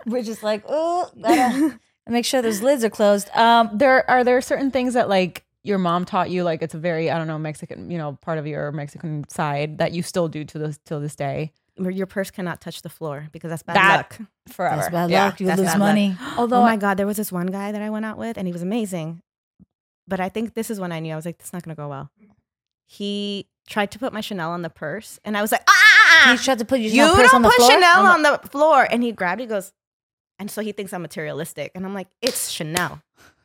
We're 0.06 0.22
just 0.22 0.42
like, 0.42 0.64
oh, 0.68 1.10
gotta 1.20 1.78
make 2.08 2.24
sure 2.24 2.42
those 2.42 2.62
lids 2.62 2.84
are 2.84 2.90
closed. 2.90 3.28
Um, 3.36 3.70
There 3.72 4.08
are 4.10 4.22
there 4.24 4.40
certain 4.40 4.70
things 4.70 4.94
that 4.94 5.08
like 5.08 5.44
your 5.62 5.78
mom 5.78 6.04
taught 6.04 6.30
you, 6.30 6.44
like 6.44 6.62
it's 6.62 6.74
a 6.74 6.78
very 6.78 7.10
I 7.10 7.18
don't 7.18 7.26
know 7.26 7.38
Mexican, 7.38 7.90
you 7.90 7.98
know, 7.98 8.18
part 8.22 8.38
of 8.38 8.46
your 8.46 8.70
Mexican 8.72 9.28
side 9.28 9.78
that 9.78 9.92
you 9.92 10.02
still 10.02 10.28
do 10.28 10.44
to 10.44 10.58
this 10.58 10.78
till 10.84 11.00
this 11.00 11.16
day. 11.16 11.52
Your 11.78 12.06
purse 12.06 12.30
cannot 12.30 12.60
touch 12.60 12.80
the 12.82 12.88
floor 12.88 13.28
because 13.32 13.50
that's 13.50 13.62
bad 13.62 13.76
That- 13.76 13.96
luck. 13.96 14.28
Forever. 14.48 14.76
that's 14.76 14.90
bad 14.90 15.10
Yeah. 15.10 15.24
luck. 15.26 15.40
You 15.40 15.46
lose 15.48 15.56
bad 15.56 15.66
luck. 15.66 15.78
money. 15.78 16.16
Although 16.38 16.58
oh 16.60 16.62
my 16.62 16.76
god, 16.76 16.96
there 16.96 17.06
was 17.06 17.16
this 17.16 17.30
one 17.32 17.48
guy 17.48 17.72
that 17.72 17.82
I 17.82 17.90
went 17.90 18.04
out 18.06 18.16
with, 18.18 18.38
and 18.38 18.46
he 18.46 18.52
was 18.52 18.62
amazing. 18.62 19.20
But 20.08 20.20
I 20.20 20.28
think 20.28 20.54
this 20.54 20.70
is 20.70 20.78
when 20.78 20.92
I 20.92 21.00
knew 21.00 21.12
I 21.12 21.16
was 21.16 21.26
like, 21.26 21.38
this 21.38 21.48
is 21.48 21.52
not 21.52 21.64
gonna 21.64 21.74
go 21.74 21.88
well. 21.88 22.10
He 22.86 23.48
tried 23.68 23.90
to 23.90 23.98
put 23.98 24.12
my 24.12 24.20
Chanel 24.20 24.50
on 24.52 24.62
the 24.62 24.70
purse, 24.70 25.18
and 25.24 25.36
I 25.36 25.42
was 25.42 25.50
like, 25.50 25.64
ah! 25.68 26.28
He 26.32 26.38
tried 26.38 26.58
to 26.60 26.64
put 26.64 26.78
your 26.80 26.92
you 26.92 27.12
purse 27.14 27.30
don't 27.32 27.34
on 27.36 27.42
the 27.42 27.48
put 27.48 27.56
floor. 27.56 27.70
Chanel 27.72 27.98
On 28.06 28.22
the- 28.22 28.28
on 28.30 28.38
the 28.42 28.48
floor. 28.48 28.86
And 28.90 29.02
he 29.02 29.10
grabbed 29.12 29.40
it, 29.40 29.44
he 29.44 29.48
goes, 29.48 29.72
and 30.38 30.50
so 30.50 30.60
he 30.62 30.72
thinks 30.72 30.92
I'm 30.92 31.02
materialistic. 31.02 31.72
And 31.74 31.84
I'm 31.86 31.94
like, 31.94 32.08
it's 32.20 32.50
Chanel. 32.50 33.00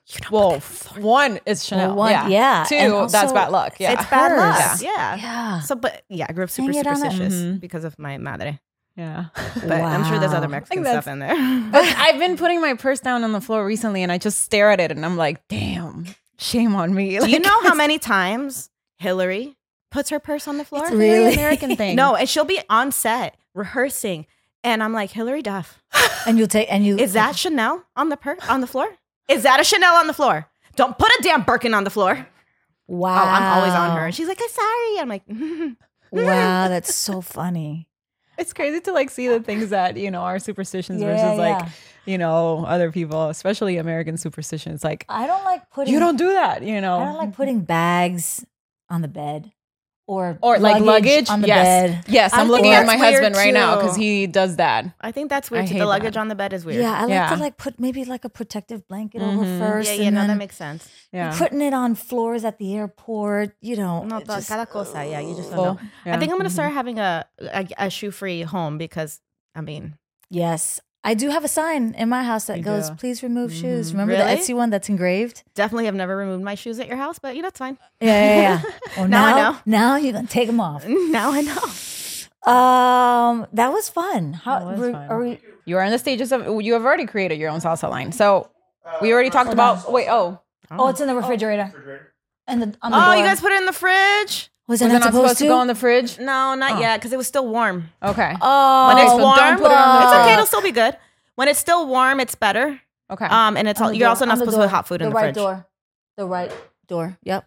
You 0.08 0.20
don't 0.22 0.32
well, 0.32 0.42
that 0.42 0.46
on 0.48 0.52
the 0.52 0.58
f- 0.58 0.64
floor. 0.64 1.00
one 1.02 1.40
is 1.46 1.66
Chanel. 1.66 1.90
Well, 1.90 1.98
one- 1.98 2.12
yeah. 2.12 2.28
yeah, 2.28 2.66
Two, 2.68 2.76
and 2.76 3.10
that's 3.10 3.32
bad 3.32 3.52
luck. 3.52 3.76
Yeah. 3.80 3.94
It's 3.94 4.10
bad 4.10 4.36
luck. 4.36 4.60
hers. 4.60 4.84
Yeah. 4.84 5.16
yeah. 5.16 5.60
So, 5.62 5.76
but 5.76 6.04
yeah, 6.10 6.26
I 6.28 6.34
grew 6.34 6.44
up 6.44 6.50
super 6.50 6.72
Hang 6.72 6.82
it 6.82 6.88
on 6.88 7.00
the- 7.00 7.12
superstitious 7.12 7.34
Mhm. 7.42 7.60
because 7.62 7.84
of 7.84 7.98
my 8.00 8.18
madre. 8.18 8.60
yeah. 8.98 9.26
But 9.56 9.72
I'm 9.82 10.04
sure 10.06 10.20
there's 10.20 10.34
other 10.34 10.50
Mexican 10.50 10.84
stuff 10.84 11.08
in 11.08 11.20
there. 11.20 11.36
But 11.72 11.84
I've 11.98 12.20
been 12.20 12.36
putting 12.36 12.60
my 12.62 12.74
purse 12.74 13.00
down 13.00 13.24
on 13.24 13.32
the 13.32 13.42
floor 13.42 13.66
recently 13.66 14.04
and 14.04 14.12
I 14.12 14.18
just 14.18 14.42
stare 14.42 14.70
at 14.72 14.80
it 14.82 14.92
and 14.92 15.06
I'm 15.06 15.16
like, 15.18 15.48
damn, 15.48 16.06
shame 16.40 16.76
on 16.76 16.94
me. 16.94 17.18
Do 17.24 17.30
you 17.30 17.40
know 17.40 17.62
how 17.64 17.76
many 17.76 17.98
times 18.00 18.70
Hilary 18.98 19.56
puts 19.92 20.10
her 20.10 20.20
purse 20.20 20.48
on 20.48 20.58
the 20.58 20.66
floor? 20.66 20.84
It's 20.84 20.92
a 20.94 20.98
very 20.98 21.20
Really? 21.20 21.34
American 21.36 21.76
thing. 21.78 21.96
No, 21.96 22.16
and 22.16 22.28
she'll 22.28 22.44
be 22.44 22.60
on 22.70 22.92
set 22.92 23.38
rehearsing, 23.54 24.26
and 24.64 24.82
I'm 24.84 24.94
like, 24.94 25.12
Hilary 25.12 25.42
Duff, 25.42 25.82
and 26.28 26.38
you'll 26.38 26.48
take 26.48 26.72
and 26.72 26.86
you 26.86 26.98
is 26.98 27.14
that 27.14 27.36
Chanel 27.36 27.84
on 27.96 28.10
the 28.10 28.18
per- 28.18 28.38
on 28.50 28.62
the 28.62 28.68
floor? 28.68 28.88
Is 29.28 29.44
that 29.44 29.60
a 29.60 29.64
Chanel 29.64 29.96
on 29.96 30.08
the 30.08 30.14
floor? 30.14 30.48
Don't 30.76 30.98
put 30.98 31.10
a 31.12 31.20
damn 31.24 31.44
Birkin 31.44 31.74
on 31.74 31.84
the 31.84 31.90
floor. 31.90 32.28
wow? 32.88 33.24
Oh, 33.24 33.28
I'm 33.28 33.58
always 33.58 33.74
on 33.74 33.98
her, 33.98 34.06
and 34.06 34.16
she's 34.16 34.28
like, 34.28 34.40
I'm 34.42 34.50
sorry. 34.50 35.00
I'm 35.00 35.10
like, 35.10 35.24
wow, 36.12 36.68
that's 36.68 36.94
so 36.96 37.22
funny. 37.22 37.88
It's 38.38 38.54
crazy 38.54 38.80
to 38.82 38.92
like 38.92 39.10
see 39.10 39.28
the 39.28 39.40
things 39.40 39.70
that, 39.70 39.98
you 39.98 40.10
know, 40.10 40.22
are 40.22 40.40
superstitions 40.40 41.02
Yeah, 41.02 41.14
versus 41.16 41.38
like, 41.38 41.68
you 42.06 42.18
know, 42.18 42.66
other 42.66 42.92
people, 42.92 43.30
especially 43.30 43.78
American 43.78 44.18
superstitions. 44.18 44.84
Like, 44.84 45.06
I 45.10 45.28
don't 45.28 45.44
like 45.44 45.70
putting. 45.70 45.94
you 45.94 46.00
don't 46.00 46.18
do 46.18 46.32
that, 46.34 46.64
you 46.64 46.82
know. 46.82 46.98
I 47.00 47.06
don't 47.06 47.18
like 47.18 47.36
putting 47.36 47.62
bags 47.62 48.44
on 48.90 49.02
the 49.02 49.08
bed. 49.08 49.52
Or 50.08 50.38
Or 50.42 50.60
like 50.60 50.82
luggage 50.84 51.30
on 51.30 51.42
the 51.42 51.48
yes. 51.48 51.66
bed. 51.66 52.04
Yes, 52.08 52.34
I 52.34 52.38
I'm 52.42 52.48
think 52.48 52.52
looking 52.52 52.74
at 52.74 52.86
my 52.86 52.96
weird, 52.98 53.14
husband 53.14 53.36
right 53.36 53.54
now 53.54 53.76
because 53.78 53.96
he 53.96 54.28
does 54.28 54.58
that. 54.58 54.86
I 55.00 55.12
think 55.12 55.30
that's 55.30 55.50
weird. 55.50 55.68
Too. 55.68 55.78
The 55.80 55.86
luggage 55.86 56.16
that. 56.16 56.20
on 56.20 56.28
the 56.28 56.36
bed 56.36 56.52
is 56.54 56.66
weird. 56.66 56.82
Yeah, 56.82 56.94
I 56.98 57.02
like 57.02 57.10
Yeah. 57.10 57.30
to 57.30 57.36
like 57.38 57.58
put 57.58 57.80
maybe 57.80 58.04
like 58.04 58.26
a 58.26 58.30
protective 58.30 58.86
blanket 58.88 59.22
over 59.22 59.46
Mhm. 59.46 59.60
first. 59.60 59.90
yeah, 59.90 59.96
yeah. 60.02 60.08
and 60.08 60.16
No, 60.16 60.28
that 60.28 60.38
makes 60.38 60.58
sense. 60.58 60.90
Yeah. 61.14 61.34
putting 61.38 61.62
it 61.62 61.74
on 61.74 61.96
floors 61.96 62.44
at 62.44 62.58
the 62.58 62.76
airport. 62.76 63.56
You 63.62 63.76
know, 63.78 64.04
No, 64.04 64.18
it 64.18 64.28
just- 64.28 64.50
cada 64.50 64.66
cosa. 64.66 65.06
Yeah, 65.06 65.20
you 65.22 65.36
just 65.36 65.52
don't 65.52 65.58
know. 65.66 65.78
Yeah. 66.06 66.16
I 66.16 66.20
think 66.20 66.32
I'm 66.32 66.38
gonna 66.38 66.50
Mhm. 66.50 66.54
start 66.60 66.74
having 66.74 67.00
a 67.00 67.26
a, 67.40 67.68
a 67.78 67.90
shoe 67.90 68.12
free 68.12 68.42
home 68.42 68.78
because 68.78 69.22
I 69.56 69.62
mean, 69.62 69.96
yes, 70.30 70.80
I 71.04 71.16
do 71.16 71.30
have 71.30 71.44
a 71.44 71.48
sign 71.48 71.96
in 71.98 72.10
my 72.10 72.24
house 72.24 72.46
that 72.46 72.58
You 72.60 72.64
goes, 72.64 72.90
do. 72.90 72.96
"Please 72.96 73.24
remove 73.24 73.52
shoes." 73.52 73.90
Mhm. 73.90 73.94
Remember 73.94 74.14
Really? 74.14 74.36
the 74.36 74.42
Etsy 74.42 74.56
one 74.56 74.70
that's 74.70 74.88
engraved? 74.88 75.44
definitely 75.56 75.86
have 75.86 75.96
never 75.96 76.16
removed 76.16 76.44
my 76.44 76.54
shoes 76.56 76.80
at 76.80 76.88
your 76.88 76.98
house, 76.98 77.18
but 77.18 77.36
you 77.36 77.42
know 77.42 77.48
it's 77.48 77.58
fine. 77.58 77.78
Yeah, 78.00 78.24
yeah, 78.36 78.42
yeah. 78.42 78.62
Well, 78.98 79.08
Now 79.08 79.26
I 79.26 79.42
know. 79.42 79.58
now 79.66 79.96
you're 79.96 80.14
gonna 80.14 80.28
take 80.28 80.48
them 80.48 80.60
off. 80.60 80.86
now 80.88 81.32
I 81.32 81.42
know. 81.42 82.52
Um, 82.52 83.48
that 83.54 83.72
was 83.72 83.90
fun. 83.90 84.34
How 84.34 84.60
That 84.60 84.66
was 84.68 84.80
were- 84.80 84.92
fun. 84.92 85.08
are 85.10 85.20
we? 85.20 85.40
You 85.66 85.78
are 85.78 85.84
in 85.84 85.92
the 85.92 86.00
stages 86.00 86.32
of 86.32 86.62
you 86.62 86.74
have 86.74 86.84
already 86.86 87.06
created 87.08 87.40
your 87.40 87.50
own 87.50 87.62
salsa 87.62 87.90
line. 87.90 88.12
So 88.12 88.50
we 89.02 89.12
already 89.14 89.30
talked 89.32 89.52
about. 89.54 89.92
Wait, 89.92 90.08
oh, 90.10 90.40
Oh, 90.72 90.88
it's 90.90 91.02
in 91.02 91.08
the 91.08 91.16
refrigerator. 91.16 91.66
Refrigerator. 91.66 92.14
And 92.48 92.62
the 92.62 92.76
on 92.82 92.92
the 92.92 92.98
Oh, 92.98 93.06
door. 93.08 93.16
you 93.18 93.24
guys 93.24 93.42
put 93.42 93.52
it 93.52 93.58
in 93.60 93.66
the 93.66 93.74
fridge? 93.74 94.51
Was 94.72 94.82
it 94.82 94.86
was 94.86 94.94
not 94.94 94.96
it 94.98 95.00
not 95.00 95.04
supposed, 95.14 95.38
supposed 95.38 95.40
to 95.40 95.48
go 95.48 95.62
in 95.62 95.68
the 95.68 95.76
fridge? 95.76 96.18
No, 96.18 96.56
not 96.56 96.74
Oh. 96.74 96.80
yet, 96.80 96.98
because 97.00 97.14
it 97.14 97.18
was 97.18 97.28
still 97.28 97.48
warm. 97.48 97.90
Okay. 98.02 98.36
Oh, 98.42 98.88
When 98.88 98.98
it's 98.98 99.12
so 99.12 99.18
don't 99.18 99.22
warm, 99.22 99.58
put 99.60 99.72
it 99.72 99.78
on 99.78 99.96
the 100.02 100.08
it's 100.08 100.16
okay. 100.22 100.34
It'll 100.34 100.46
still 100.46 100.62
be 100.64 100.72
good. 100.72 100.98
When 101.36 101.48
it's 101.48 101.60
still 101.60 101.88
warm, 101.88 102.20
it's 102.20 102.36
better. 102.36 102.82
Okay. 103.10 103.26
Um, 103.26 103.58
and 103.58 103.68
it's 103.68 103.80
all, 103.82 103.92
you're 103.94 104.00
door, 104.00 104.10
also 104.10 104.26
not 104.26 104.36
the 104.36 104.40
supposed 104.46 104.58
to 104.58 104.64
put 104.64 104.70
hot 104.70 104.88
food 104.88 105.02
in 105.02 105.06
the 105.06 105.10
the 105.12 105.16
right 105.16 105.24
fridge. 105.26 105.36
door. 105.36 105.68
The 106.18 106.26
right 106.26 106.52
door. 106.88 107.18
Yep. 107.24 107.46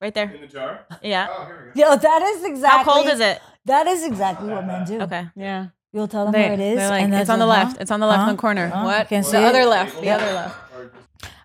Right 0.00 0.14
there. 0.14 0.30
In 0.34 0.40
the 0.40 0.46
jar? 0.46 0.86
Yeah. 1.02 1.26
Oh, 1.30 1.44
here 1.44 1.72
we 1.74 1.80
go. 1.82 1.90
Yo, 1.90 1.96
that 1.96 2.22
is 2.22 2.44
exactly. 2.44 2.78
How 2.84 2.84
cold 2.84 3.06
is 3.06 3.20
it? 3.20 3.38
That 3.66 3.86
is 3.86 4.02
exactly 4.02 4.48
what 4.48 4.66
men 4.66 4.86
do. 4.86 5.00
Okay. 5.02 5.26
yeah. 5.36 5.66
You'll 5.92 6.08
tell 6.08 6.24
them 6.24 6.32
They, 6.32 6.44
where 6.44 6.52
it 6.54 6.60
is. 6.60 6.76
like, 6.88 7.02
and 7.02 7.12
it's 7.14 7.28
on 7.28 7.38
the 7.40 7.46
left. 7.46 7.72
huh? 7.72 7.78
It's 7.80 7.90
on 7.90 8.00
the 8.00 8.06
left 8.06 8.20
Huh? 8.20 8.26
hand 8.26 8.38
corner. 8.38 8.68
Huh? 8.68 8.84
What? 8.84 9.08
Can't 9.08 9.26
the 9.26 9.30
see 9.32 9.36
other 9.36 9.64
left. 9.66 10.00
The 10.00 10.08
other 10.10 10.32
left. 10.32 10.56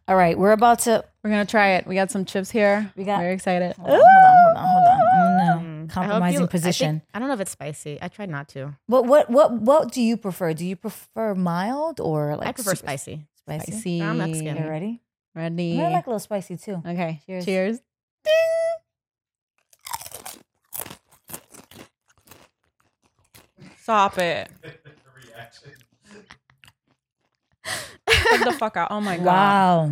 All 0.08 0.16
right, 0.16 0.38
we're 0.38 0.51
about 0.51 0.80
to. 0.82 1.03
We're 1.24 1.32
gonna 1.32 1.45
try 1.45 1.70
it. 1.78 1.88
We 1.88 1.95
got 1.95 2.12
some 2.12 2.26
chips 2.26 2.51
here. 2.51 2.91
We 2.95 3.03
got- 3.06 3.20
Very 3.22 3.34
excited. 3.34 3.76
Hold 3.78 3.89
on, 3.89 3.97
hold 3.99 4.06
on, 4.06 4.56
hold 4.56 4.58
on, 4.58 4.68
hold 4.68 4.88
on. 4.88 5.49
I'm 5.49 5.66
in 5.66 5.88
Mm. 5.88 5.97
I 5.97 6.01
a 6.01 6.03
hope 6.03 6.12
compromising 6.12 6.39
you- 6.41 6.45
I 6.45 6.49
position. 6.49 6.91
think- 6.99 7.03
I, 7.16 7.20
don't 7.20 7.28
know 7.28 7.34
if 7.34 7.39
it's 7.39 7.51
spicy. 7.51 7.97
I 8.01 8.08
tried 8.10 8.30
not 8.30 8.47
to. 8.49 8.76
What 8.86 9.06
what 9.08 9.30
what 9.32 9.53
what 9.53 9.91
do 9.91 10.01
you 10.03 10.16
prefer? 10.18 10.53
Do 10.53 10.64
you 10.66 10.76
prefer 10.76 11.34
mild 11.34 11.99
or 11.99 12.36
like? 12.36 12.47
I 12.47 12.51
prefer 12.51 12.72
super 12.76 12.86
spicy. 12.88 13.26
Spicy. 13.39 13.72
Spicy. 13.72 14.01
I'm 14.03 14.18
Mexican. 14.20 14.58
You 14.58 14.70
ready? 14.70 15.01
Ready. 15.34 15.82
I 15.82 15.89
like 15.89 16.06
a 16.06 16.10
little 16.10 16.20
spicy 16.20 16.58
too. 16.58 16.84
Okay. 16.86 17.22
Cheers. 17.26 17.45
Cheers. 17.45 17.80
Stop 23.82 24.18
it. 24.18 24.49
The 28.16 28.24
reaction. 28.30 28.38
Get 28.45 28.51
the 28.53 28.57
fuck 28.57 28.78
out. 28.78 28.88
Oh 28.91 29.01
my 29.01 29.18
god. 29.18 29.26
Wow. 29.26 29.91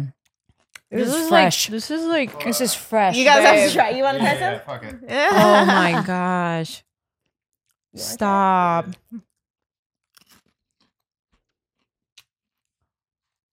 This, 0.92 1.14
is 1.14 1.28
fresh. 1.30 1.68
Like, 1.68 1.72
this 1.72 1.92
is 1.92 2.06
like. 2.06 2.44
this 2.44 2.62
is 2.62 2.74
fresh. 2.76 3.16
You 3.18 3.26
guys 3.26 3.44
have 3.44 3.68
to 3.70 3.76
try. 3.76 3.90
You 3.92 4.04
want 4.04 4.18
to 4.20 4.24
try 4.24 4.34
Yeah, 4.34 4.58
some? 4.58 4.66
fuck 4.66 4.84
it. 4.84 4.96
Oh 5.10 5.66
my 5.66 6.04
gosh. 6.06 6.84
Stop. 7.96 8.86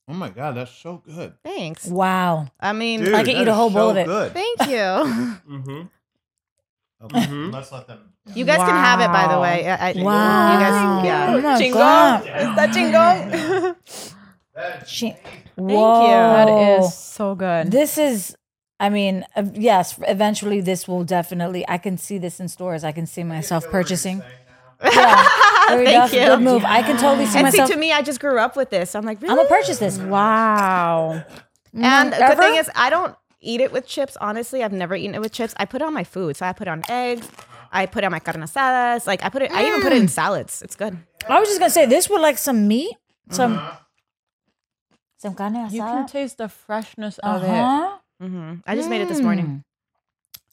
Oh 0.08 0.12
my 0.12 0.28
god, 0.28 0.56
that's 0.56 0.72
so 0.72 1.02
good. 1.06 1.34
Thanks. 1.44 1.86
Wow. 1.86 2.48
I 2.58 2.72
mean, 2.72 3.00
Dude, 3.04 3.14
I 3.14 3.18
could 3.22 3.28
that 3.36 3.42
eat 3.42 3.48
a 3.48 3.50
is 3.50 3.56
whole 3.56 3.70
bowl 3.70 3.88
so 3.88 3.90
of 3.90 3.96
it. 3.98 4.06
Good. 4.06 4.32
thank 4.32 4.60
you. 4.68 4.76
Mm-hmm. 5.50 5.82
Mhm. 7.02 7.50
Let's 7.52 7.72
let 7.72 7.86
them. 7.86 8.12
You 8.34 8.44
guys 8.44 8.58
can 8.58 8.68
have 8.68 9.00
it, 9.00 9.08
by 9.08 9.26
the 9.32 9.40
way. 9.40 9.66
I, 9.70 9.90
I, 9.90 10.02
Wow. 10.02 10.52
You 10.52 10.60
guys, 10.60 11.04
yeah. 11.06 11.34
Oh 11.34 11.40
my 11.40 11.58
Chingon. 11.58 11.72
God. 11.72 12.22
Is 12.26 12.56
that 12.56 12.70
chingon? 12.74 14.14
That's 14.55 15.01
Chi- 15.01 15.12
Thank 15.12 15.46
Whoa. 15.57 16.09
that 16.09 16.80
is 16.80 16.94
so 16.94 17.34
good. 17.34 17.70
This 17.70 17.98
is, 17.98 18.36
I 18.78 18.88
mean, 18.90 19.24
uh, 19.36 19.44
yes, 19.55 19.98
eventually 20.09 20.61
this 20.61 20.88
will 20.88 21.05
definitely, 21.05 21.68
I 21.68 21.78
can 21.78 21.98
see 21.98 22.18
this 22.18 22.40
in 22.40 22.48
stores. 22.48 22.82
I 22.84 22.92
can 22.92 23.07
see 23.07 23.24
myself 23.24 23.64
purchasing. 23.70 24.22
Yeah. 24.82 25.28
Very 25.68 25.84
Thank 25.84 26.11
good, 26.11 26.20
you. 26.20 26.26
Good 26.26 26.40
move. 26.40 26.64
I 26.64 26.80
can 26.80 26.96
totally 26.96 27.26
see 27.26 27.36
And 27.38 27.44
myself. 27.44 27.68
see, 27.68 27.74
to 27.74 27.78
me, 27.78 27.92
I 27.92 28.01
just 28.01 28.18
grew 28.18 28.38
up 28.38 28.57
with 28.57 28.70
this. 28.70 28.94
I'm 28.94 29.05
like, 29.05 29.20
really? 29.20 29.32
I'm 29.32 29.36
going 29.36 29.46
to 29.46 29.55
purchase 29.55 29.78
this. 29.78 29.98
wow. 29.98 31.22
Mm-hmm. 31.74 31.84
And 31.84 32.12
the 32.14 32.24
Ever? 32.24 32.42
thing 32.42 32.55
is, 32.57 32.70
I 32.74 32.88
don't 32.88 33.14
eat 33.40 33.61
it 33.61 33.72
with 33.72 33.86
chips. 33.86 34.16
Honestly, 34.20 34.64
I've 34.64 34.72
never 34.72 34.94
eaten 34.96 35.14
it 35.14 35.20
with 35.20 35.32
chips. 35.32 35.55
I 35.59 35.66
put 35.66 35.82
it 35.82 35.84
on 35.84 35.92
my 35.92 36.05
food. 36.05 36.36
So 36.36 36.46
I 36.46 36.55
put 36.55 36.66
it 36.66 36.70
on 36.70 36.82
eggs. 36.88 37.28
I 37.72 37.86
put 37.86 38.05
it 38.05 38.07
on 38.07 38.12
my 38.12 38.20
carne 38.20 38.42
asadas. 38.42 39.07
Like 39.07 39.24
I 39.24 39.28
put 39.28 39.42
it. 39.42 39.53
I 39.53 39.66
even 39.66 39.82
put 39.82 39.92
it 39.92 39.98
in 39.98 40.07
mm. 40.07 40.11
salads. 40.11 40.62
It's 40.62 40.76
good. 40.76 40.96
I 41.28 41.38
was 41.38 41.48
just 41.48 41.61
going 41.61 41.68
to 41.68 41.74
say 41.74 41.86
this 41.86 42.09
with 42.11 42.20
like 42.20 42.38
some 42.38 42.66
meat, 42.66 42.96
some, 43.30 43.61
some 45.20 45.34
carne 45.34 45.54
asada. 45.54 45.72
You 45.72 45.82
can 45.82 46.06
taste 46.06 46.38
the 46.38 46.48
freshness 46.48 47.18
of 47.18 47.42
it. 47.42 47.48
uh-huh. 47.48 47.98
hmm 48.20 48.54
I 48.66 48.74
just 48.74 48.88
made 48.88 49.02
it 49.02 49.08
this 49.08 49.20
morning. 49.20 49.62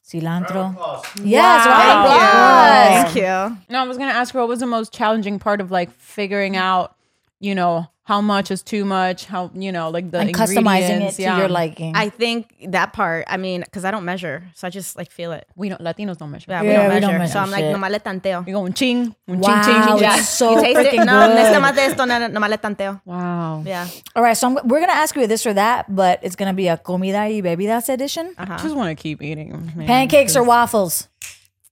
Cilantro. 0.05 0.75
Yes, 1.23 1.65
Wow. 1.65 1.71
round 1.71 2.05
of 2.05 2.11
Wow. 2.11 2.27
applause. 2.27 3.13
Thank 3.13 3.15
you. 3.15 3.57
No, 3.69 3.79
I 3.79 3.87
was 3.87 3.97
gonna 3.97 4.11
ask 4.11 4.33
her 4.33 4.39
what 4.39 4.49
was 4.49 4.59
the 4.59 4.65
most 4.67 4.91
challenging 4.93 5.39
part 5.39 5.61
of 5.61 5.71
like 5.71 5.91
figuring 5.91 6.57
out, 6.57 6.95
you 7.39 7.53
know, 7.55 7.87
how 8.03 8.21
much 8.21 8.51
is 8.51 8.63
too 8.63 8.85
much, 8.85 9.25
how 9.25 9.51
you 9.53 9.69
know, 9.71 9.89
like 9.89 10.09
the 10.11 10.19
And 10.19 10.33
customizing 10.33 11.01
it 11.01 11.15
to 11.15 11.21
yeah. 11.23 11.39
your 11.39 11.49
liking. 11.49 11.93
I 11.93 12.07
think 12.09 12.55
that 12.71 12.93
part. 12.93 13.25
I 13.27 13.35
mean, 13.35 13.61
because 13.61 13.83
I 13.83 13.91
don't 13.91 14.05
measure, 14.05 14.43
so 14.55 14.65
I 14.65 14.69
just 14.69 14.95
like 14.95 15.11
feel 15.11 15.33
it. 15.33 15.45
we 15.57 15.67
don't 15.67 15.81
Latinos 15.81 16.17
don't 16.17 16.31
measure. 16.31 16.45
Yeah, 16.49 16.61
Yeah, 16.63 16.69
we, 16.71 16.73
don't 16.73 16.83
we 16.83 16.87
measure. 16.87 17.01
don't 17.07 17.17
measure 17.19 17.33
So 17.33 17.39
I'm 17.39 17.51
like, 17.51 17.65
shit. 17.65 17.75
nomás 17.75 17.91
le 17.91 17.99
tanteo. 17.99 18.45
We 18.45 18.53
go 18.53 18.63
un 18.65 18.71
ching, 18.73 19.13
un 19.27 19.39
Wow, 19.39 19.61
ching, 19.61 19.73
ching, 19.73 19.83
ching. 19.83 19.93
it's 19.95 20.01
yeah. 20.01 20.15
so 20.21 20.51
You 20.55 20.61
taste 20.61 20.79
it? 20.79 20.85
freaking 20.93 21.05
No, 21.05 21.35
necesito 21.35 21.53
good. 21.53 21.61
más 21.63 21.75
de 21.75 21.81
esto, 21.85 22.05
no, 22.05 22.13
nomás 22.29 22.49
le 22.49 22.57
tanteo. 22.57 23.01
Wow. 23.05 23.63
Yeah. 23.65 23.87
All 24.15 24.23
right, 24.23 24.37
so 24.37 24.47
I'm, 24.47 24.53
we're 24.67 24.79
gonna 24.79 24.93
ask 24.93 25.13
you 25.17 25.27
this 25.27 25.45
or 25.45 25.53
that, 25.55 25.93
but 25.93 26.19
it's 26.23 26.37
gonna 26.37 26.53
be 26.53 26.69
a 26.69 26.77
comida 26.77 27.27
y 27.27 27.41
bebidas 27.41 27.89
edition. 27.89 28.33
I 28.37 28.43
Uh-huh. 28.43 28.57
just 28.63 28.73
want 28.75 28.89
to 28.97 29.01
keep 29.01 29.21
eating. 29.21 29.51
man, 29.75 29.85
Pancakes 29.85 30.35
or 30.37 30.39
'cause- 30.39 30.47
waffles? 30.47 31.07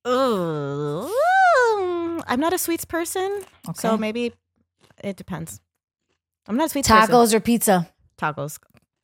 Ooh. 0.06 1.10
I'm 2.28 2.40
not 2.40 2.54
a 2.54 2.58
sweets 2.58 2.86
person, 2.86 3.42
so 3.76 3.92
Okay. 3.94 3.98
maybe 4.02 4.34
it 5.06 5.16
depends. 5.18 5.60
I'm 6.48 6.58
not 6.58 6.68
a 6.68 6.70
sweets 6.70 6.88
Tacos 6.90 7.08
person. 7.10 7.38
or 7.38 7.40
pizza? 7.40 7.90
Tacos. 8.18 8.60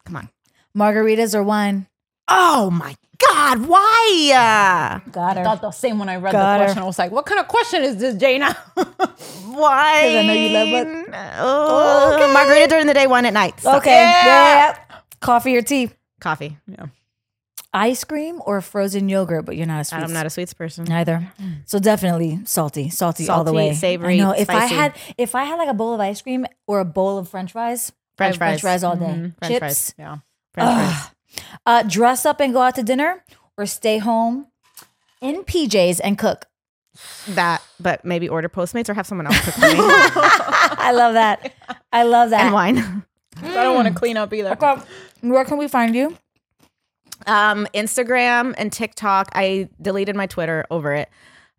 Come 0.06 0.16
on. 0.18 0.30
Margaritas 0.78 1.34
or 1.36 1.44
wine? 1.44 1.88
Oh 2.28 2.70
my 2.72 2.96
God! 3.18 3.66
Why? 3.68 5.02
Got 5.12 5.38
I 5.38 5.44
thought 5.44 5.62
the 5.62 5.72
same 5.72 6.00
when 6.00 6.08
I 6.10 6.16
read 6.16 6.32
Got 6.32 6.40
the 6.54 6.60
her. 6.60 6.66
question. 6.66 6.84
I 6.84 6.86
was 6.86 6.98
like, 7.00 7.12
what 7.12 7.26
kind 7.26 7.40
of 7.40 7.48
question 7.48 7.84
is 7.84 7.98
this, 7.98 8.16
Jaina? 8.16 8.54
Why? 9.46 10.18
I 10.18 10.26
know 10.26 10.34
you 10.34 10.50
love 10.50 10.68
it. 10.88 11.10
Oh, 11.40 12.32
Margarita 12.34 12.68
during 12.68 12.88
the 12.88 12.94
day, 12.94 13.08
wine 13.08 13.26
at 13.26 13.34
night. 13.34 13.60
So- 13.60 13.76
Okay. 13.78 13.92
Yeah. 13.92 14.26
yeah. 14.26 14.78
Coffee 15.20 15.56
or 15.58 15.62
tea? 15.62 15.90
Coffee. 16.20 16.58
Ice 17.74 18.04
cream 18.04 18.42
or 18.46 18.60
frozen 18.62 19.08
yogurt? 19.08 19.46
But 19.46 19.56
you're 19.56 19.66
not 19.66 19.82
a 19.82 19.84
sweet. 19.86 20.00
I'm 20.04 20.12
not 20.14 20.26
a 20.26 20.30
sweets 20.30 20.54
person. 20.54 20.84
Neither. 20.86 21.32
So 21.66 21.80
definitely 21.80 22.40
salty, 22.46 22.90
salty, 22.90 23.30
all 23.30 23.44
the 23.44 23.52
Salty, 23.52 23.70
way. 23.70 23.74
savory, 23.74 24.16
I 24.16 24.24
know. 24.24 24.32
If 24.32 24.50
I 24.50 24.54
spicy. 24.68 24.76
had, 24.76 24.96
if 25.18 25.36
I 25.36 25.46
had 25.46 25.56
like 25.56 25.70
a 25.70 25.74
bowl 25.74 25.94
of 25.94 26.00
ice 26.02 26.22
cream 26.22 26.46
or 26.68 26.80
a 26.82 26.86
bowl 26.86 27.18
of 27.18 27.30
French 27.30 27.54
fries, 27.54 27.92
French 28.18 28.36
I'd 28.36 28.38
French 28.38 28.62
fries. 28.62 28.82
fries 28.82 28.84
all 28.84 28.96
day. 28.98 29.06
Mhm. 29.06 29.38
French 29.38 29.52
Chips. 29.54 29.60
fries. 29.60 29.96
Yeah. 29.98 30.18
French 30.54 30.70
Ugh. 30.70 30.94
fries. 31.34 31.46
Uh, 31.66 31.84
dress 31.84 32.26
up 32.26 32.42
and 32.42 32.52
go 32.54 32.62
out 32.62 32.76
to 32.76 32.84
dinner, 32.84 33.24
or 33.58 33.66
stay 33.66 34.00
home 34.00 34.48
in 35.22 35.44
PJs 35.44 36.02
and 36.04 36.18
cook. 36.18 36.48
That, 37.30 37.62
but 37.80 38.04
maybe 38.04 38.28
order 38.28 38.50
Postmates 38.50 38.90
or 38.90 38.94
have 38.96 39.08
someone 39.08 39.28
else 39.28 39.40
cook 39.46 39.54
for 39.54 39.62
me. 39.62 39.68
I 39.78 40.92
love 40.94 41.14
that. 41.14 41.54
I 41.94 42.04
love 42.04 42.32
that. 42.32 42.42
and 42.46 42.54
wine. 42.54 43.04
I 43.42 43.64
don't 43.64 43.76
want 43.76 43.88
to 43.88 43.94
clean 43.94 44.18
up 44.18 44.34
either. 44.34 44.50
Okay. 44.52 44.76
Where 45.22 45.46
can 45.46 45.58
we 45.58 45.70
find 45.70 45.96
you? 45.96 46.18
Um, 47.28 47.68
Instagram 47.74 48.54
and 48.58 48.72
TikTok. 48.72 49.30
I 49.34 49.70
deleted 49.82 50.16
my 50.16 50.28
Twitter 50.28 50.66
over 50.72 50.94
it. 50.94 51.10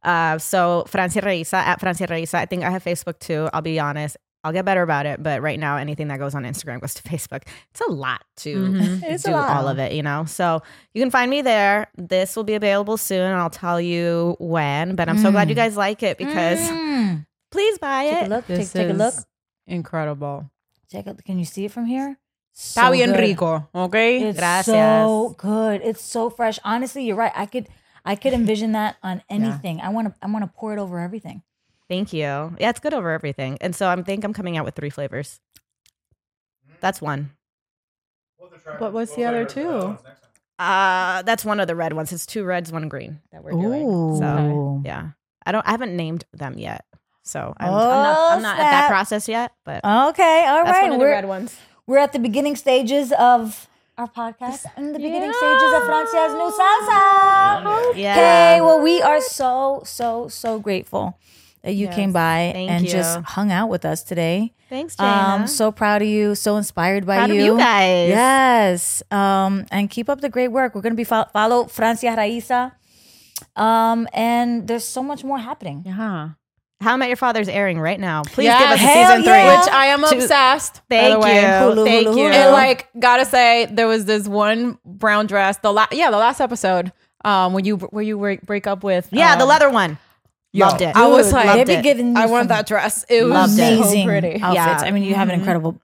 Uh, 0.03 0.39
so 0.39 0.85
Francia 0.89 1.21
Raisa 1.23 1.57
at 1.59 1.81
Francia 1.81 2.07
Raisa. 2.11 2.39
I 2.39 2.47
think 2.47 2.65
I 2.65 2.71
have 2.71 2.83
Facebook 2.85 3.19
too. 3.21 3.49
I'll 3.53 3.63
be 3.63 3.79
honest. 3.79 4.17
I'll 4.45 4.53
get 4.53 4.65
better 4.65 4.83
about 4.83 5.07
it, 5.07 5.23
but 5.23 5.41
right 5.41 5.61
now 5.61 5.77
anything 5.77 6.09
that 6.09 6.19
goes 6.19 6.35
on 6.35 6.43
Instagram 6.43 6.81
goes 6.81 6.95
to 6.95 7.03
Facebook. 7.09 7.43
It's 7.71 7.81
a 7.81 7.93
lot 7.93 8.25
to 8.39 8.57
Mhm. 8.57 9.03
It's 9.05 9.25
a 9.25 9.29
do 9.29 9.33
lot. 9.35 9.51
all 9.57 9.69
of 9.69 9.79
it, 9.79 9.93
you 9.93 10.03
know. 10.03 10.25
So 10.25 10.61
you 10.95 11.01
can 11.01 11.13
find 11.13 11.31
me 11.31 11.43
there. 11.43 11.87
This 11.97 12.35
will 12.35 12.43
be 12.43 12.55
available 12.55 12.97
soon, 12.97 13.21
and 13.23 13.37
I'll 13.41 13.51
tell 13.51 13.81
you 13.81 14.35
when. 14.41 14.97
But 14.97 15.09
I'm 15.09 15.19
so 15.19 15.31
glad 15.31 15.49
you 15.49 15.55
guys 15.55 15.77
like 15.77 16.03
it 16.03 16.19
because 16.19 16.59
Mm. 16.59 17.25
please 17.53 17.79
buy 17.79 18.05
Take 18.11 18.15
a 18.15 18.25
it. 18.25 18.29
look. 18.31 18.47
Take, 18.49 18.57
This 18.57 18.73
take 18.73 18.91
a 18.91 18.93
look. 18.95 19.15
incredible. 19.69 20.51
Take 20.91 21.07
a, 21.07 21.15
can 21.15 21.39
you 21.39 21.45
see 21.45 21.67
it 21.67 21.71
from 21.71 21.87
here? 21.87 22.19
Está 22.55 22.91
bien 22.93 23.13
good. 23.13 23.21
rico, 23.21 23.69
okay? 23.75 24.23
It's 24.29 24.39
Gracias. 24.39 24.75
so 24.75 25.35
good. 25.39 25.81
It's 25.83 26.03
so 26.03 26.29
fresh. 26.31 26.59
Honestly, 26.65 27.05
you're 27.05 27.17
right. 27.17 27.33
I 27.35 27.47
could 27.47 27.69
I 28.05 28.15
could 28.15 28.33
envision 28.33 28.73
that 28.73 28.97
on 29.03 29.23
anything. 29.31 29.81
I 29.81 29.89
want 29.89 30.09
to 30.09 30.15
I 30.23 30.31
want 30.31 30.45
to 30.45 30.51
pour 30.55 30.73
it 30.73 30.79
over 30.79 30.99
everything. 31.01 31.43
Thank 31.89 32.13
you. 32.13 32.21
Yeah, 32.59 32.71
it's 32.71 32.81
good 32.81 32.95
over 32.95 33.11
everything. 33.11 33.59
And 33.61 33.75
so 33.75 33.89
I 33.89 34.01
think 34.03 34.25
I'm 34.25 34.33
coming 34.33 34.57
out 34.57 34.65
with 34.65 34.75
three 34.75 34.91
flavors. 34.91 35.41
That's 36.81 37.01
one. 37.01 37.31
We'll 38.39 38.51
have 38.51 38.59
to 38.59 38.65
try 38.65 38.77
What 38.79 38.93
was 38.93 39.15
the 39.15 39.25
other 39.25 39.43
it 39.43 39.45
with 39.47 39.55
the 39.55 39.61
two? 39.63 39.69
other 39.69 39.87
ones 39.87 39.99
next 40.05 40.21
time. 40.23 40.31
Uh, 40.59 41.23
that's 41.23 41.45
one 41.45 41.59
of 41.61 41.67
the 41.67 41.75
red 41.75 41.93
ones. 41.93 42.13
It's 42.13 42.27
two 42.27 42.45
reds, 42.45 42.71
one 42.73 42.89
green 42.89 43.21
that 43.33 43.43
we're 43.43 43.53
doing. 43.53 44.17
So 44.19 44.83
yeah, 44.85 45.11
I 45.45 45.53
don't. 45.53 45.67
I 45.67 45.71
haven't 45.71 45.97
named 45.97 46.25
them 46.33 46.59
yet, 46.59 46.85
so 47.23 47.55
I'm, 47.57 47.69
I'm 47.69 47.75
Oh, 47.75 47.79
not. 47.91 48.33
I'm 48.37 48.43
not 48.43 48.59
at 48.59 48.63
that 48.71 48.89
process 48.89 49.29
yet. 49.29 49.53
But 49.65 49.85
Okay, 49.85 50.45
all 50.47 50.65
that's 50.65 50.71
right. 50.71 50.83
one 50.85 50.93
of 50.93 50.99
the 50.99 51.05
We're 51.05 51.11
red 51.11 51.27
ones. 51.27 51.57
We're 51.87 51.99
at 51.99 52.13
the 52.13 52.19
beginning 52.19 52.57
stages 52.57 53.13
of 53.13 53.69
our 53.99 54.09
podcast 54.09 54.65
and 54.77 54.95
the 54.95 54.99
beginning 54.99 55.33
stages 55.33 55.73
of 55.75 55.83
Francia's 55.85 56.33
new 56.35 56.51
salsa. 56.51 57.97
Yeah. 57.97 58.15
Hey, 58.15 58.61
well, 58.61 58.81
we 58.81 59.03
are 59.03 59.21
so 59.21 59.83
so 59.85 60.29
so 60.29 60.59
grateful 60.61 61.19
that 61.63 61.73
you 61.75 61.87
Yes, 61.87 61.95
came 61.95 62.13
by 62.13 62.51
thank 62.55 62.71
and 62.71 62.87
just 62.87 63.21
hung 63.21 63.51
out 63.53 63.69
with 63.69 63.85
us 63.85 64.03
today. 64.03 64.53
Thanks, 64.69 64.97
Jaina. 64.97 65.11
Um, 65.43 65.47
so 65.47 65.71
proud 65.71 66.03
of 66.03 66.09
you. 66.09 66.35
So 66.35 66.57
inspired 66.57 67.05
by 67.05 67.17
Proud 67.19 67.31
you. 67.31 67.45
you 67.45 67.59
guys. 67.59 68.09
Yes. 68.09 69.03
Um, 69.11 69.67
and 69.71 69.91
keep 69.91 70.09
up 70.09 70.21
the 70.21 70.31
great 70.31 70.49
work. 70.49 70.75
We're 70.75 70.81
gonna 70.81 70.95
be 70.95 71.05
fo- 71.05 71.27
follow 71.33 71.67
Francia 71.67 72.15
Raisa. 72.17 72.73
Um, 73.57 74.09
and 74.15 74.67
there's 74.69 74.85
so 74.85 75.03
much 75.03 75.25
more 75.25 75.39
happening. 75.39 75.83
Yeah. 75.85 76.31
How 76.83 76.95
I 76.95 76.97
Met 76.97 77.09
Your 77.09 77.17
Father's 77.17 77.49
airing 77.49 77.79
right 77.81 77.99
now. 77.99 78.23
Please 78.25 78.45
Yes. 78.47 78.61
give 78.61 78.71
us 78.71 78.77
a 78.77 78.79
Hell 78.83 79.07
season 79.09 79.23
three. 79.25 79.33
yeah. 79.33 79.61
Which 79.61 79.73
I 79.73 79.87
am 79.87 80.01
To- 80.03 80.15
obsessed. 80.17 80.81
Thank 80.91 81.15
the 81.15 81.19
way. 81.21 81.37
you. 81.37 81.47
Hulu, 81.49 81.85
Thank 81.85 82.09
hulu, 82.09 82.17
you. 82.17 82.25
hulu. 82.25 82.33
And 82.35 82.53
like, 82.53 82.89
gotta 82.99 83.25
say, 83.25 83.67
there 83.71 83.87
was 83.87 84.05
this 84.05 84.27
one 84.29 84.79
brown 84.85 85.27
dress. 85.27 85.57
The 85.59 85.73
last, 85.73 85.93
yeah, 85.95 86.11
the 86.11 86.19
last 86.19 86.41
episode, 86.41 86.93
um, 87.25 87.53
when 87.53 87.65
you 87.65 87.77
where 87.77 88.03
you 88.05 88.19
break, 88.19 88.43
break 88.43 88.67
up 88.67 88.83
with 88.85 89.09
yeah, 89.13 89.37
the 89.37 89.45
um, 89.45 89.49
leather 89.49 89.71
one. 89.71 89.97
yo, 90.53 90.67
Loved 90.67 90.83
it. 90.83 90.95
I 90.97 91.07
was 91.07 91.33
like, 91.33 91.67
they 91.67 91.77
be 91.77 91.83
giving 91.83 92.17
I 92.17 92.27
want 92.27 92.49
that 92.49 92.67
dress. 92.67 93.05
It 93.09 93.23
was 93.23 93.33
Loved 93.33 93.53
amazing 93.55 94.03
so 94.03 94.09
pretty. 94.09 94.41
outfits. 94.43 94.83
Yeah. 94.83 94.89
I 94.89 94.91
mean, 94.91 95.05
you 95.05 95.15
have 95.15 95.29
an 95.29 95.35
incredible 95.39 95.81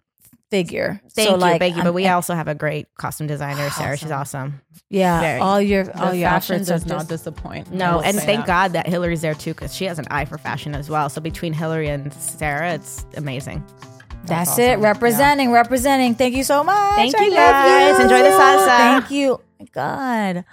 figure. 0.50 1.00
Thank 1.10 1.28
so, 1.28 1.34
you, 1.34 1.40
like, 1.40 1.58
thank 1.60 1.74
you. 1.74 1.80
I'm- 1.82 1.86
But 1.88 1.94
we 1.94 2.06
also 2.08 2.34
have 2.34 2.48
a 2.48 2.54
great 2.54 2.86
costume 2.96 3.26
designer, 3.26 3.68
Sarah. 3.70 3.96
She's 3.96 4.10
awesome. 4.10 4.60
yeah, 4.90 5.20
very- 5.20 5.40
all 5.40 5.60
your 5.60 5.84
The 5.84 6.02
all 6.02 6.14
your 6.14 6.28
fashion 6.28 6.56
are 6.56 6.64
does 6.64 6.86
not 6.86 6.98
just- 7.00 7.08
disappoint. 7.08 7.72
No, 7.72 8.00
and 8.00 8.16
thank 8.18 8.40
that. 8.40 8.46
God 8.46 8.72
that 8.72 8.86
Hilary's 8.86 9.20
there 9.20 9.34
too, 9.34 9.52
because 9.54 9.74
she 9.74 9.84
has 9.86 9.98
an 9.98 10.06
eye 10.10 10.24
for 10.24 10.38
fashion 10.38 10.74
as 10.74 10.88
well. 10.88 11.08
So 11.10 11.20
between 11.20 11.52
Hillary 11.52 11.88
and 11.88 12.12
Sarah, 12.14 12.72
it's 12.74 13.04
amazing. 13.16 13.62
That's, 14.26 14.50
awesome. 14.50 14.64
it. 14.64 14.78
Representing, 14.80 15.52
representing. 15.52 16.14
Thank 16.14 16.34
you 16.34 16.44
so 16.44 16.62
much. 16.62 16.96
Thank 16.96 17.18
I 17.18 17.24
you, 17.24 17.30
guys. 17.32 17.96
you. 17.96 18.02
Enjoy 18.04 18.22
the 18.22 18.36
salsa. 18.36 18.66
Thank 18.66 19.10
you. 19.10 19.32
Oh 19.34 19.40
my 19.60 19.66
God. 19.72 20.44